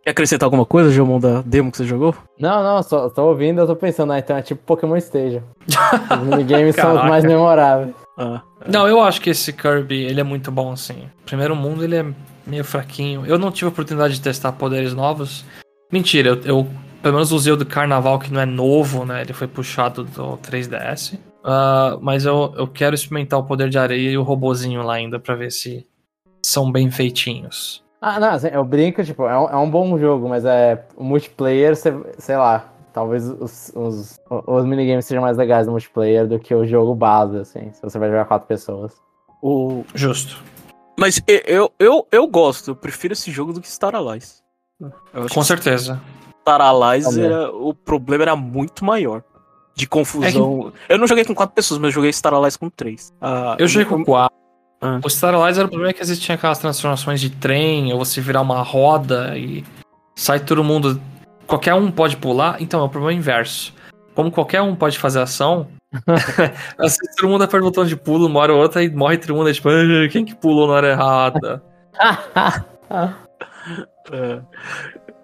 Quer 0.03 0.11
acrescentar 0.11 0.45
alguma 0.47 0.65
coisa, 0.65 0.91
Gilmão, 0.91 1.17
da 1.17 1.41
demo 1.43 1.71
que 1.71 1.77
você 1.77 1.85
jogou? 1.85 2.13
Não, 2.37 2.61
não, 2.61 2.83
só 2.83 3.09
tô 3.09 3.27
ouvindo, 3.29 3.61
eu 3.61 3.67
tô 3.67 3.75
pensando, 3.75 4.11
ah, 4.11 4.19
então 4.19 4.35
é 4.35 4.41
tipo 4.41 4.61
Pokémon 4.65 4.99
Station. 4.99 5.41
Os 6.21 6.27
minigames 6.27 6.75
são 6.75 6.95
os 6.95 7.03
mais 7.03 7.23
memoráveis. 7.23 7.95
Ah, 8.17 8.41
Não, 8.67 8.87
eu 8.87 9.01
acho 9.01 9.19
que 9.21 9.29
esse 9.29 9.51
Kirby, 9.51 10.03
ele 10.03 10.19
é 10.21 10.23
muito 10.23 10.51
bom, 10.51 10.71
assim. 10.71 11.09
Primeiro 11.25 11.55
mundo, 11.55 11.83
ele 11.83 11.95
é 11.97 12.05
meio 12.47 12.63
fraquinho. 12.63 13.25
Eu 13.25 13.37
não 13.37 13.51
tive 13.51 13.65
a 13.65 13.69
oportunidade 13.69 14.13
de 14.15 14.21
testar 14.21 14.51
poderes 14.53 14.93
novos. 14.93 15.43
Mentira, 15.91 16.29
eu, 16.29 16.41
eu 16.43 16.67
pelo 17.01 17.15
menos 17.15 17.31
usei 17.31 17.51
o 17.53 17.57
do 17.57 17.65
Carnaval, 17.65 18.17
que 18.19 18.31
não 18.33 18.41
é 18.41 18.45
novo, 18.45 19.05
né? 19.05 19.21
Ele 19.21 19.33
foi 19.33 19.47
puxado 19.47 20.03
do 20.03 20.37
3DS. 20.37 21.17
Ah, 21.43 21.97
mas 22.01 22.25
eu, 22.25 22.53
eu 22.57 22.67
quero 22.67 22.95
experimentar 22.95 23.39
o 23.39 23.43
poder 23.43 23.69
de 23.69 23.77
areia 23.77 24.09
e 24.11 24.17
o 24.17 24.23
robozinho 24.23 24.81
lá 24.81 24.95
ainda, 24.95 25.19
pra 25.19 25.35
ver 25.35 25.51
se 25.51 25.85
são 26.43 26.71
bem 26.71 26.89
feitinhos. 26.89 27.83
Ah, 28.01 28.19
não, 28.19 28.29
assim, 28.29 28.47
eu 28.47 28.63
brinco, 28.63 29.03
tipo, 29.03 29.23
é 29.27 29.37
um, 29.37 29.49
é 29.49 29.55
um 29.57 29.69
bom 29.69 29.97
jogo, 29.97 30.29
mas 30.29 30.45
é 30.45 30.83
o 30.95 31.03
multiplayer, 31.03 31.75
cê- 31.75 31.93
sei 32.17 32.37
lá, 32.37 32.71
talvez 32.95 33.29
os, 33.29 33.73
os, 33.75 34.19
os 34.29 34.65
minigames 34.65 35.05
sejam 35.05 35.21
mais 35.21 35.35
legais 35.35 35.67
no 35.67 35.73
multiplayer 35.73 36.25
do 36.25 36.39
que 36.39 36.55
o 36.55 36.65
jogo 36.65 36.95
base, 36.95 37.37
assim, 37.37 37.69
se 37.73 37.81
você 37.81 37.99
vai 37.99 38.09
jogar 38.09 38.23
quatro 38.23 38.47
pessoas. 38.47 38.93
o... 39.41 39.83
Justo. 39.93 40.41
Mas 40.97 41.21
eu, 41.27 41.69
eu, 41.77 42.07
eu 42.09 42.25
gosto, 42.25 42.71
eu 42.71 42.75
prefiro 42.75 43.11
esse 43.11 43.29
jogo 43.29 43.51
do 43.51 43.59
que 43.59 43.69
Star 43.69 43.93
Allies. 43.93 44.41
Com 45.13 45.41
que 45.41 45.43
certeza. 45.43 46.01
Star 46.41 46.61
Allies 46.61 47.17
era, 47.17 47.51
o 47.51 47.73
problema 47.73 48.23
era 48.23 48.35
muito 48.35 48.85
maior. 48.85 49.21
De 49.75 49.85
confusão. 49.85 50.71
Eu 50.87 50.97
não 50.97 51.05
joguei 51.05 51.25
com 51.25 51.35
quatro 51.35 51.53
pessoas, 51.53 51.81
mas 51.81 51.89
eu 51.89 51.95
joguei 51.95 52.13
Star 52.13 52.33
Allies 52.33 52.55
com 52.55 52.69
três. 52.69 53.13
Ah, 53.19 53.57
Eu 53.59 53.67
joguei 53.67 53.85
com 53.85 54.05
quatro. 54.05 54.33
Ah. 54.79 55.01
O 55.03 55.09
Star 55.09 55.35
Allies 55.35 55.57
era 55.57 55.67
o 55.67 55.69
problema 55.69 55.91
que 55.91 56.01
às 56.01 56.07
vezes 56.07 56.23
tinha 56.23 56.35
aquelas 56.35 56.59
transformações 56.59 57.19
de 57.19 57.29
trem, 57.29 57.91
ou 57.91 57.99
você 57.99 58.21
virar 58.21 58.39
uma 58.39 58.61
roda 58.61 59.37
e 59.37 59.65
sai 60.15 60.39
todo 60.39 60.63
mundo. 60.63 61.01
Qualquer 61.47 61.73
um 61.75 61.91
pode 61.91 62.17
pular, 62.17 62.57
então 62.61 62.81
é 62.81 62.83
o 62.83 62.89
problema 62.89 63.13
inverso. 63.13 63.73
Como 64.13 64.31
qualquer 64.31 64.61
um 64.61 64.75
pode 64.75 64.97
fazer 64.97 65.19
ação, 65.19 65.67
vezes 66.79 66.97
todo 67.17 67.29
mundo 67.29 67.43
aperta 67.43 67.65
o 67.65 67.69
botão 67.69 67.85
de 67.85 67.95
pulo 67.95 68.27
uma 68.27 68.39
hora 68.39 68.53
ou 68.53 68.59
outra 68.61 68.83
e 68.83 68.89
morre 68.89 69.17
todo 69.17 69.35
mundo. 69.35 69.49
é 69.49 69.53
Tipo, 69.53 69.69
"Ah, 69.69 70.07
quem 70.11 70.25
que 70.25 70.35
pulou 70.35 70.67
na 70.67 70.73
hora 70.73 70.91
errada? 70.91 71.61
É. 74.11 74.39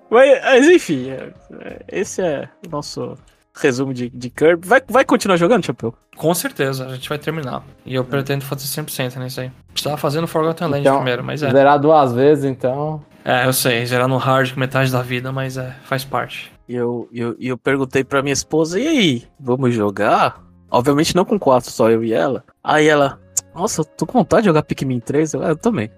Mas, 0.10 0.41
mas, 0.43 0.67
enfim, 0.67 1.10
é- 1.12 1.31
é- 1.62 1.79
esse 1.89 2.21
é 2.21 2.49
o 2.65 2.69
nosso 2.71 3.15
resumo 3.55 3.93
de, 3.93 4.10
de 4.10 4.29
Kirby. 4.29 4.67
Vai, 4.67 4.81
vai 4.88 5.05
continuar 5.05 5.38
jogando, 5.38 5.65
Chapéu? 5.65 5.93
Com 6.17 6.34
certeza, 6.34 6.88
a 6.88 6.95
gente 6.95 7.07
vai 7.07 7.19
terminar. 7.19 7.63
E 7.86 7.93
eu 7.95 8.03
pretendo 8.03 8.43
fazer 8.43 8.65
100% 8.65 9.17
nisso 9.19 9.41
aí. 9.41 9.51
Estava 9.75 9.95
fazendo 9.97 10.27
Forgotten 10.27 10.67
Land 10.67 10.81
Então, 10.81 10.95
primeiro, 10.95 11.23
mas 11.23 11.43
é. 11.43 11.51
Zerar 11.51 11.79
duas 11.79 12.13
vezes, 12.13 12.43
então. 12.45 13.03
É, 13.23 13.45
eu 13.45 13.53
sei, 13.53 13.86
zerar 13.86 14.07
no 14.07 14.17
hard 14.17 14.53
com 14.53 14.60
metade 14.60 14.91
da 14.91 15.01
vida, 15.01 15.31
mas 15.31 15.57
é, 15.57 15.75
faz 15.84 16.03
parte. 16.03 16.51
E 16.67 16.75
eu, 16.75 17.07
eu, 17.13 17.36
eu 17.39 17.57
perguntei 17.57 18.03
pra 18.03 18.21
minha 18.21 18.34
esposa, 18.34 18.79
e 18.79 18.88
aí, 18.88 19.23
vamos 19.39 19.73
jogar? 19.73 20.39
Obviamente 20.69 21.15
não 21.15 21.25
com 21.25 21.38
quatro, 21.38 21.69
só 21.69 21.89
eu 21.89 22.03
e 22.03 22.13
ela. 22.13 22.43
Aí 22.63 22.88
ela, 22.88 23.19
nossa, 23.53 23.81
eu 23.81 23.86
tô 23.86 24.05
com 24.05 24.19
vontade 24.19 24.43
de 24.43 24.47
jogar 24.47 24.63
Pikmin 24.63 24.99
3. 24.99 25.34
Eu, 25.34 25.43
"Ah, 25.43 25.49
eu 25.49 25.55
também. 25.55 25.91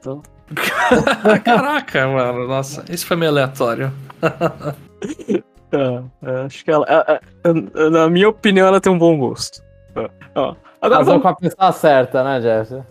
Então, 0.00 0.22
Caraca, 1.44 2.06
mano, 2.08 2.46
nossa, 2.48 2.84
isso 2.90 3.06
foi 3.06 3.16
meio 3.16 3.30
aleatório. 3.30 3.92
é, 5.72 6.02
é, 6.22 6.40
acho 6.44 6.64
que 6.64 6.70
ela, 6.70 6.86
é, 6.88 7.20
é, 7.44 7.90
na 7.90 8.08
minha 8.08 8.28
opinião, 8.28 8.66
ela 8.66 8.80
tem 8.80 8.92
um 8.92 8.98
bom 8.98 9.16
gosto. 9.18 9.62
É, 9.96 10.08
ó. 10.34 10.54
Agora 10.80 10.98
Casou 11.00 11.04
vamos, 11.18 11.22
com 11.22 11.28
a 11.28 11.36
pessoa 11.36 11.72
certa, 11.72 12.22
né, 12.24 12.40
Jeff? 12.40 12.74
é, 12.74 12.82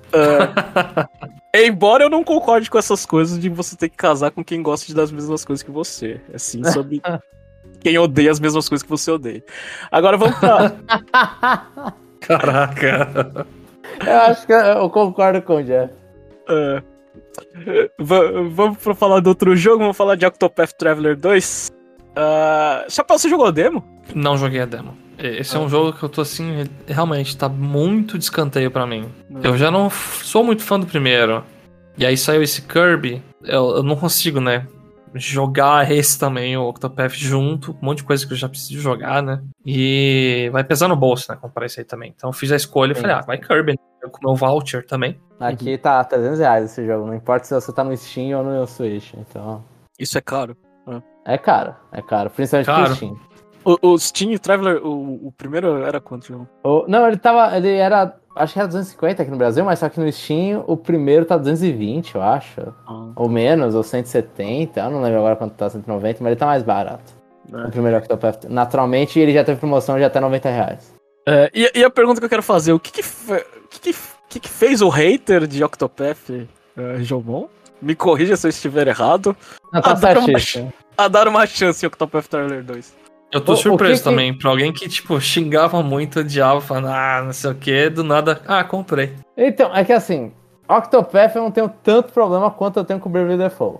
embora 1.55 2.03
eu 2.03 2.09
não 2.09 2.23
concorde 2.23 2.69
com 2.69 2.77
essas 2.77 3.05
coisas 3.05 3.39
de 3.39 3.49
você 3.49 3.75
ter 3.75 3.89
que 3.89 3.97
casar 3.97 4.31
com 4.31 4.43
quem 4.43 4.61
gosta 4.63 4.87
de 4.87 4.95
das 4.95 5.11
mesmas 5.11 5.45
coisas 5.45 5.61
que 5.63 5.71
você. 5.71 6.19
É 6.31 6.37
sim 6.37 6.63
sobre 6.63 7.01
quem 7.79 7.97
odeia 7.97 8.31
as 8.31 8.39
mesmas 8.39 8.67
coisas 8.67 8.83
que 8.83 8.89
você 8.89 9.11
odeia. 9.11 9.43
Agora 9.91 10.17
vamos 10.17 10.37
pra. 10.39 10.73
Caraca. 12.21 13.45
Eu 14.05 14.17
acho 14.21 14.45
que 14.47 14.53
eu 14.53 14.89
concordo 14.89 15.41
com 15.41 15.57
o 15.57 15.63
Jeff. 15.63 15.93
É. 16.49 16.81
Va- 17.99 18.31
vamos 18.49 18.77
pra 18.77 18.95
falar 18.95 19.19
do 19.19 19.27
outro 19.27 19.55
jogo, 19.55 19.79
vamos 19.79 19.97
falar 19.97 20.15
de 20.15 20.25
Octopath 20.25 20.73
Traveler 20.73 21.15
2. 21.17 21.71
Uh, 22.11 22.89
Chapéu, 22.91 23.17
você 23.17 23.29
jogou 23.29 23.45
a 23.47 23.51
demo? 23.51 23.83
Não 24.15 24.37
joguei 24.37 24.61
a 24.61 24.65
demo. 24.65 24.97
Esse 25.23 25.55
é 25.55 25.59
um 25.59 25.69
jogo 25.69 25.97
que 25.97 26.03
eu 26.03 26.09
tô 26.09 26.21
assim, 26.21 26.65
realmente, 26.85 27.37
tá 27.37 27.47
muito 27.47 28.17
de 28.17 28.25
escanteio 28.25 28.69
pra 28.69 28.85
mim. 28.85 29.09
Eu 29.41 29.57
já 29.57 29.71
não 29.71 29.89
sou 29.89 30.43
muito 30.43 30.63
fã 30.63 30.77
do 30.77 30.85
primeiro. 30.85 31.43
E 31.97 32.05
aí 32.05 32.17
saiu 32.17 32.43
esse 32.43 32.61
Kirby, 32.63 33.23
eu, 33.43 33.77
eu 33.77 33.83
não 33.83 33.95
consigo, 33.95 34.41
né? 34.41 34.67
Jogar 35.15 35.89
esse 35.91 36.17
também, 36.19 36.57
o 36.57 36.67
Octopath 36.67 37.13
junto, 37.13 37.71
um 37.71 37.85
monte 37.85 37.99
de 37.99 38.03
coisa 38.03 38.25
que 38.25 38.33
eu 38.33 38.37
já 38.37 38.49
preciso 38.49 38.81
jogar, 38.81 39.21
né? 39.21 39.41
E 39.65 40.49
vai 40.51 40.63
pesar 40.63 40.87
no 40.87 40.95
bolso, 40.95 41.31
né? 41.31 41.37
Comprar 41.39 41.67
isso 41.67 41.79
aí 41.79 41.85
também. 41.85 42.11
Então 42.15 42.31
eu 42.31 42.33
fiz 42.33 42.51
a 42.51 42.55
escolha 42.55 42.93
e 42.93 42.95
falei, 42.95 43.15
ah, 43.15 43.21
vai 43.21 43.37
Kirby, 43.37 43.73
né? 43.73 43.77
Eu 44.01 44.09
com 44.09 44.17
o 44.17 44.29
meu 44.29 44.35
voucher 44.35 44.85
também. 44.85 45.17
Aqui 45.39 45.77
tá 45.77 46.03
300 46.03 46.39
reais 46.39 46.65
esse 46.65 46.85
jogo, 46.85 47.05
não 47.05 47.15
importa 47.15 47.45
se 47.45 47.53
você 47.53 47.71
tá 47.71 47.83
no 47.83 47.95
Steam 47.95 48.37
ou 48.37 48.43
no 48.43 48.65
Switch, 48.65 49.13
então... 49.13 49.63
Isso 49.99 50.17
é 50.17 50.21
caro. 50.21 50.57
É 51.25 51.37
caro, 51.37 51.73
é 51.91 52.01
caro, 52.01 52.29
principalmente 52.29 52.65
Caro. 52.65 52.85
pro 52.85 52.95
Steam. 52.95 53.32
O, 53.65 53.77
o 53.93 53.97
Steam 53.99 54.37
Traveler, 54.37 54.85
o, 54.85 55.27
o 55.27 55.31
primeiro 55.37 55.83
era 55.83 55.99
quanto, 56.01 56.27
João? 56.27 56.47
O- 56.63 56.85
não, 56.87 57.07
ele 57.07 57.17
tava. 57.17 57.55
Ele 57.55 57.69
era. 57.71 58.15
Acho 58.35 58.53
que 58.53 58.59
era 58.59 58.67
250 58.67 59.21
aqui 59.21 59.29
no 59.31 59.37
Brasil, 59.37 59.63
mas 59.63 59.77
só 59.79 59.87
que 59.89 59.99
no 59.99 60.11
Steam 60.11 60.63
o 60.65 60.75
primeiro 60.75 61.23
tá 61.23 61.37
220, 61.37 62.15
eu 62.15 62.21
acho. 62.23 62.61
Ou 63.15 63.29
menos, 63.29 63.75
ou 63.75 63.83
170. 63.83 64.79
Eu 64.79 64.89
não 64.89 65.01
lembro 65.01 65.19
agora 65.19 65.35
quanto 65.35 65.53
tá 65.53 65.69
190, 65.69 66.17
mas 66.23 66.31
ele 66.31 66.39
tá 66.39 66.47
mais 66.47 66.63
barato. 66.63 67.13
O 67.51 67.69
primeiro 67.69 67.97
Octopath. 67.97 68.45
Naturalmente, 68.45 69.19
ele 69.19 69.33
já 69.33 69.43
teve 69.43 69.59
promoção 69.59 69.97
de 69.97 70.03
até 70.03 70.19
90 70.19 70.49
reais. 70.49 70.93
É, 71.27 71.51
e, 71.53 71.71
e 71.75 71.83
a 71.83 71.89
pergunta 71.91 72.19
que 72.19 72.25
eu 72.25 72.29
quero 72.29 72.41
fazer, 72.43 72.73
o 72.73 72.79
que 72.79 72.91
que, 72.91 73.03
que, 73.69 73.95
que, 74.29 74.39
que 74.39 74.49
fez 74.49 74.81
o 74.81 74.89
hater 74.89 75.45
de 75.45 75.63
Octopath, 75.63 76.29
uh, 76.29 77.03
Jomon? 77.03 77.47
Me 77.81 77.93
corrija 77.95 78.35
se 78.35 78.47
eu 78.47 78.49
estiver 78.49 78.87
errado. 78.87 79.35
Não, 79.71 79.81
tá 79.81 79.91
Ah, 79.91 79.93
dá 79.93 80.19
uma. 80.19 80.39
A 80.97 81.07
dar 81.07 81.27
uma 81.27 81.45
chance 81.45 81.85
em 81.85 81.87
Octopath 81.87 82.27
Traveler 82.27 82.63
2. 82.63 82.95
Eu 83.33 83.41
tô 83.41 83.53
O- 83.53 83.55
o 83.55 83.57
surpreso 83.57 83.93
que 83.93 83.99
que- 83.99 84.03
também, 84.09 84.33
pra 84.37 84.49
alguém 84.51 84.71
que, 84.71 84.87
tipo, 84.87 85.19
xingava 85.19 85.81
muito, 85.81 86.19
odiava, 86.19 86.61
falando, 86.61 86.87
ah, 86.89 87.21
não 87.25 87.33
sei 87.33 87.51
o 87.51 87.55
que, 87.55 87.89
do 87.89 88.03
nada, 88.03 88.39
ah, 88.47 88.63
comprei. 88.63 89.13
Então, 89.35 89.75
é 89.75 89.83
que 89.83 89.91
assim, 89.91 90.31
Octopath 90.69 91.35
eu 91.35 91.41
não 91.43 91.51
tenho 91.51 91.69
tanto 91.83 92.13
problema 92.13 92.49
quanto 92.51 92.77
eu 92.79 92.85
tenho 92.85 92.99
com 92.99 93.09
Bravely 93.09 93.37
Default. 93.37 93.79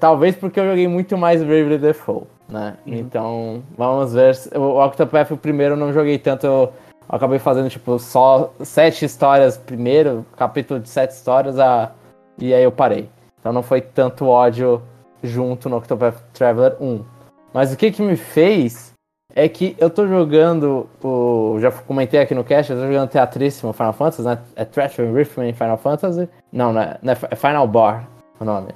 Talvez 0.00 0.36
porque 0.36 0.58
eu 0.60 0.68
joguei 0.68 0.86
muito 0.88 1.18
mais 1.18 1.42
Bravely 1.42 1.78
Default, 1.78 2.26
né? 2.48 2.74
Então, 2.86 3.62
vamos 3.76 4.12
ver. 4.14 4.34
O 4.54 4.82
Octopath, 4.84 5.32
o 5.32 5.36
primeiro, 5.36 5.74
eu 5.74 5.78
não 5.78 5.92
joguei 5.92 6.16
tanto. 6.18 6.46
Eu 6.46 6.72
acabei 7.08 7.38
fazendo, 7.38 7.68
tipo, 7.68 7.98
só 7.98 8.52
sete 8.60 9.04
histórias 9.04 9.56
primeiro, 9.58 10.24
capítulo 10.36 10.78
de 10.80 10.88
sete 10.88 11.10
histórias, 11.10 11.58
a... 11.58 11.90
e 12.38 12.54
aí 12.54 12.62
eu 12.62 12.72
parei. 12.72 13.08
Então 13.40 13.52
não 13.52 13.62
foi 13.62 13.80
tanto 13.80 14.26
ódio 14.26 14.80
junto 15.22 15.68
no 15.68 15.76
Octopath 15.76 16.16
Traveler 16.32 16.76
1. 16.80 17.04
Mas 17.52 17.72
o 17.72 17.76
que 17.76 17.90
que 17.90 18.00
me 18.02 18.16
fez 18.16 18.93
é 19.34 19.48
que 19.48 19.74
eu 19.78 19.90
tô 19.90 20.06
jogando 20.06 20.88
o. 21.02 21.58
Já 21.60 21.70
comentei 21.70 22.20
aqui 22.20 22.34
no 22.34 22.44
cast, 22.44 22.72
eu 22.72 22.78
tô 22.78 22.86
jogando 22.86 23.08
Teatríssimo 23.10 23.72
Final 23.72 23.92
Fantasy, 23.92 24.22
né? 24.22 24.38
É 24.54 24.64
Trash 24.64 24.96
Riffman 24.98 25.52
Final 25.52 25.76
Fantasy. 25.76 26.28
Não, 26.52 26.72
não 26.72 26.80
é, 26.80 26.96
não 27.02 27.12
é 27.12 27.16
Fi- 27.16 27.28
é 27.30 27.34
Final 27.36 27.66
Bar 27.66 28.08
o 28.38 28.44
nome. 28.44 28.68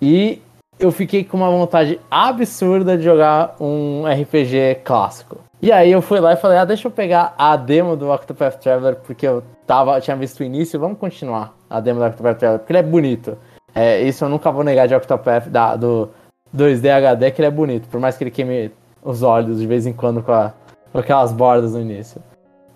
E 0.00 0.40
eu 0.78 0.90
fiquei 0.90 1.24
com 1.24 1.36
uma 1.36 1.50
vontade 1.50 2.00
absurda 2.10 2.96
de 2.96 3.02
jogar 3.02 3.56
um 3.60 4.04
RPG 4.06 4.76
clássico. 4.84 5.38
E 5.60 5.72
aí 5.72 5.90
eu 5.90 6.00
fui 6.00 6.20
lá 6.20 6.34
e 6.34 6.36
falei, 6.36 6.56
ah, 6.56 6.64
deixa 6.64 6.86
eu 6.86 6.92
pegar 6.92 7.34
a 7.36 7.56
demo 7.56 7.96
do 7.96 8.10
Octopath 8.12 8.60
Traveler, 8.60 8.94
porque 8.96 9.26
eu 9.26 9.42
tava, 9.66 10.00
tinha 10.00 10.16
visto 10.16 10.38
o 10.38 10.44
início, 10.44 10.78
vamos 10.78 10.98
continuar 10.98 11.52
a 11.68 11.80
demo 11.80 11.98
do 11.98 12.06
Octopath 12.06 12.38
Traveler, 12.38 12.60
porque 12.60 12.72
ele 12.72 12.78
é 12.78 12.82
bonito. 12.82 13.36
É, 13.74 14.00
isso 14.02 14.24
eu 14.24 14.28
nunca 14.28 14.52
vou 14.52 14.62
negar 14.62 14.86
de 14.86 14.94
Octopath, 14.94 15.48
da, 15.48 15.74
do 15.74 16.10
2D 16.56 16.88
HD, 16.88 17.32
que 17.32 17.40
ele 17.40 17.48
é 17.48 17.50
bonito, 17.50 17.88
por 17.88 17.98
mais 18.00 18.16
que 18.16 18.22
ele 18.22 18.30
queime 18.30 18.70
os 19.08 19.22
olhos 19.22 19.58
de 19.58 19.66
vez 19.66 19.86
em 19.86 19.92
quando 19.92 20.22
com, 20.22 20.32
a, 20.32 20.52
com 20.92 20.98
aquelas 20.98 21.32
bordas 21.32 21.72
no 21.72 21.80
início. 21.80 22.20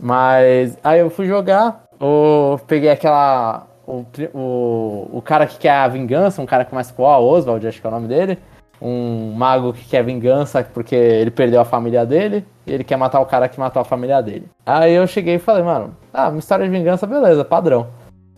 Mas 0.01 0.79
aí 0.83 1.01
eu 1.01 1.11
fui 1.11 1.27
jogar, 1.27 1.85
eu 2.01 2.59
peguei 2.66 2.90
aquela. 2.90 3.66
O, 3.87 4.05
o, 4.33 5.09
o 5.12 5.23
cara 5.23 5.47
que 5.47 5.59
quer 5.59 5.73
a 5.73 5.88
vingança, 5.88 6.40
um 6.40 6.47
cara 6.47 6.64
que 6.64 6.71
começa 6.71 6.92
com 6.95 7.03
O, 7.03 7.07
Oswald, 7.07 7.66
acho 7.66 7.81
que 7.81 7.87
é 7.87 7.90
o 7.90 7.92
nome 7.92 8.09
dele. 8.09 8.38
Um 8.81 9.33
mago 9.33 9.73
que 9.73 9.85
quer 9.85 10.03
vingança 10.03 10.64
porque 10.64 10.95
ele 10.95 11.31
perdeu 11.31 11.61
a 11.61 11.64
família 11.64 12.07
dele 12.07 12.45
e 12.66 12.73
ele 12.73 12.83
quer 12.83 12.97
matar 12.97 13.21
o 13.21 13.27
cara 13.27 13.49
que 13.49 13.61
matou 13.61 13.83
a 13.83 13.85
família 13.85 14.23
dele. 14.23 14.49
Aí 14.64 14.92
eu 14.95 15.07
cheguei 15.07 15.35
e 15.35 15.38
falei, 15.38 15.62
mano, 15.62 15.95
ah, 16.12 16.31
uma 16.31 16.38
história 16.38 16.64
de 16.64 16.71
vingança, 16.71 17.07
beleza, 17.07 17.45
padrão. 17.45 17.88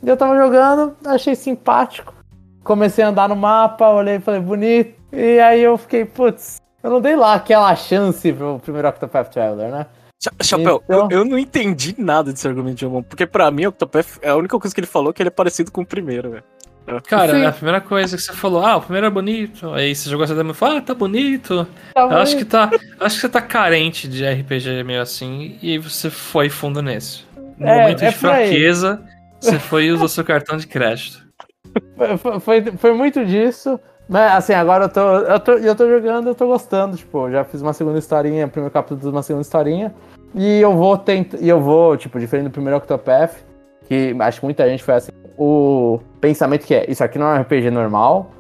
E 0.03 0.09
eu 0.09 0.17
tava 0.17 0.37
jogando, 0.37 0.97
achei 1.07 1.35
simpático. 1.35 2.13
Comecei 2.63 3.05
a 3.05 3.09
andar 3.09 3.29
no 3.29 3.37
mapa, 3.37 3.89
olhei 3.89 4.17
e 4.17 4.21
falei, 4.21 4.41
bonito. 4.41 4.95
E 5.13 5.39
aí 5.39 5.63
eu 5.63 5.79
fiquei, 5.79 6.05
putz, 6.05 6.61
eu 6.85 6.91
não 6.91 7.01
dei 7.01 7.17
lá 7.17 7.35
aquela 7.35 7.75
chance 7.75 8.33
pro 8.33 8.61
primeiro 8.61 8.87
Octopath 8.89 9.31
Traveler, 9.33 9.71
né? 9.73 9.87
Chapéu, 10.43 10.81
Então- 10.85 11.09
eu, 11.11 11.19
eu 11.19 11.25
não 11.25 11.39
entendi 11.39 11.95
nada 11.99 12.33
desse 12.33 12.47
argumento 12.47 12.77
de 12.77 12.85
Amon, 12.87 13.03
porque 13.03 13.27
pra 13.27 13.51
mim, 13.51 13.67
o 13.67 13.69
Octopath 13.71 14.19
é 14.23 14.31
a 14.31 14.37
única 14.37 14.59
coisa 14.59 14.75
que 14.75 14.81
ele 14.81 14.87
falou 14.87 15.13
que 15.13 15.21
ele 15.23 15.29
é 15.29 15.31
parecido 15.31 15.71
com 15.73 15.81
o 15.83 15.87
primeiro, 15.87 16.31
velho. 16.31 16.45
Cara, 17.09 17.33
Sim. 17.33 17.45
a 17.47 17.53
primeira 17.53 17.81
coisa 17.81 18.15
que 18.15 18.23
você 18.23 18.33
falou, 18.35 18.65
ah, 18.65 18.77
o 18.77 18.81
primeiro 18.83 19.07
é 19.07 19.11
bonito. 19.11 19.73
Aí 19.73 19.95
você 19.95 20.09
jogou 20.11 20.25
essa 20.25 20.35
demo 20.35 20.51
e 20.51 20.55
falou, 20.55 20.77
ah, 20.77 20.81
tá 20.83 20.93
bonito. 20.95 21.67
Tá 21.95 22.03
Eu 22.03 22.19
acho 22.19 22.33
bonito. 22.33 22.39
que 22.39 22.45
tá. 22.45 22.71
Acho 23.01 23.15
que 23.17 23.21
você 23.23 23.29
tá 23.31 23.41
carente 23.41 24.07
de 24.07 24.23
RPG 24.23 24.83
meio 24.85 25.01
assim, 25.01 25.59
e 25.63 25.73
aí 25.73 25.79
você 25.79 26.11
foi 26.11 26.51
fundo 26.51 26.83
nesse. 26.83 27.23
No 27.59 27.67
É, 27.67 27.81
momento 27.83 28.03
é 28.05 28.11
de 28.11 28.15
fraqueza, 28.15 29.03
você 29.41 29.59
foi 29.59 29.85
e 29.87 29.93
usou 29.93 30.09
seu 30.09 30.25
cartão 30.25 30.57
de 30.59 30.67
crédito. 30.67 31.25
Foi- 32.19 32.39
foi, 32.41 32.63
foi 32.77 32.93
muito 32.95 33.25
disso. 33.25 33.81
Mas 34.09 34.33
assim, 34.35 34.53
agora 34.53 34.85
eu 34.85 34.89
tô, 34.89 35.01
eu 35.01 35.41
tô. 35.41 35.53
Eu 35.53 35.75
tô 35.75 35.89
jogando, 35.89 36.29
eu 36.29 36.35
tô 36.35 36.47
gostando. 36.47 36.97
Tipo, 36.97 37.31
já 37.31 37.45
fiz 37.45 37.63
uma 37.63 37.73
segunda 37.73 37.99
historinha, 37.99 38.49
primeiro 38.49 38.73
capítulo 38.73 39.01
de 39.01 39.09
uma 39.09 39.23
segunda 39.23 39.43
historinha. 39.43 39.95
E 40.35 40.61
eu 40.61 40.77
vou 40.77 40.97
tentar. 40.99 41.39
E 41.41 41.49
eu 41.49 41.61
vou, 41.61 41.97
tipo, 41.97 42.19
diferente 42.19 42.49
do 42.49 42.51
primeiro 42.51 42.77
Octopath, 42.77 43.37
que 43.89 44.15
acho 44.19 44.41
que 44.41 44.47
muita 44.47 44.69
gente 44.69 44.83
foi 44.83 44.95
assim. 44.95 45.13
O 45.39 46.01
pensamento 46.21 46.67
que 46.67 46.75
é, 46.75 46.91
isso 46.91 47.03
aqui 47.03 47.19
não 47.19 47.27
é 47.29 47.39
um 47.39 47.43
RPG 47.43 47.71
normal. 47.71 48.31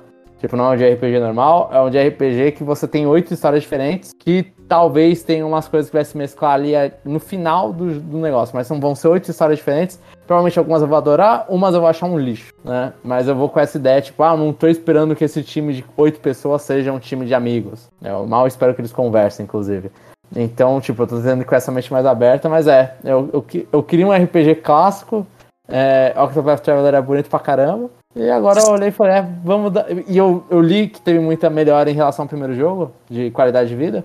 Tipo, 0.44 0.59
não 0.59 0.72
é 0.72 0.74
um 0.74 0.76
de 0.76 0.87
RPG 0.87 1.20
normal, 1.20 1.70
é 1.72 1.80
um 1.80 1.88
de 1.88 1.98
RPG 1.98 2.52
que 2.52 2.62
você 2.62 2.87
tem 2.87 3.07
oito 3.07 3.33
histórias 3.33 3.62
diferentes, 3.62 4.12
que 4.12 4.42
talvez 4.68 5.22
tenham 5.22 5.48
umas 5.48 5.66
coisas 5.68 5.88
que 5.88 5.96
vai 5.96 6.04
se 6.04 6.14
mesclar 6.18 6.52
ali 6.52 6.74
é, 6.74 6.92
no 7.02 7.18
final 7.18 7.72
do, 7.72 7.98
do 7.98 8.18
negócio, 8.18 8.54
mas 8.54 8.68
vão 8.68 8.94
ser 8.94 9.09
oito 9.09 9.30
histórias 9.30 9.57
diferentes. 9.57 9.98
Provavelmente 10.26 10.59
algumas 10.59 10.83
eu 10.83 10.88
vou 10.88 10.98
adorar, 10.98 11.46
umas 11.48 11.74
eu 11.74 11.80
vou 11.80 11.88
achar 11.88 12.04
um 12.04 12.18
lixo, 12.18 12.52
né? 12.62 12.92
Mas 13.02 13.26
eu 13.26 13.35
vou 13.35 13.48
com 13.48 13.59
essa 13.59 13.78
ideia, 13.78 14.02
tipo, 14.02 14.22
ah, 14.22 14.37
não 14.37 14.52
tô 14.52 14.66
esperando 14.66 15.16
que 15.16 15.24
esse 15.24 15.42
time 15.42 15.72
de 15.72 15.85
oito 15.96 16.20
pessoas 16.20 16.61
seja 16.61 16.92
um 16.92 16.98
time 16.98 17.24
de 17.24 17.33
amigos. 17.33 17.88
Eu 18.02 18.26
mal 18.26 18.46
espero 18.46 18.74
que 18.74 18.83
eles 18.83 18.92
conversem, 18.92 19.44
inclusive. 19.44 19.90
Então, 20.37 20.78
tipo, 20.78 21.04
eu 21.04 21.07
tô 21.07 21.16
dizendo 21.16 21.42
com 21.42 21.54
essa 21.54 21.72
mente 21.72 21.90
mais 21.90 22.04
aberta, 22.04 22.50
mas 22.50 22.66
é, 22.66 22.96
eu, 23.02 23.30
eu, 23.33 23.46
eu 23.72 23.83
queria 23.83 24.07
um 24.07 24.12
RPG 24.12 24.57
clássico, 24.57 25.26
é, 25.66 26.12
Octopath 26.18 26.61
Traveler 26.61 26.94
é 26.94 27.00
bonito 27.00 27.30
pra 27.30 27.38
caramba, 27.38 27.88
e 28.16 28.31
agora 28.31 28.61
eu 28.61 28.68
olhei 28.68 28.88
e 28.88 28.92
falei, 28.92 29.14
é, 29.14 29.22
vamos 29.44 29.72
dar... 29.72 29.87
E 29.90 30.16
eu, 30.16 30.44
eu 30.50 30.61
li 30.61 30.88
que 30.88 31.00
teve 31.00 31.18
muita 31.18 31.48
melhora 31.50 31.90
em 31.90 31.94
relação 31.94 32.24
ao 32.24 32.29
primeiro 32.29 32.55
jogo, 32.55 32.92
de 33.11 33.31
qualidade 33.31 33.68
de 33.68 33.77
vida, 33.77 34.05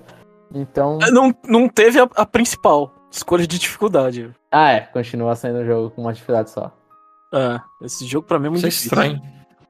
então... 0.54 0.98
Não, 1.12 1.34
não 1.46 1.68
teve 1.68 2.00
a, 2.00 2.08
a 2.16 2.26
principal, 2.26 2.92
escolha 3.10 3.46
de 3.46 3.58
dificuldade. 3.58 4.30
Ah, 4.50 4.72
é, 4.72 4.80
continua 4.80 5.34
sendo 5.36 5.58
um 5.60 5.64
jogo 5.64 5.90
com 5.90 6.02
uma 6.02 6.12
dificuldade 6.12 6.50
só. 6.50 6.72
Ah, 7.32 7.62
esse 7.82 8.04
jogo 8.06 8.26
pra 8.26 8.38
mim 8.38 8.46
é 8.48 8.50
muito 8.50 8.66
Isso 8.66 8.82
é 8.82 8.86
estranho. 8.86 9.22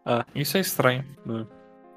Ah. 0.06 0.24
Isso 0.34 0.56
é 0.56 0.60
estranho. 0.60 1.04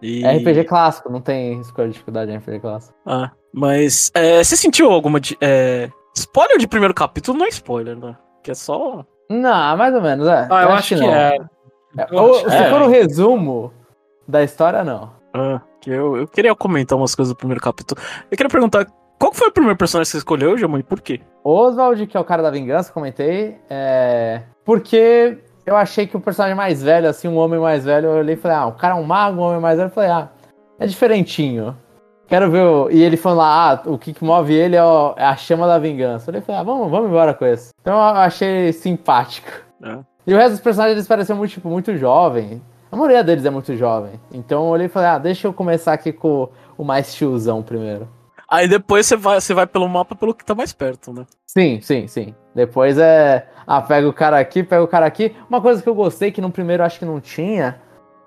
E- 0.01 0.23
É 0.25 0.35
RPG 0.37 0.65
clássico, 0.65 1.09
não 1.09 1.21
tem 1.21 1.59
escolha 1.61 1.87
de 1.87 1.93
dificuldade 1.93 2.29
em 2.31 2.35
RPG 2.37 2.59
clássico. 2.59 2.93
Ah, 3.05 3.31
mas 3.53 4.11
é, 4.13 4.43
você 4.43 4.57
sentiu 4.57 4.91
alguma 4.91 5.19
de, 5.19 5.37
é, 5.39 5.89
spoiler 6.13 6.57
de 6.57 6.67
primeiro 6.67 6.93
capítulo 6.93 7.37
não 7.37 7.45
é 7.45 7.49
spoiler, 7.49 7.97
né? 7.97 8.15
Que 8.43 8.51
é 8.51 8.53
só 8.53 9.05
Não, 9.29 9.77
mais 9.77 9.95
ou 9.95 10.01
menos, 10.01 10.27
é. 10.27 10.47
Ah, 10.51 10.63
eu, 10.63 10.71
acho 10.71 10.95
que, 10.95 11.01
não. 11.01 11.13
é. 11.13 11.37
É, 11.97 12.07
ou- 12.11 12.35
se 12.49 12.55
é. 12.55 12.69
for 12.69 12.81
o 12.81 12.87
resumo 12.87 13.71
da 14.27 14.43
história, 14.43 14.83
não. 14.83 15.11
Ah, 15.33 15.61
que 15.81 15.89
eu, 15.89 16.15
eu 16.17 16.27
queria 16.27 16.55
comentar 16.55 16.97
umas 16.97 17.13
coisas 17.15 17.33
do 17.33 17.37
primeiro 17.37 17.61
capítulo. 17.61 17.99
Eu 18.29 18.37
queria 18.37 18.49
perguntar, 18.49 18.85
qual 19.19 19.33
foi 19.33 19.47
o 19.47 19.51
primeiro 19.51 19.77
personagem 19.77 20.07
que 20.07 20.11
você 20.11 20.17
escolheu, 20.17 20.57
Jamon, 20.57 20.77
e 20.77 20.83
por 20.83 21.01
quê? 21.01 21.21
Oswald, 21.43 22.05
que 22.07 22.15
é 22.15 22.19
o 22.19 22.23
cara 22.23 22.41
da 22.41 22.51
vingança, 22.51 22.91
comentei, 22.93 23.57
é. 23.69 24.41
Porque 24.63 25.37
eu 25.65 25.75
achei 25.75 26.07
que 26.07 26.15
o 26.15 26.19
personagem 26.21 26.55
mais 26.55 26.81
velho, 26.81 27.09
assim, 27.09 27.27
um 27.27 27.37
homem 27.37 27.59
mais 27.59 27.83
velho, 27.85 28.07
eu 28.07 28.17
olhei 28.19 28.35
e 28.35 28.37
falei, 28.37 28.57
ah, 28.57 28.65
o 28.67 28.73
cara 28.73 28.95
é 28.95 28.97
um 28.97 29.03
mago, 29.03 29.39
um 29.41 29.43
homem 29.43 29.59
mais 29.59 29.77
velho, 29.77 29.87
eu 29.87 29.93
falei, 29.93 30.09
ah, 30.09 30.29
é 30.79 30.85
diferentinho. 30.87 31.75
Quero 32.27 32.49
ver. 32.49 32.63
O... 32.63 32.89
E 32.89 33.03
ele 33.03 33.17
falou 33.17 33.39
lá, 33.39 33.73
ah, 33.73 33.81
o 33.89 33.97
que, 33.97 34.13
que 34.13 34.23
move 34.23 34.53
ele 34.53 34.75
é, 34.75 34.83
o- 34.83 35.13
é 35.17 35.25
a 35.25 35.35
chama 35.35 35.67
da 35.67 35.77
vingança. 35.77 36.31
Eu 36.31 36.41
falei, 36.41 36.61
ah, 36.61 36.63
vamos, 36.63 36.89
vamos 36.89 37.09
embora 37.09 37.33
com 37.33 37.45
esse. 37.45 37.71
Então 37.81 37.93
eu 37.95 38.01
achei 38.01 38.71
simpático. 38.73 39.49
É. 39.83 39.99
E 40.25 40.33
o 40.33 40.37
resto 40.37 40.51
dos 40.51 40.61
personagens 40.61 40.95
eles 40.97 41.07
pareciam 41.07 41.37
muito, 41.37 41.51
tipo, 41.51 41.69
muito 41.69 41.95
jovem. 41.97 42.61
A 42.91 42.95
maioria 42.95 43.23
deles 43.23 43.43
é 43.43 43.49
muito 43.49 43.75
jovem. 43.75 44.19
Então 44.31 44.63
eu 44.63 44.69
olhei 44.69 44.85
e 44.85 44.89
falei, 44.89 45.09
ah, 45.09 45.17
deixa 45.17 45.47
eu 45.47 45.53
começar 45.53 45.93
aqui 45.93 46.13
com 46.13 46.49
o 46.77 46.83
mais 46.83 47.13
tiozão 47.13 47.61
primeiro. 47.61 48.07
Aí 48.47 48.67
depois 48.67 49.07
você 49.07 49.15
vai, 49.15 49.41
você 49.41 49.53
vai 49.53 49.65
pelo 49.65 49.89
mapa 49.89 50.15
pelo 50.15 50.33
que 50.33 50.45
tá 50.45 50.53
mais 50.53 50.71
perto, 50.71 51.11
né? 51.11 51.25
Sim, 51.47 51.81
sim, 51.81 52.07
sim. 52.07 52.35
Depois 52.53 52.97
é. 52.97 53.47
Ah, 53.65 53.81
pega 53.81 54.07
o 54.07 54.13
cara 54.13 54.37
aqui, 54.39 54.61
pega 54.61 54.83
o 54.83 54.87
cara 54.87 55.05
aqui. 55.05 55.35
Uma 55.49 55.59
coisa 55.59 55.81
que 55.81 55.89
eu 55.89 55.95
gostei 55.95 56.31
que 56.31 56.39
no 56.39 56.51
primeiro 56.51 56.83
acho 56.83 56.99
que 56.99 57.05
não 57.05 57.19
tinha. 57.19 57.81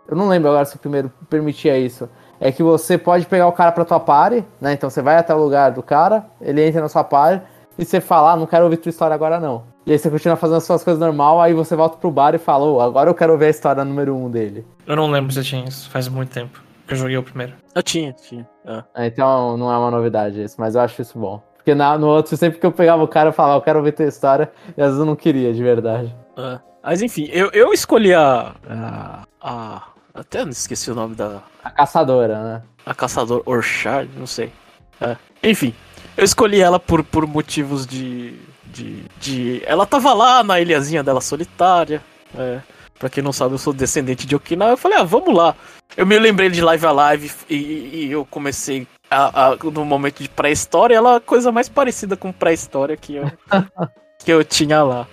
Eu 0.09 0.17
não 0.17 0.29
lembro 0.29 0.51
agora 0.51 0.65
se 0.65 0.75
o 0.75 0.79
primeiro 0.81 1.13
permitia 1.31 1.79
isso. 1.79 2.09
É 2.41 2.51
que 2.51 2.63
você 2.63 2.99
pode 2.99 3.25
pegar 3.27 3.47
o 3.47 3.53
cara 3.53 3.73
pra 3.73 3.85
tua 3.85 4.01
party, 4.01 4.45
né? 4.61 4.73
Então 4.73 4.91
você 4.91 5.01
vai 5.01 5.17
até 5.17 5.35
o 5.35 5.39
lugar 5.39 5.71
do 5.71 5.83
cara, 5.83 6.27
ele 6.41 6.65
entra 6.67 6.81
na 6.81 6.89
sua 6.89 7.05
party 7.05 7.45
e 7.79 7.85
você 7.85 8.01
fala, 8.01 8.33
ah, 8.33 8.37
não 8.37 8.47
quero 8.47 8.65
ouvir 8.65 8.79
tua 8.79 8.91
história 8.91 9.15
agora 9.15 9.39
não. 9.39 9.76
E 9.87 9.93
aí 9.93 9.99
você 9.99 10.11
continua 10.11 10.37
fazendo 10.37 10.57
as 10.57 10.65
suas 10.65 10.83
coisas 10.83 11.01
normal, 11.01 11.41
aí 11.41 11.55
você 11.55 11.77
volta 11.77 11.97
pro 11.97 12.11
bar 12.11 12.35
e 12.35 12.39
fala, 12.39 12.65
ô, 12.67 12.81
agora 12.81 13.09
eu 13.09 13.15
quero 13.15 13.33
ouvir 13.33 13.45
a 13.47 13.51
história 13.51 13.85
número 13.85 14.17
um 14.17 14.29
dele. 14.29 14.67
Eu 14.87 14.97
não 14.97 15.09
lembro 15.11 15.33
se 15.33 15.43
tinha 15.45 15.65
isso. 15.65 15.89
Faz 15.91 16.09
muito 16.09 16.31
tempo 16.33 16.61
que 16.89 16.95
eu 16.95 16.99
joguei 16.99 17.17
o 17.17 17.23
primeiro. 17.23 17.53
Eu 17.75 17.83
tinha, 17.83 18.13
tinha. 18.13 18.49
Ah. 18.67 18.83
Ah, 18.95 19.07
Então 19.07 19.57
não 19.57 19.73
é 19.73 19.79
uma 19.79 19.91
novidade 19.91 20.43
isso, 20.43 20.57
mas 20.59 20.75
eu 20.75 20.81
acho 20.81 21.01
isso 21.01 21.17
bom. 21.19 21.41
Porque 21.57 21.73
na- 21.75 21.97
no 21.99 22.09
outro, 22.09 22.37
sempre 22.37 22.59
que 22.59 22.67
eu 22.67 22.73
pegava 22.73 23.03
o 23.03 23.09
cara, 23.09 23.29
eu 23.29 23.33
falava, 23.33 23.59
eu 23.59 23.63
quero 23.63 23.79
ouvir 23.79 23.93
tua 23.93 24.07
história, 24.07 24.51
e 24.77 24.81
às 24.81 24.87
vezes 24.89 24.99
eu 25.01 25.07
não 25.07 25.15
queria, 25.17 25.53
de 25.55 25.63
verdade. 25.63 26.15
Ah. 26.37 26.59
Mas 26.83 27.01
enfim, 27.03 27.29
eu, 27.33 27.51
eu 27.53 27.73
escolhi 27.73 28.13
a, 28.15 28.55
a, 28.69 29.23
a- 29.41 29.83
Até 30.15 30.43
não 30.45 30.51
esqueci 30.51 30.91
o 30.91 30.95
nome 30.95 31.15
da. 31.15 31.43
A 31.63 31.71
caçadora, 31.71 32.43
né? 32.43 32.63
A 32.85 32.95
caçador 32.95 33.43
Orchard, 33.47 34.11
não 34.17 34.27
sei. 34.27 34.53
É. 35.01 35.17
Enfim, 35.43 35.75
eu 36.17 36.25
escolhi 36.25 36.61
ela 36.61 36.79
por, 36.81 37.03
por 37.05 37.27
motivos 37.27 37.85
de, 37.87 38.35
de, 38.77 39.03
de. 39.21 39.63
Ela 39.67 39.87
tava 39.87 40.13
lá 40.13 40.43
na 40.43 40.61
ilhazinha 40.61 41.03
dela 41.03 41.21
solitária. 41.21 42.03
É. 42.37 42.61
Pra 42.99 43.11
quem 43.11 43.23
não 43.23 43.33
sabe, 43.33 43.55
eu 43.55 43.59
sou 43.59 43.73
descendente 43.73 44.27
de 44.27 44.35
Okinawa. 44.35 44.73
Eu 44.73 44.77
falei, 44.77 44.99
ah, 44.99 45.03
vamos 45.05 45.35
lá. 45.35 45.55
Eu 45.97 46.07
me 46.07 46.19
lembrei 46.19 46.49
de 46.49 46.61
Live 46.63 46.87
Alive 46.87 47.31
e, 47.49 47.55
e 47.57 48.09
eu 48.13 48.25
comecei 48.25 48.87
a, 49.11 49.51
a- 49.53 49.57
no 49.57 49.85
momento 49.85 50.23
de 50.23 50.29
pré-história. 50.29 50.95
Ela 50.97 51.15
é 51.15 51.17
a 51.17 51.21
coisa 51.21 51.53
mais 51.53 51.69
parecida 51.69 52.17
com 52.17 52.33
pré-história 52.33 52.97
que 52.97 53.17
eu, 53.17 53.31
que 54.25 54.33
eu 54.33 54.43
tinha 54.45 54.83
lá. 54.83 55.07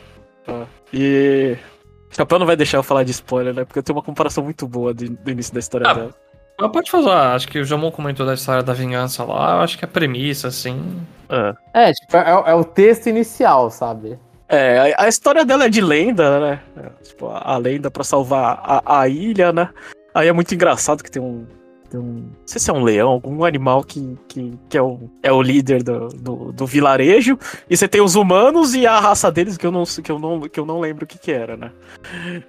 É. 0.48 0.64
E. 0.94 1.58
O 2.12 2.16
Chapéu 2.16 2.38
não 2.38 2.46
vai 2.46 2.56
deixar 2.56 2.78
eu 2.78 2.84
falar 2.84 3.04
de 3.04 3.10
spoiler, 3.12 3.54
né? 3.56 3.66
Porque 3.66 3.80
eu 3.80 3.84
tenho 3.84 3.98
uma 3.98 4.04
comparação 4.04 4.44
muito 4.44 4.68
boa 4.68 4.94
de- 4.94 5.10
do 5.10 5.32
início 5.32 5.52
da 5.54 5.60
história 5.60 5.88
Ah, 5.90 5.94
dela. 5.94 6.16
Mas 6.64 6.72
pode 6.72 6.90
fazer, 6.90 7.10
ah, 7.10 7.36
acho 7.36 7.50
que 7.50 7.60
o 7.60 7.66
Jamon 7.66 7.92
comentou 7.92 8.26
da 8.26 8.36
história 8.36 8.64
da 8.64 8.72
vingança 8.72 9.22
lá, 9.26 9.58
eu 9.58 9.62
acho 9.64 9.78
que 9.78 9.84
a 9.84 9.88
premissa, 9.88 10.48
assim. 10.48 10.82
É. 11.28 11.90
É, 11.90 11.92
tipo, 11.92 12.16
é, 12.16 12.30
é 12.52 12.56
o 12.56 12.64
texto 12.64 13.08
inicial, 13.08 13.70
sabe? 13.70 14.18
É, 14.48 14.94
a, 14.98 15.04
a 15.04 15.08
história 15.10 15.44
dela 15.44 15.66
é 15.66 15.70
de 15.70 15.82
lenda, 15.82 16.40
né? 16.40 16.62
É, 16.78 17.04
tipo, 17.04 17.28
a, 17.28 17.56
a 17.56 17.58
lenda 17.58 17.92
pra 17.92 18.06
salvar 18.06 18.62
a, 18.64 19.02
a 19.02 19.10
ilha, 19.10 19.52
né? 19.52 19.68
Aí 20.16 20.30
é 20.30 20.32
muito 20.32 20.56
engraçado 20.56 21.04
que 21.04 21.12
tem 21.12 21.22
um. 21.22 21.46
Tem 21.90 22.00
um 22.00 22.14
não 22.14 22.48
sei 22.48 22.62
se 22.62 22.70
é 22.70 22.74
um 22.74 22.82
leão, 22.82 23.10
algum 23.10 23.44
animal 23.44 23.84
que, 23.84 24.18
que, 24.30 24.58
que 24.70 24.78
é, 24.78 24.82
o, 24.82 25.10
é 25.22 25.34
o 25.34 25.42
líder 25.42 25.84
do, 25.84 26.08
do, 26.08 26.52
do 26.54 26.66
vilarejo. 26.66 27.38
E 27.70 27.76
você 27.76 27.90
tem 27.90 28.00
os 28.00 28.16
humanos 28.16 28.74
e 28.74 28.88
a 28.88 29.02
raça 29.02 29.30
deles 29.30 29.58
que 29.58 29.68
eu 29.68 29.72
não, 29.72 29.84
que 29.84 30.10
eu 30.10 30.18
não, 30.18 30.40
que 30.42 30.60
eu 30.62 30.66
não 30.66 30.80
lembro 30.80 31.04
o 31.04 31.08
que, 31.08 31.20
que 31.20 31.32
era, 31.34 31.58
né? 31.58 31.72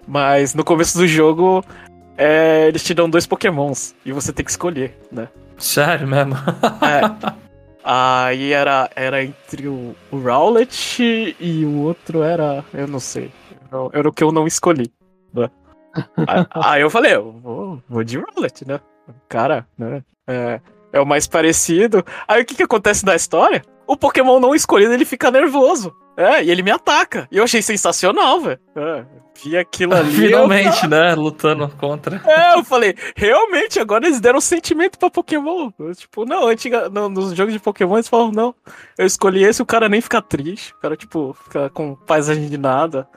Mas 0.07 0.55
no 0.55 0.63
começo 0.63 0.97
do 0.97 1.09
jogo. 1.09 1.65
É, 2.17 2.69
eles 2.69 2.83
te 2.83 2.95
dão 2.95 3.09
dois 3.09 3.27
pokémons 3.27 3.95
e 4.05 4.13
você 4.13 4.33
tem 4.33 4.45
que 4.45 4.51
escolher, 4.51 4.97
né? 5.11 5.29
Sério 5.59 6.07
mesmo? 6.07 6.35
É. 6.83 7.35
Aí 7.87 8.53
era, 8.53 8.91
era 8.97 9.23
entre 9.23 9.69
o, 9.69 9.95
o 10.11 10.19
Rowlet 10.19 11.37
e 11.39 11.67
o 11.67 11.83
outro 11.83 12.23
era. 12.23 12.65
Eu 12.73 12.87
não 12.87 12.99
sei. 12.99 13.31
Era, 13.71 13.99
era 13.99 14.09
o 14.09 14.13
que 14.13 14.25
eu 14.25 14.33
não 14.33 14.47
escolhi. 14.47 14.91
né? 15.35 15.51
aí, 16.27 16.47
aí 16.55 16.81
eu 16.81 16.89
falei, 16.89 17.15
eu 17.15 17.31
vou, 17.31 17.83
vou 17.87 18.03
de 18.03 18.19
Rowlet, 18.19 18.67
né? 18.67 18.81
Cara, 19.29 19.67
né? 19.77 20.03
É, 20.27 20.61
é 20.95 21.01
o 21.01 21.05
mais 21.05 21.27
parecido. 21.27 22.03
Aí 22.27 22.41
o 22.43 22.47
que 22.47 22.55
que 22.55 22.63
acontece 22.63 23.05
na 23.05 23.15
história? 23.15 23.63
O 23.87 23.99
Pokémon 23.99 24.41
não 24.41 24.55
escolhido, 24.55 24.95
ele 24.95 25.05
fica 25.05 25.31
nervoso. 25.31 25.95
É, 26.17 26.43
e 26.43 26.51
ele 26.51 26.63
me 26.63 26.71
ataca. 26.71 27.29
E 27.31 27.37
eu 27.37 27.45
achei 27.45 27.61
sensacional, 27.61 28.41
velho. 28.41 28.61
É, 28.77 29.05
vi 29.43 29.57
aquilo 29.57 29.95
ali. 29.95 30.13
Finalmente, 30.13 30.87
né? 30.87 31.15
Lutando 31.15 31.69
contra. 31.69 32.21
É, 32.27 32.59
eu 32.59 32.65
falei, 32.65 32.95
realmente, 33.17 33.79
agora 33.79 34.07
eles 34.07 34.21
deram 34.21 34.41
sentimento 34.41 34.99
pra 34.99 35.11
Pokémon. 35.11 35.71
Eu, 35.79 35.95
tipo, 35.95 36.25
não, 36.25 36.47
antiga, 36.47 36.89
no, 36.89 37.09
nos 37.09 37.35
jogos 37.35 37.53
de 37.53 37.61
Pokémon 37.61 37.97
eles 37.97 38.09
falam, 38.09 38.31
não, 38.31 38.55
eu 38.99 39.07
escolhi 39.07 39.45
esse, 39.45 39.63
o 39.63 39.67
cara 39.67 39.89
nem 39.89 40.01
fica 40.01 40.21
triste. 40.21 40.73
O 40.75 40.79
cara, 40.79 40.97
tipo, 40.97 41.37
fica 41.45 41.71
com 41.71 41.95
paisagem 41.95 42.49
de 42.49 42.59
nada, 42.59 43.09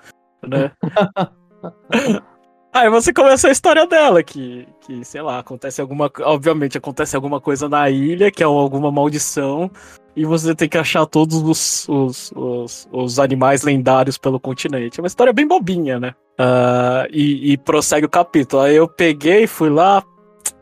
né? 0.45 0.71
Aí 2.77 2.91
você 2.91 3.11
começa 3.11 3.47
a 3.47 3.51
história 3.51 3.87
dela, 3.87 4.21
que, 4.21 4.67
que, 4.81 5.03
sei 5.03 5.19
lá, 5.19 5.39
acontece 5.39 5.81
alguma. 5.81 6.11
Obviamente, 6.21 6.77
acontece 6.77 7.15
alguma 7.15 7.41
coisa 7.41 7.67
na 7.67 7.89
ilha, 7.89 8.29
que 8.29 8.43
é 8.43 8.45
alguma 8.45 8.91
maldição, 8.91 9.71
e 10.15 10.23
você 10.23 10.53
tem 10.53 10.69
que 10.69 10.77
achar 10.77 11.03
todos 11.07 11.37
os, 11.37 11.89
os, 11.89 12.31
os, 12.35 12.87
os 12.91 13.17
animais 13.17 13.63
lendários 13.63 14.15
pelo 14.19 14.39
continente. 14.39 14.99
É 14.99 15.01
uma 15.01 15.07
história 15.07 15.33
bem 15.33 15.47
bobinha, 15.47 15.99
né? 15.99 16.13
Uh, 16.39 17.09
e, 17.11 17.53
e 17.53 17.57
prossegue 17.57 18.05
o 18.05 18.09
capítulo. 18.09 18.61
Aí 18.61 18.75
eu 18.75 18.87
peguei, 18.87 19.47
fui 19.47 19.71
lá, 19.71 20.03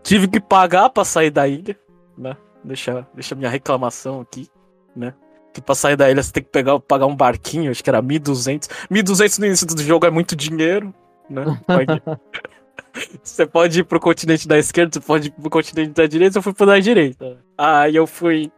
tive 0.02 0.30
que 0.30 0.40
pagar 0.40 0.90
pra 0.92 1.04
sair 1.04 1.32
da 1.32 1.46
ilha, 1.46 1.78
né? 2.18 2.38
Deixa, 2.64 3.06
deixa 3.14 3.36
minha 3.36 3.50
reclamação 3.50 4.22
aqui, 4.22 4.48
né? 4.96 5.14
Que 5.54 5.62
pra 5.62 5.76
sair 5.76 5.98
da 5.98 6.10
ilha 6.10 6.24
você 6.24 6.32
tem 6.32 6.44
que 6.44 6.50
pegar, 6.50 6.80
pagar 6.80 7.08
um 7.08 7.16
barquinho, 7.16 7.72
acho 7.72 7.84
que 7.84 7.90
era 7.90 8.02
1.200. 8.02 8.70
1.200 8.90 9.40
no 9.40 9.46
início 9.48 9.68
do 9.68 9.84
jogo 9.84 10.06
é 10.06 10.10
muito 10.10 10.34
dinheiro, 10.34 10.94
né? 11.30 11.44
Você 13.22 13.46
pode 13.46 13.82
ir 13.82 13.84
pro 13.84 14.00
continente 14.00 14.48
da 14.48 14.58
esquerda, 14.58 14.94
você 14.94 15.00
pode 15.02 15.28
ir 15.28 15.32
pro 15.32 15.50
continente 15.50 15.92
da 15.92 16.08
direita, 16.08 16.38
eu 16.38 16.42
fui 16.42 16.54
pro 16.54 16.66
da 16.66 16.80
direita. 16.80 17.38
Aí 17.58 17.94
eu 17.94 18.08
fui 18.08 18.50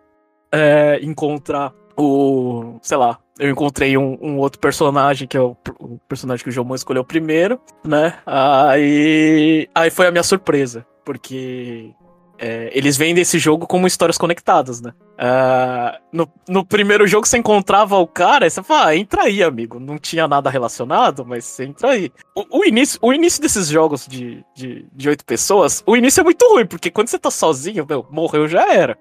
é, 0.52 1.00
encontrar 1.02 1.74
o. 1.98 2.78
sei 2.82 2.98
lá. 2.98 3.18
Eu 3.40 3.50
encontrei 3.50 3.98
um, 3.98 4.18
um, 4.22 4.38
outro 4.38 4.60
personagem, 4.60 5.28
que 5.28 5.38
é 5.38 5.42
o, 5.42 5.56
o 5.80 6.00
personagem 6.08 6.44
que 6.44 6.50
o 6.50 6.52
Jomon 6.52 6.76
escolheu 6.76 7.04
primeiro, 7.04 7.60
né? 7.84 8.16
Aí. 8.26 9.68
Aí 9.74 9.90
foi 9.90 10.08
a 10.08 10.12
minha 10.12 10.24
surpresa. 10.24 10.86
Porque 11.06 11.94
é, 12.40 12.70
eles 12.72 12.98
vendem 12.98 13.22
esse 13.22 13.40
jogo 13.40 13.66
como 13.66 13.88
histórias 13.88 14.18
conectadas, 14.18 14.80
né? 14.80 14.94
Uh, 15.14 15.98
no, 16.14 16.32
no, 16.48 16.66
primeiro 16.66 17.08
jogo 17.08 17.28
você 17.28 17.38
encontrava 17.38 17.98
o 17.98 18.06
cara 18.06 18.46
e 18.46 18.50
você 18.50 18.62
fala, 18.62 18.88
ah, 18.88 18.96
entra 18.96 19.24
aí, 19.24 19.42
amigo. 19.42 19.80
Não 19.80 19.98
tinha 19.98 20.28
nada 20.28 20.50
relacionado, 20.50 21.26
mas 21.26 21.46
você 21.46 21.66
entra 21.66 21.90
aí. 21.90 22.12
O, 22.36 22.60
o 22.60 22.66
início, 22.66 23.00
o 23.02 23.12
início 23.12 23.42
desses 23.42 23.68
jogos 23.68 24.06
de, 24.08 24.46
de, 24.56 24.86
de 24.94 25.10
oito 25.10 25.26
pessoas, 25.26 25.84
o 25.86 25.98
início 25.98 26.22
é 26.22 26.24
muito 26.24 26.48
ruim, 26.48 26.66
porque 26.66 26.92
quando 26.92 27.08
você 27.08 27.18
tá 27.18 27.32
sozinho, 27.32 27.86
meu, 27.88 28.06
morreu 28.12 28.48
já 28.48 28.72
era, 28.72 28.98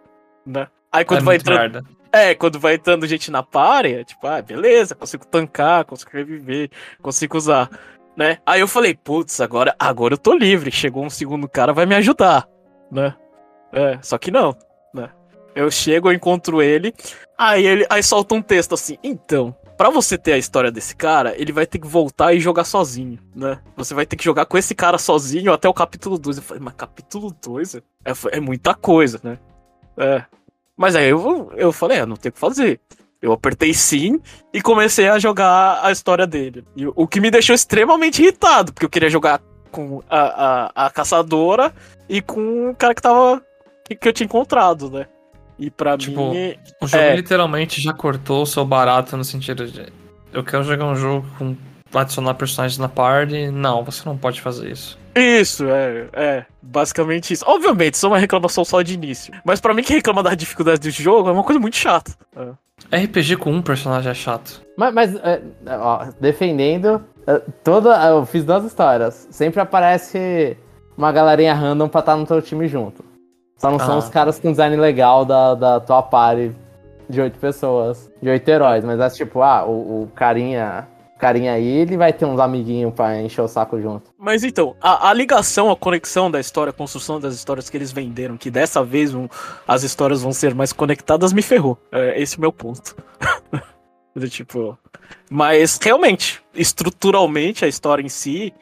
né? 0.47 0.69
Aí 0.91 1.05
quando 1.05 1.21
é 1.21 1.25
vai 1.25 1.37
entrando. 1.37 1.87
É, 2.11 2.35
quando 2.35 2.59
vai 2.59 2.75
entrando 2.77 3.07
gente 3.07 3.31
na 3.31 3.43
párea, 3.43 4.03
tipo, 4.03 4.27
ah, 4.27 4.41
beleza, 4.41 4.95
consigo 4.95 5.27
tancar, 5.27 5.85
consigo 5.85 6.13
reviver, 6.15 6.71
consigo 7.03 7.37
usar, 7.37 7.69
né? 8.17 8.39
Aí 8.47 8.61
eu 8.61 8.69
falei, 8.69 8.95
putz, 8.95 9.43
agora, 9.43 9.77
agora 9.79 10.15
eu 10.15 10.19
tô 10.19 10.33
livre. 10.35 10.71
Chegou 10.71 11.05
um 11.05 11.11
segundo 11.11 11.47
cara, 11.47 11.75
vai 11.75 11.85
me 11.85 11.95
ajudar, 11.95 12.49
né? 12.91 13.15
É, 13.77 13.99
só 14.01 14.17
que 14.17 14.31
não, 14.31 14.57
né? 14.93 15.11
Eu 15.55 15.71
chego, 15.71 16.09
eu 16.09 16.15
encontro 16.15 16.63
ele, 16.63 16.95
aí 17.37 17.67
ele 17.67 17.87
aí 17.91 18.03
solta 18.03 18.35
um 18.35 18.41
texto 18.41 18.73
assim, 18.73 18.97
então, 19.05 19.55
para 19.77 19.91
você 19.91 20.17
ter 20.17 20.33
a 20.33 20.39
história 20.39 20.71
desse 20.71 20.97
cara, 20.97 21.35
ele 21.37 21.53
vai 21.53 21.67
ter 21.67 21.79
que 21.79 21.87
voltar 21.87 22.33
e 22.33 22.41
jogar 22.41 22.65
sozinho, 22.65 23.19
né? 23.35 23.59
Você 23.77 23.93
vai 23.93 24.07
ter 24.07 24.17
que 24.17 24.25
jogar 24.25 24.47
com 24.47 24.57
esse 24.57 24.75
cara 24.75 24.97
sozinho 24.97 25.53
até 25.53 25.69
o 25.69 25.75
capítulo 25.75 26.19
2. 26.19 26.39
Eu 26.39 26.43
falei, 26.43 26.63
mas 26.63 26.75
capítulo 26.75 27.37
2? 27.45 27.75
É, 27.75 27.83
é 28.33 28.41
muita 28.41 28.75
coisa, 28.75 29.21
né? 29.23 29.39
É. 29.99 30.25
Mas 30.75 30.97
aí 30.97 31.11
eu, 31.11 31.53
eu 31.55 31.71
falei, 31.71 31.99
ah, 31.99 32.07
não 32.07 32.17
tem 32.17 32.31
o 32.31 32.33
que 32.33 32.39
fazer. 32.39 32.81
Eu 33.21 33.33
apertei 33.33 33.75
sim 33.75 34.21
e 34.55 34.63
comecei 34.63 35.09
a 35.09 35.19
jogar 35.19 35.85
a 35.85 35.93
história 35.93 36.27
dele. 36.27 36.65
E 36.75 36.87
o 36.87 37.07
que 37.07 37.21
me 37.21 37.31
deixou 37.31 37.55
extremamente 37.55 38.23
irritado, 38.23 38.73
porque 38.73 38.87
eu 38.87 38.91
queria 38.91 39.11
jogar 39.11 39.43
com 39.71 40.03
a, 40.09 40.71
a, 40.75 40.87
a 40.87 40.91
caçadora 40.91 41.75
e 42.09 42.23
com 42.23 42.71
o 42.71 42.75
cara 42.75 42.95
que 42.95 43.03
tava. 43.03 43.43
Que, 43.87 43.97
que 43.97 44.09
eu 44.09 44.13
tinha 44.13 44.25
encontrado, 44.25 44.91
né? 44.91 45.07
E 45.59 45.71
pra 45.71 45.97
tipo, 45.97 46.33
mim. 46.33 46.55
O 46.81 46.87
jogo 46.87 47.03
é... 47.03 47.17
literalmente 47.17 47.81
já 47.81 47.93
cortou 47.93 48.43
o 48.43 48.47
seu 48.47 48.65
barato 48.65 49.17
no 49.17 49.25
sentido 49.25 49.67
de. 49.67 49.87
Eu 50.33 50.45
quero 50.45 50.65
jogar 50.65 50.85
um 50.85 50.97
jogo 50.97 51.27
com 51.39 51.57
adicionar 51.95 52.35
personagens 52.35 52.79
na 52.79 52.89
party. 52.89 53.51
Não, 53.51 53.83
você 53.83 54.03
não 54.05 54.19
pode 54.19 54.41
fazer 54.41 54.71
isso. 54.71 54.99
Isso, 55.15 55.67
é, 55.67 56.09
é, 56.13 56.47
basicamente 56.61 57.33
isso. 57.33 57.43
Obviamente, 57.47 57.95
isso 57.95 58.05
é 58.05 58.09
uma 58.11 58.19
reclamação 58.19 58.67
só 58.67 58.83
de 58.83 58.93
início. 58.93 59.33
Mas 59.47 59.61
para 59.61 59.73
mim 59.73 59.83
que 59.83 59.95
reclama 59.95 60.23
da 60.23 60.35
dificuldade 60.35 60.81
do 60.81 60.91
jogo 60.91 61.31
é 61.31 61.33
uma 61.33 61.43
coisa 61.43 61.59
muito 61.59 61.77
chata. 61.77 62.13
É. 62.37 63.05
RPG 63.05 63.39
com 63.39 63.51
um 63.51 63.63
personagem 63.63 64.11
é 64.11 64.15
chato. 64.15 64.61
Mas, 64.77 64.93
mas 64.93 65.15
é, 65.17 65.41
ó, 65.69 66.09
defendendo, 66.21 67.03
é, 67.27 67.41
toda, 67.65 67.97
eu 68.09 68.27
fiz 68.27 68.45
duas 68.45 68.65
histórias. 68.65 69.27
Sempre 69.31 69.61
aparece 69.61 70.59
uma 70.99 71.11
galerinha 71.11 71.55
random 71.55 71.89
pra 71.89 72.01
estar 72.01 72.17
no 72.17 72.27
teu 72.27 72.43
time 72.43 72.69
junto. 72.69 73.03
Só 73.57 73.71
não 73.71 73.77
ah. 73.77 73.87
são 73.87 73.99
os 73.99 74.09
caras 74.09 74.39
com 74.39 74.51
design 74.51 74.77
legal 74.77 75.25
da, 75.25 75.55
da 75.55 75.81
tua 75.81 76.03
party 76.03 76.53
de 77.09 77.21
oito 77.21 77.39
pessoas, 77.39 78.11
de 78.21 78.29
oito 78.29 78.49
heróis. 78.49 78.85
Mas 78.85 79.01
é 79.01 79.09
tipo, 79.11 79.43
ah, 79.43 79.65
o, 79.65 80.03
o 80.03 80.11
carinha 80.15 80.87
carinha 81.19 81.53
aí, 81.53 81.67
ele 81.67 81.97
vai 81.97 82.13
ter 82.13 82.25
uns 82.25 82.39
amiguinhos 82.39 82.93
pra 82.93 83.21
encher 83.21 83.41
o 83.41 83.49
saco 83.49 83.81
junto. 83.81 84.11
Mas 84.19 84.45
então, 84.45 84.77
a, 84.81 85.09
a, 85.09 85.13
ligação, 85.13 85.71
a 85.71 85.77
conexão 85.77 86.31
da 86.31 86.39
história, 86.39 86.71
a 86.71 86.75
construção 86.75 87.19
das 87.19 87.35
histórias 87.35 87.71
que 87.71 87.77
eles 87.77 87.91
venderam, 87.91 88.37
que 88.37 88.51
dessa 88.51 88.85
vez 88.85 89.15
um, 89.15 89.29
as 89.67 89.83
histórias 89.83 90.23
vão 90.23 90.33
ser 90.33 90.55
mais 90.55 90.73
conectadas, 90.73 91.33
me 91.33 91.43
ferrou. 91.43 91.79
É, 91.91 92.21
esse 92.21 92.37
é 92.37 92.39
o 92.39 92.41
meu 92.43 92.53
ponto. 92.53 92.95
tipo. 94.31 94.79
Mas 95.31 95.79
realmente, 95.83 96.43
estruturalmente, 96.55 97.65
a 97.65 97.69
história 97.69 98.03
em 98.03 98.09
si. 98.09 98.53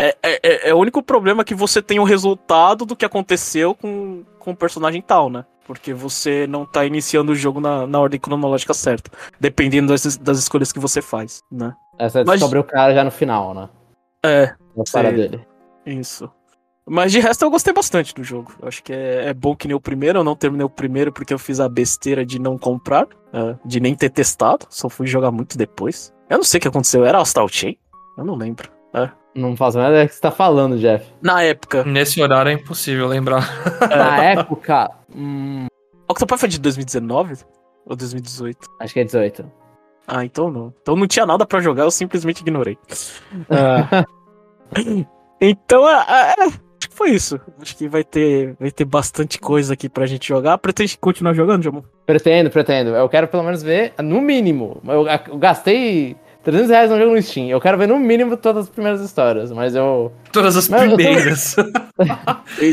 É, 0.00 0.16
é, 0.22 0.40
é, 0.42 0.68
é 0.70 0.74
o 0.74 0.78
único 0.78 1.02
problema 1.02 1.44
que 1.44 1.54
você 1.54 1.82
tem 1.82 1.98
o 1.98 2.04
resultado 2.04 2.86
do 2.86 2.96
que 2.96 3.04
aconteceu 3.04 3.74
com, 3.74 4.24
com 4.38 4.52
o 4.52 4.56
personagem 4.56 5.02
tal, 5.02 5.28
né? 5.28 5.44
porque 5.70 5.94
você 5.94 6.48
não 6.48 6.66
tá 6.66 6.84
iniciando 6.84 7.30
o 7.30 7.34
jogo 7.34 7.60
na, 7.60 7.86
na 7.86 8.00
ordem 8.00 8.18
cronológica 8.18 8.74
certa, 8.74 9.08
dependendo 9.38 9.92
das, 9.92 10.16
das 10.16 10.40
escolhas 10.40 10.72
que 10.72 10.80
você 10.80 11.00
faz, 11.00 11.44
né? 11.48 11.72
Essa 11.96 12.24
Mas... 12.24 12.40
descobre 12.40 12.58
o 12.58 12.64
cara 12.64 12.92
já 12.92 13.04
no 13.04 13.10
final, 13.12 13.54
né? 13.54 13.68
É. 14.24 14.46
Na 14.76 14.82
cara 14.92 15.12
dele. 15.12 15.46
Isso. 15.86 16.28
Mas 16.84 17.12
de 17.12 17.20
resto 17.20 17.44
eu 17.44 17.50
gostei 17.52 17.72
bastante 17.72 18.12
do 18.12 18.24
jogo. 18.24 18.52
Eu 18.60 18.66
acho 18.66 18.82
que 18.82 18.92
é, 18.92 19.28
é, 19.28 19.32
bom 19.32 19.54
que 19.54 19.68
nem 19.68 19.76
o 19.76 19.80
primeiro. 19.80 20.18
Eu 20.18 20.24
não 20.24 20.34
terminei 20.34 20.66
o 20.66 20.68
primeiro 20.68 21.12
porque 21.12 21.32
eu 21.32 21.38
fiz 21.38 21.60
a 21.60 21.68
besteira 21.68 22.26
de 22.26 22.40
não 22.40 22.58
comprar, 22.58 23.04
uh, 23.04 23.56
de 23.64 23.78
nem 23.78 23.94
ter 23.94 24.10
testado. 24.10 24.66
Só 24.68 24.88
fui 24.88 25.06
jogar 25.06 25.30
muito 25.30 25.56
depois. 25.56 26.12
Eu 26.28 26.38
não 26.38 26.44
sei 26.44 26.58
o 26.58 26.60
que 26.62 26.68
aconteceu. 26.68 27.04
Era 27.04 27.20
Astral 27.20 27.46
Chain? 27.46 27.78
Eu 28.18 28.24
não 28.24 28.34
lembro. 28.34 28.68
É. 29.34 29.40
Não 29.40 29.56
faço 29.56 29.78
nada 29.78 29.90
ideia 29.90 30.06
do 30.06 30.08
que 30.08 30.14
você 30.14 30.20
tá 30.20 30.30
falando, 30.30 30.78
Jeff. 30.78 31.06
Na 31.22 31.42
época. 31.42 31.84
Nesse 31.84 32.22
horário 32.22 32.50
é 32.50 32.52
impossível 32.52 33.06
lembrar. 33.06 33.48
Na 33.88 34.24
época. 34.24 34.90
Hum... 35.14 35.66
Octopath 36.08 36.40
foi 36.40 36.48
de 36.48 36.60
2019? 36.60 37.44
Ou 37.86 37.96
2018? 37.96 38.58
Acho 38.80 38.94
que 38.94 39.00
é 39.00 39.04
18. 39.04 39.50
Ah, 40.06 40.24
então 40.24 40.50
não. 40.50 40.74
Então 40.82 40.96
não 40.96 41.06
tinha 41.06 41.24
nada 41.24 41.46
para 41.46 41.60
jogar, 41.60 41.84
eu 41.84 41.90
simplesmente 41.90 42.40
ignorei. 42.40 42.76
Uh... 43.32 45.06
então, 45.40 45.88
é, 45.88 45.92
é, 45.92 46.42
é, 46.42 46.46
acho 46.46 46.88
que 46.88 46.96
foi 46.96 47.10
isso. 47.10 47.40
Acho 47.60 47.76
que 47.76 47.88
vai 47.88 48.02
ter, 48.02 48.56
vai 48.58 48.72
ter 48.72 48.84
bastante 48.84 49.38
coisa 49.38 49.74
aqui 49.74 49.88
pra 49.88 50.06
gente 50.06 50.26
jogar. 50.26 50.58
Pretende 50.58 50.98
continuar 50.98 51.32
jogando, 51.34 51.62
Jamon? 51.62 51.82
Pretendo, 52.04 52.50
pretendo. 52.50 52.90
Eu 52.90 53.08
quero 53.08 53.28
pelo 53.28 53.44
menos 53.44 53.62
ver, 53.62 53.92
no 54.02 54.20
mínimo. 54.20 54.82
Eu, 54.84 55.06
eu 55.06 55.38
gastei 55.38 56.16
300 56.42 56.70
reais 56.70 56.90
no 56.90 56.98
jogo 56.98 57.14
no 57.14 57.22
Steam. 57.22 57.48
Eu 57.48 57.60
quero 57.60 57.76
ver 57.76 57.86
no 57.86 57.98
mínimo 57.98 58.36
todas 58.36 58.64
as 58.64 58.70
primeiras 58.70 59.00
histórias, 59.00 59.52
mas 59.52 59.74
eu. 59.74 60.12
Todas 60.32 60.56
as 60.56 60.68
mas 60.68 60.82
primeiras. 60.82 61.56
Eu, 61.56 61.72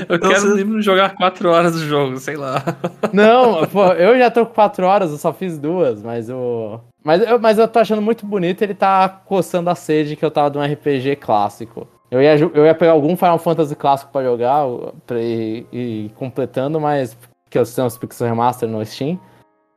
tô... 0.07 0.13
eu 0.13 0.19
quero 0.19 0.49
no 0.49 0.55
mínimo 0.55 0.81
jogar 0.81 1.15
4 1.15 1.49
horas 1.49 1.73
do 1.73 1.79
jogo, 1.79 2.17
sei 2.17 2.37
lá. 2.37 2.63
Não, 3.11 3.65
pô, 3.67 3.87
eu 3.93 4.17
já 4.17 4.31
tô 4.31 4.45
com 4.45 4.53
4 4.53 4.85
horas, 4.85 5.11
eu 5.11 5.17
só 5.17 5.33
fiz 5.33 5.57
duas, 5.57 6.01
mas 6.01 6.29
eu. 6.29 6.79
Mas 7.03 7.21
eu, 7.21 7.39
mas 7.39 7.57
eu 7.57 7.67
tô 7.67 7.79
achando 7.79 8.01
muito 8.01 8.25
bonito 8.25 8.61
ele 8.61 8.73
tá 8.73 9.07
coçando 9.07 9.69
a 9.69 9.75
sede 9.75 10.15
que 10.15 10.25
eu 10.25 10.31
tava 10.31 10.49
de 10.49 10.57
um 10.57 10.61
RPG 10.61 11.17
clássico. 11.17 11.87
Eu 12.09 12.21
ia, 12.21 12.37
eu 12.37 12.65
ia 12.65 12.73
pegar 12.73 12.93
algum 12.93 13.17
Final 13.17 13.37
Fantasy 13.37 13.75
clássico 13.75 14.11
pra 14.11 14.23
jogar 14.23 14.63
pra 15.05 15.19
ir, 15.19 15.67
ir 15.71 16.09
completando, 16.15 16.79
mas. 16.79 17.17
Que 17.49 17.57
eu 17.57 17.65
tenho 17.65 17.87
os 17.87 17.97
Pixel 17.97 18.27
Remaster 18.27 18.67
no 18.67 18.85
Steam. 18.85 19.17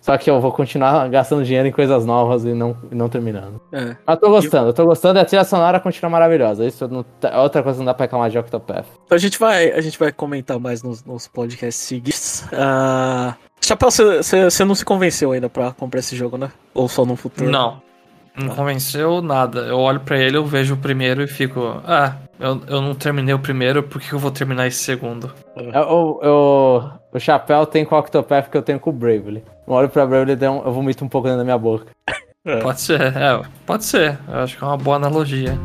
Só 0.01 0.17
que 0.17 0.31
eu 0.31 0.41
vou 0.41 0.51
continuar 0.51 1.07
gastando 1.11 1.45
dinheiro 1.45 1.69
em 1.69 1.73
coisas 1.73 2.07
novas 2.07 2.45
e 2.45 2.55
não, 2.55 2.75
e 2.91 2.95
não 2.95 3.09
terminando. 3.09 3.61
É. 3.71 3.97
Mas 4.07 4.19
tô 4.19 4.31
gostando, 4.31 4.69
eu 4.69 4.73
tô 4.73 4.87
gostando 4.87 5.19
e 5.19 5.23
a 5.23 5.25
trilha 5.27 5.45
sonora 5.45 5.79
continua 5.79 6.09
maravilhosa. 6.11 6.65
Isso 6.65 6.89
não, 6.89 7.05
é 7.23 7.39
outra 7.39 7.63
coisa 7.63 7.77
que 7.77 7.81
não 7.81 7.87
dá 7.87 7.93
pra 7.95 8.05
reclamar 8.05 8.31
de 8.31 8.39
Octopath. 8.39 8.87
Então 9.05 9.15
a 9.17 9.19
gente 9.19 9.39
vai, 9.39 9.71
a 9.73 9.81
gente 9.83 9.99
vai 9.99 10.11
comentar 10.11 10.59
mais 10.59 10.83
nos, 10.83 11.05
nos 11.05 11.29
podcasts 11.29 11.85
seguintes. 11.85 12.45
Uh, 12.53 13.35
Chapéu, 13.63 13.91
você 13.91 14.65
não 14.65 14.75
se 14.75 14.85
convenceu 14.87 15.33
ainda 15.33 15.51
pra 15.51 15.73
comprar 15.73 16.01
esse 16.01 16.17
jogo, 16.17 16.39
né? 16.39 16.51
Ou 16.73 16.89
só 16.89 17.05
no 17.05 17.15
futuro? 17.15 17.51
Não. 17.51 17.83
Não 18.37 18.49
convenceu 18.55 19.21
nada. 19.21 19.61
Eu 19.63 19.79
olho 19.79 20.01
pra 20.01 20.19
ele, 20.19 20.37
eu 20.37 20.47
vejo 20.47 20.75
o 20.75 20.77
primeiro 20.79 21.23
e 21.23 21.27
fico. 21.27 21.61
Ah, 21.85 22.15
eu, 22.39 22.63
eu 22.69 22.81
não 22.81 22.95
terminei 22.95 23.35
o 23.35 23.39
primeiro, 23.39 23.83
por 23.83 24.01
que 24.01 24.13
eu 24.13 24.19
vou 24.19 24.31
terminar 24.31 24.67
esse 24.67 24.79
segundo? 24.79 25.31
Eu, 25.57 25.65
eu- 25.73 26.21
eu- 26.23 26.91
o 27.13 27.19
chapéu 27.19 27.67
tem 27.67 27.85
com 27.85 27.95
o 27.95 27.99
Octopath 27.99 28.49
que 28.49 28.57
eu 28.57 28.63
tenho 28.63 28.79
com 28.81 28.89
o 28.91 28.93
Bravely. 28.93 29.45
Eu 29.71 29.75
olho 29.77 29.89
pra 29.89 30.05
Bravely 30.05 30.33
e 30.33 30.45
eu 30.45 30.73
vomito 30.73 31.05
um 31.05 31.09
pouco 31.09 31.29
dentro 31.29 31.39
da 31.39 31.45
minha 31.45 31.57
boca. 31.57 31.87
É. 32.45 32.57
Pode 32.61 32.81
ser, 32.81 33.01
é, 33.01 33.43
pode 33.65 33.85
ser. 33.85 34.19
Eu 34.27 34.41
acho 34.41 34.59
que 34.59 34.65
é 34.65 34.67
uma 34.67 34.77
boa 34.77 34.97
analogia. 34.97 35.57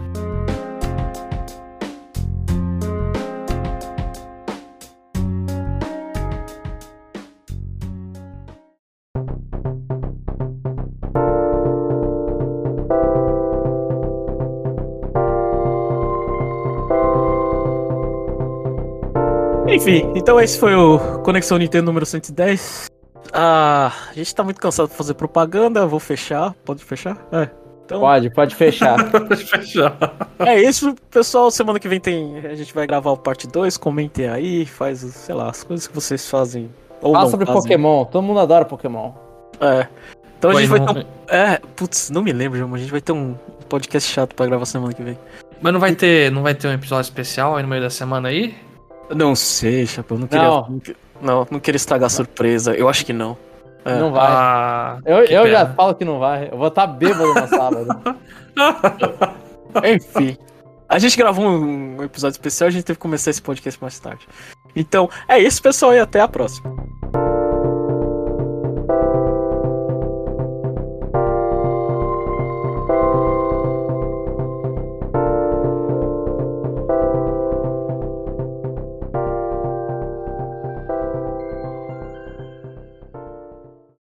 Enfim, 19.68 20.12
então 20.16 20.40
esse 20.40 20.60
foi 20.60 20.76
o 20.76 21.00
Conexão 21.24 21.58
Nintendo 21.58 21.86
número 21.86 22.06
110. 22.06 22.94
Ah, 23.38 23.92
a 24.10 24.14
gente 24.14 24.34
tá 24.34 24.44
muito 24.44 24.62
cansado 24.62 24.88
de 24.88 24.96
fazer 24.96 25.14
propaganda, 25.14 25.86
vou 25.86 26.00
fechar. 26.00 26.54
Pode 26.64 26.84
fechar? 26.86 27.18
É. 27.34 27.50
Então, 27.86 28.00
Pode, 28.00 28.30
pode 28.32 28.56
fechar. 28.56 28.98
Pode 29.12 29.46
fechar. 29.46 29.96
é 30.40 30.60
isso, 30.60 30.96
pessoal. 31.12 31.52
Semana 31.52 31.80
que 31.80 31.88
vem 31.88 32.00
tem. 32.00 32.38
A 32.40 32.56
gente 32.56 32.74
vai 32.74 32.88
gravar 32.88 33.12
o 33.12 33.18
parte 33.18 33.46
2. 33.48 33.78
Comentem 33.78 34.28
aí, 34.28 34.66
faz, 34.66 35.00
sei 35.02 35.36
lá, 35.36 35.50
as 35.52 35.64
coisas 35.64 35.86
que 35.86 35.94
vocês 35.94 36.28
fazem. 36.28 36.72
Ou 37.02 37.12
Fala 37.14 37.26
não 37.26 37.30
sobre 37.32 37.46
fazem. 37.46 37.62
Pokémon. 37.62 38.06
Todo 38.06 38.24
mundo 38.24 38.40
adora 38.40 38.66
Pokémon. 38.66 39.12
É. 39.60 39.88
Então 40.40 40.50
a 40.50 40.60
gente 40.60 40.70
vai 40.70 40.80
não- 40.80 40.94
ter 40.96 41.00
um. 41.02 41.06
É, 41.28 41.60
putz, 41.76 42.10
não 42.10 42.24
me 42.24 42.32
lembro, 42.32 42.58
João, 42.58 42.70
mas 42.72 42.80
a 42.80 42.84
gente 42.84 42.92
vai 42.92 43.02
ter 43.02 43.12
um 43.12 43.36
podcast 43.70 44.12
chato 44.12 44.34
pra 44.34 44.48
gravar 44.48 44.66
semana 44.66 44.92
que 44.94 45.04
vem. 45.04 45.18
Mas 45.62 45.72
não 45.74 45.80
vai 45.80 45.94
ter, 45.94 46.32
não 46.32 46.42
vai 46.42 46.56
ter 46.56 46.68
um 46.68 46.74
episódio 46.74 47.04
especial 47.08 47.56
aí 47.56 47.62
no 47.62 47.70
meio 47.70 47.82
da 47.84 47.90
semana 47.92 48.30
aí? 48.30 48.56
Não 49.16 49.36
sei, 49.36 49.86
Chapéu, 49.86 50.18
não 50.18 50.26
queria. 50.28 50.44
Não. 50.44 50.82
Não, 51.22 51.48
não 51.50 51.60
queria 51.60 51.78
estragar 51.78 52.08
a 52.08 52.10
surpresa. 52.10 52.76
Eu 52.76 52.90
acho 52.90 53.06
que 53.06 53.14
não. 53.14 53.38
É. 53.84 54.00
Não 54.00 54.12
vai. 54.12 54.28
Ah, 54.28 54.98
eu 55.06 55.18
eu 55.26 55.48
já 55.50 55.68
falo 55.68 55.94
que 55.94 56.04
não 56.04 56.20
vai. 56.20 56.50
Eu 56.52 56.58
vou 56.58 56.68
estar 56.68 56.88
bêbado 56.88 57.34
no 57.34 57.48
sábado. 57.48 58.18
Enfim. 59.86 60.38
A 60.88 61.00
gente 61.00 61.18
gravou 61.18 61.46
um 61.46 62.04
episódio 62.04 62.36
especial, 62.36 62.68
a 62.68 62.72
gente 62.72 62.84
teve 62.84 62.98
que 62.98 63.02
começar 63.02 63.32
esse 63.32 63.42
podcast 63.42 63.82
mais 63.82 64.00
tarde. 64.00 64.28
Então, 64.76 65.10
é 65.28 65.40
isso, 65.40 65.62
pessoal, 65.62 65.94
e 65.94 66.00
até 66.00 66.20
a 66.20 66.28
próxima. 66.28 66.76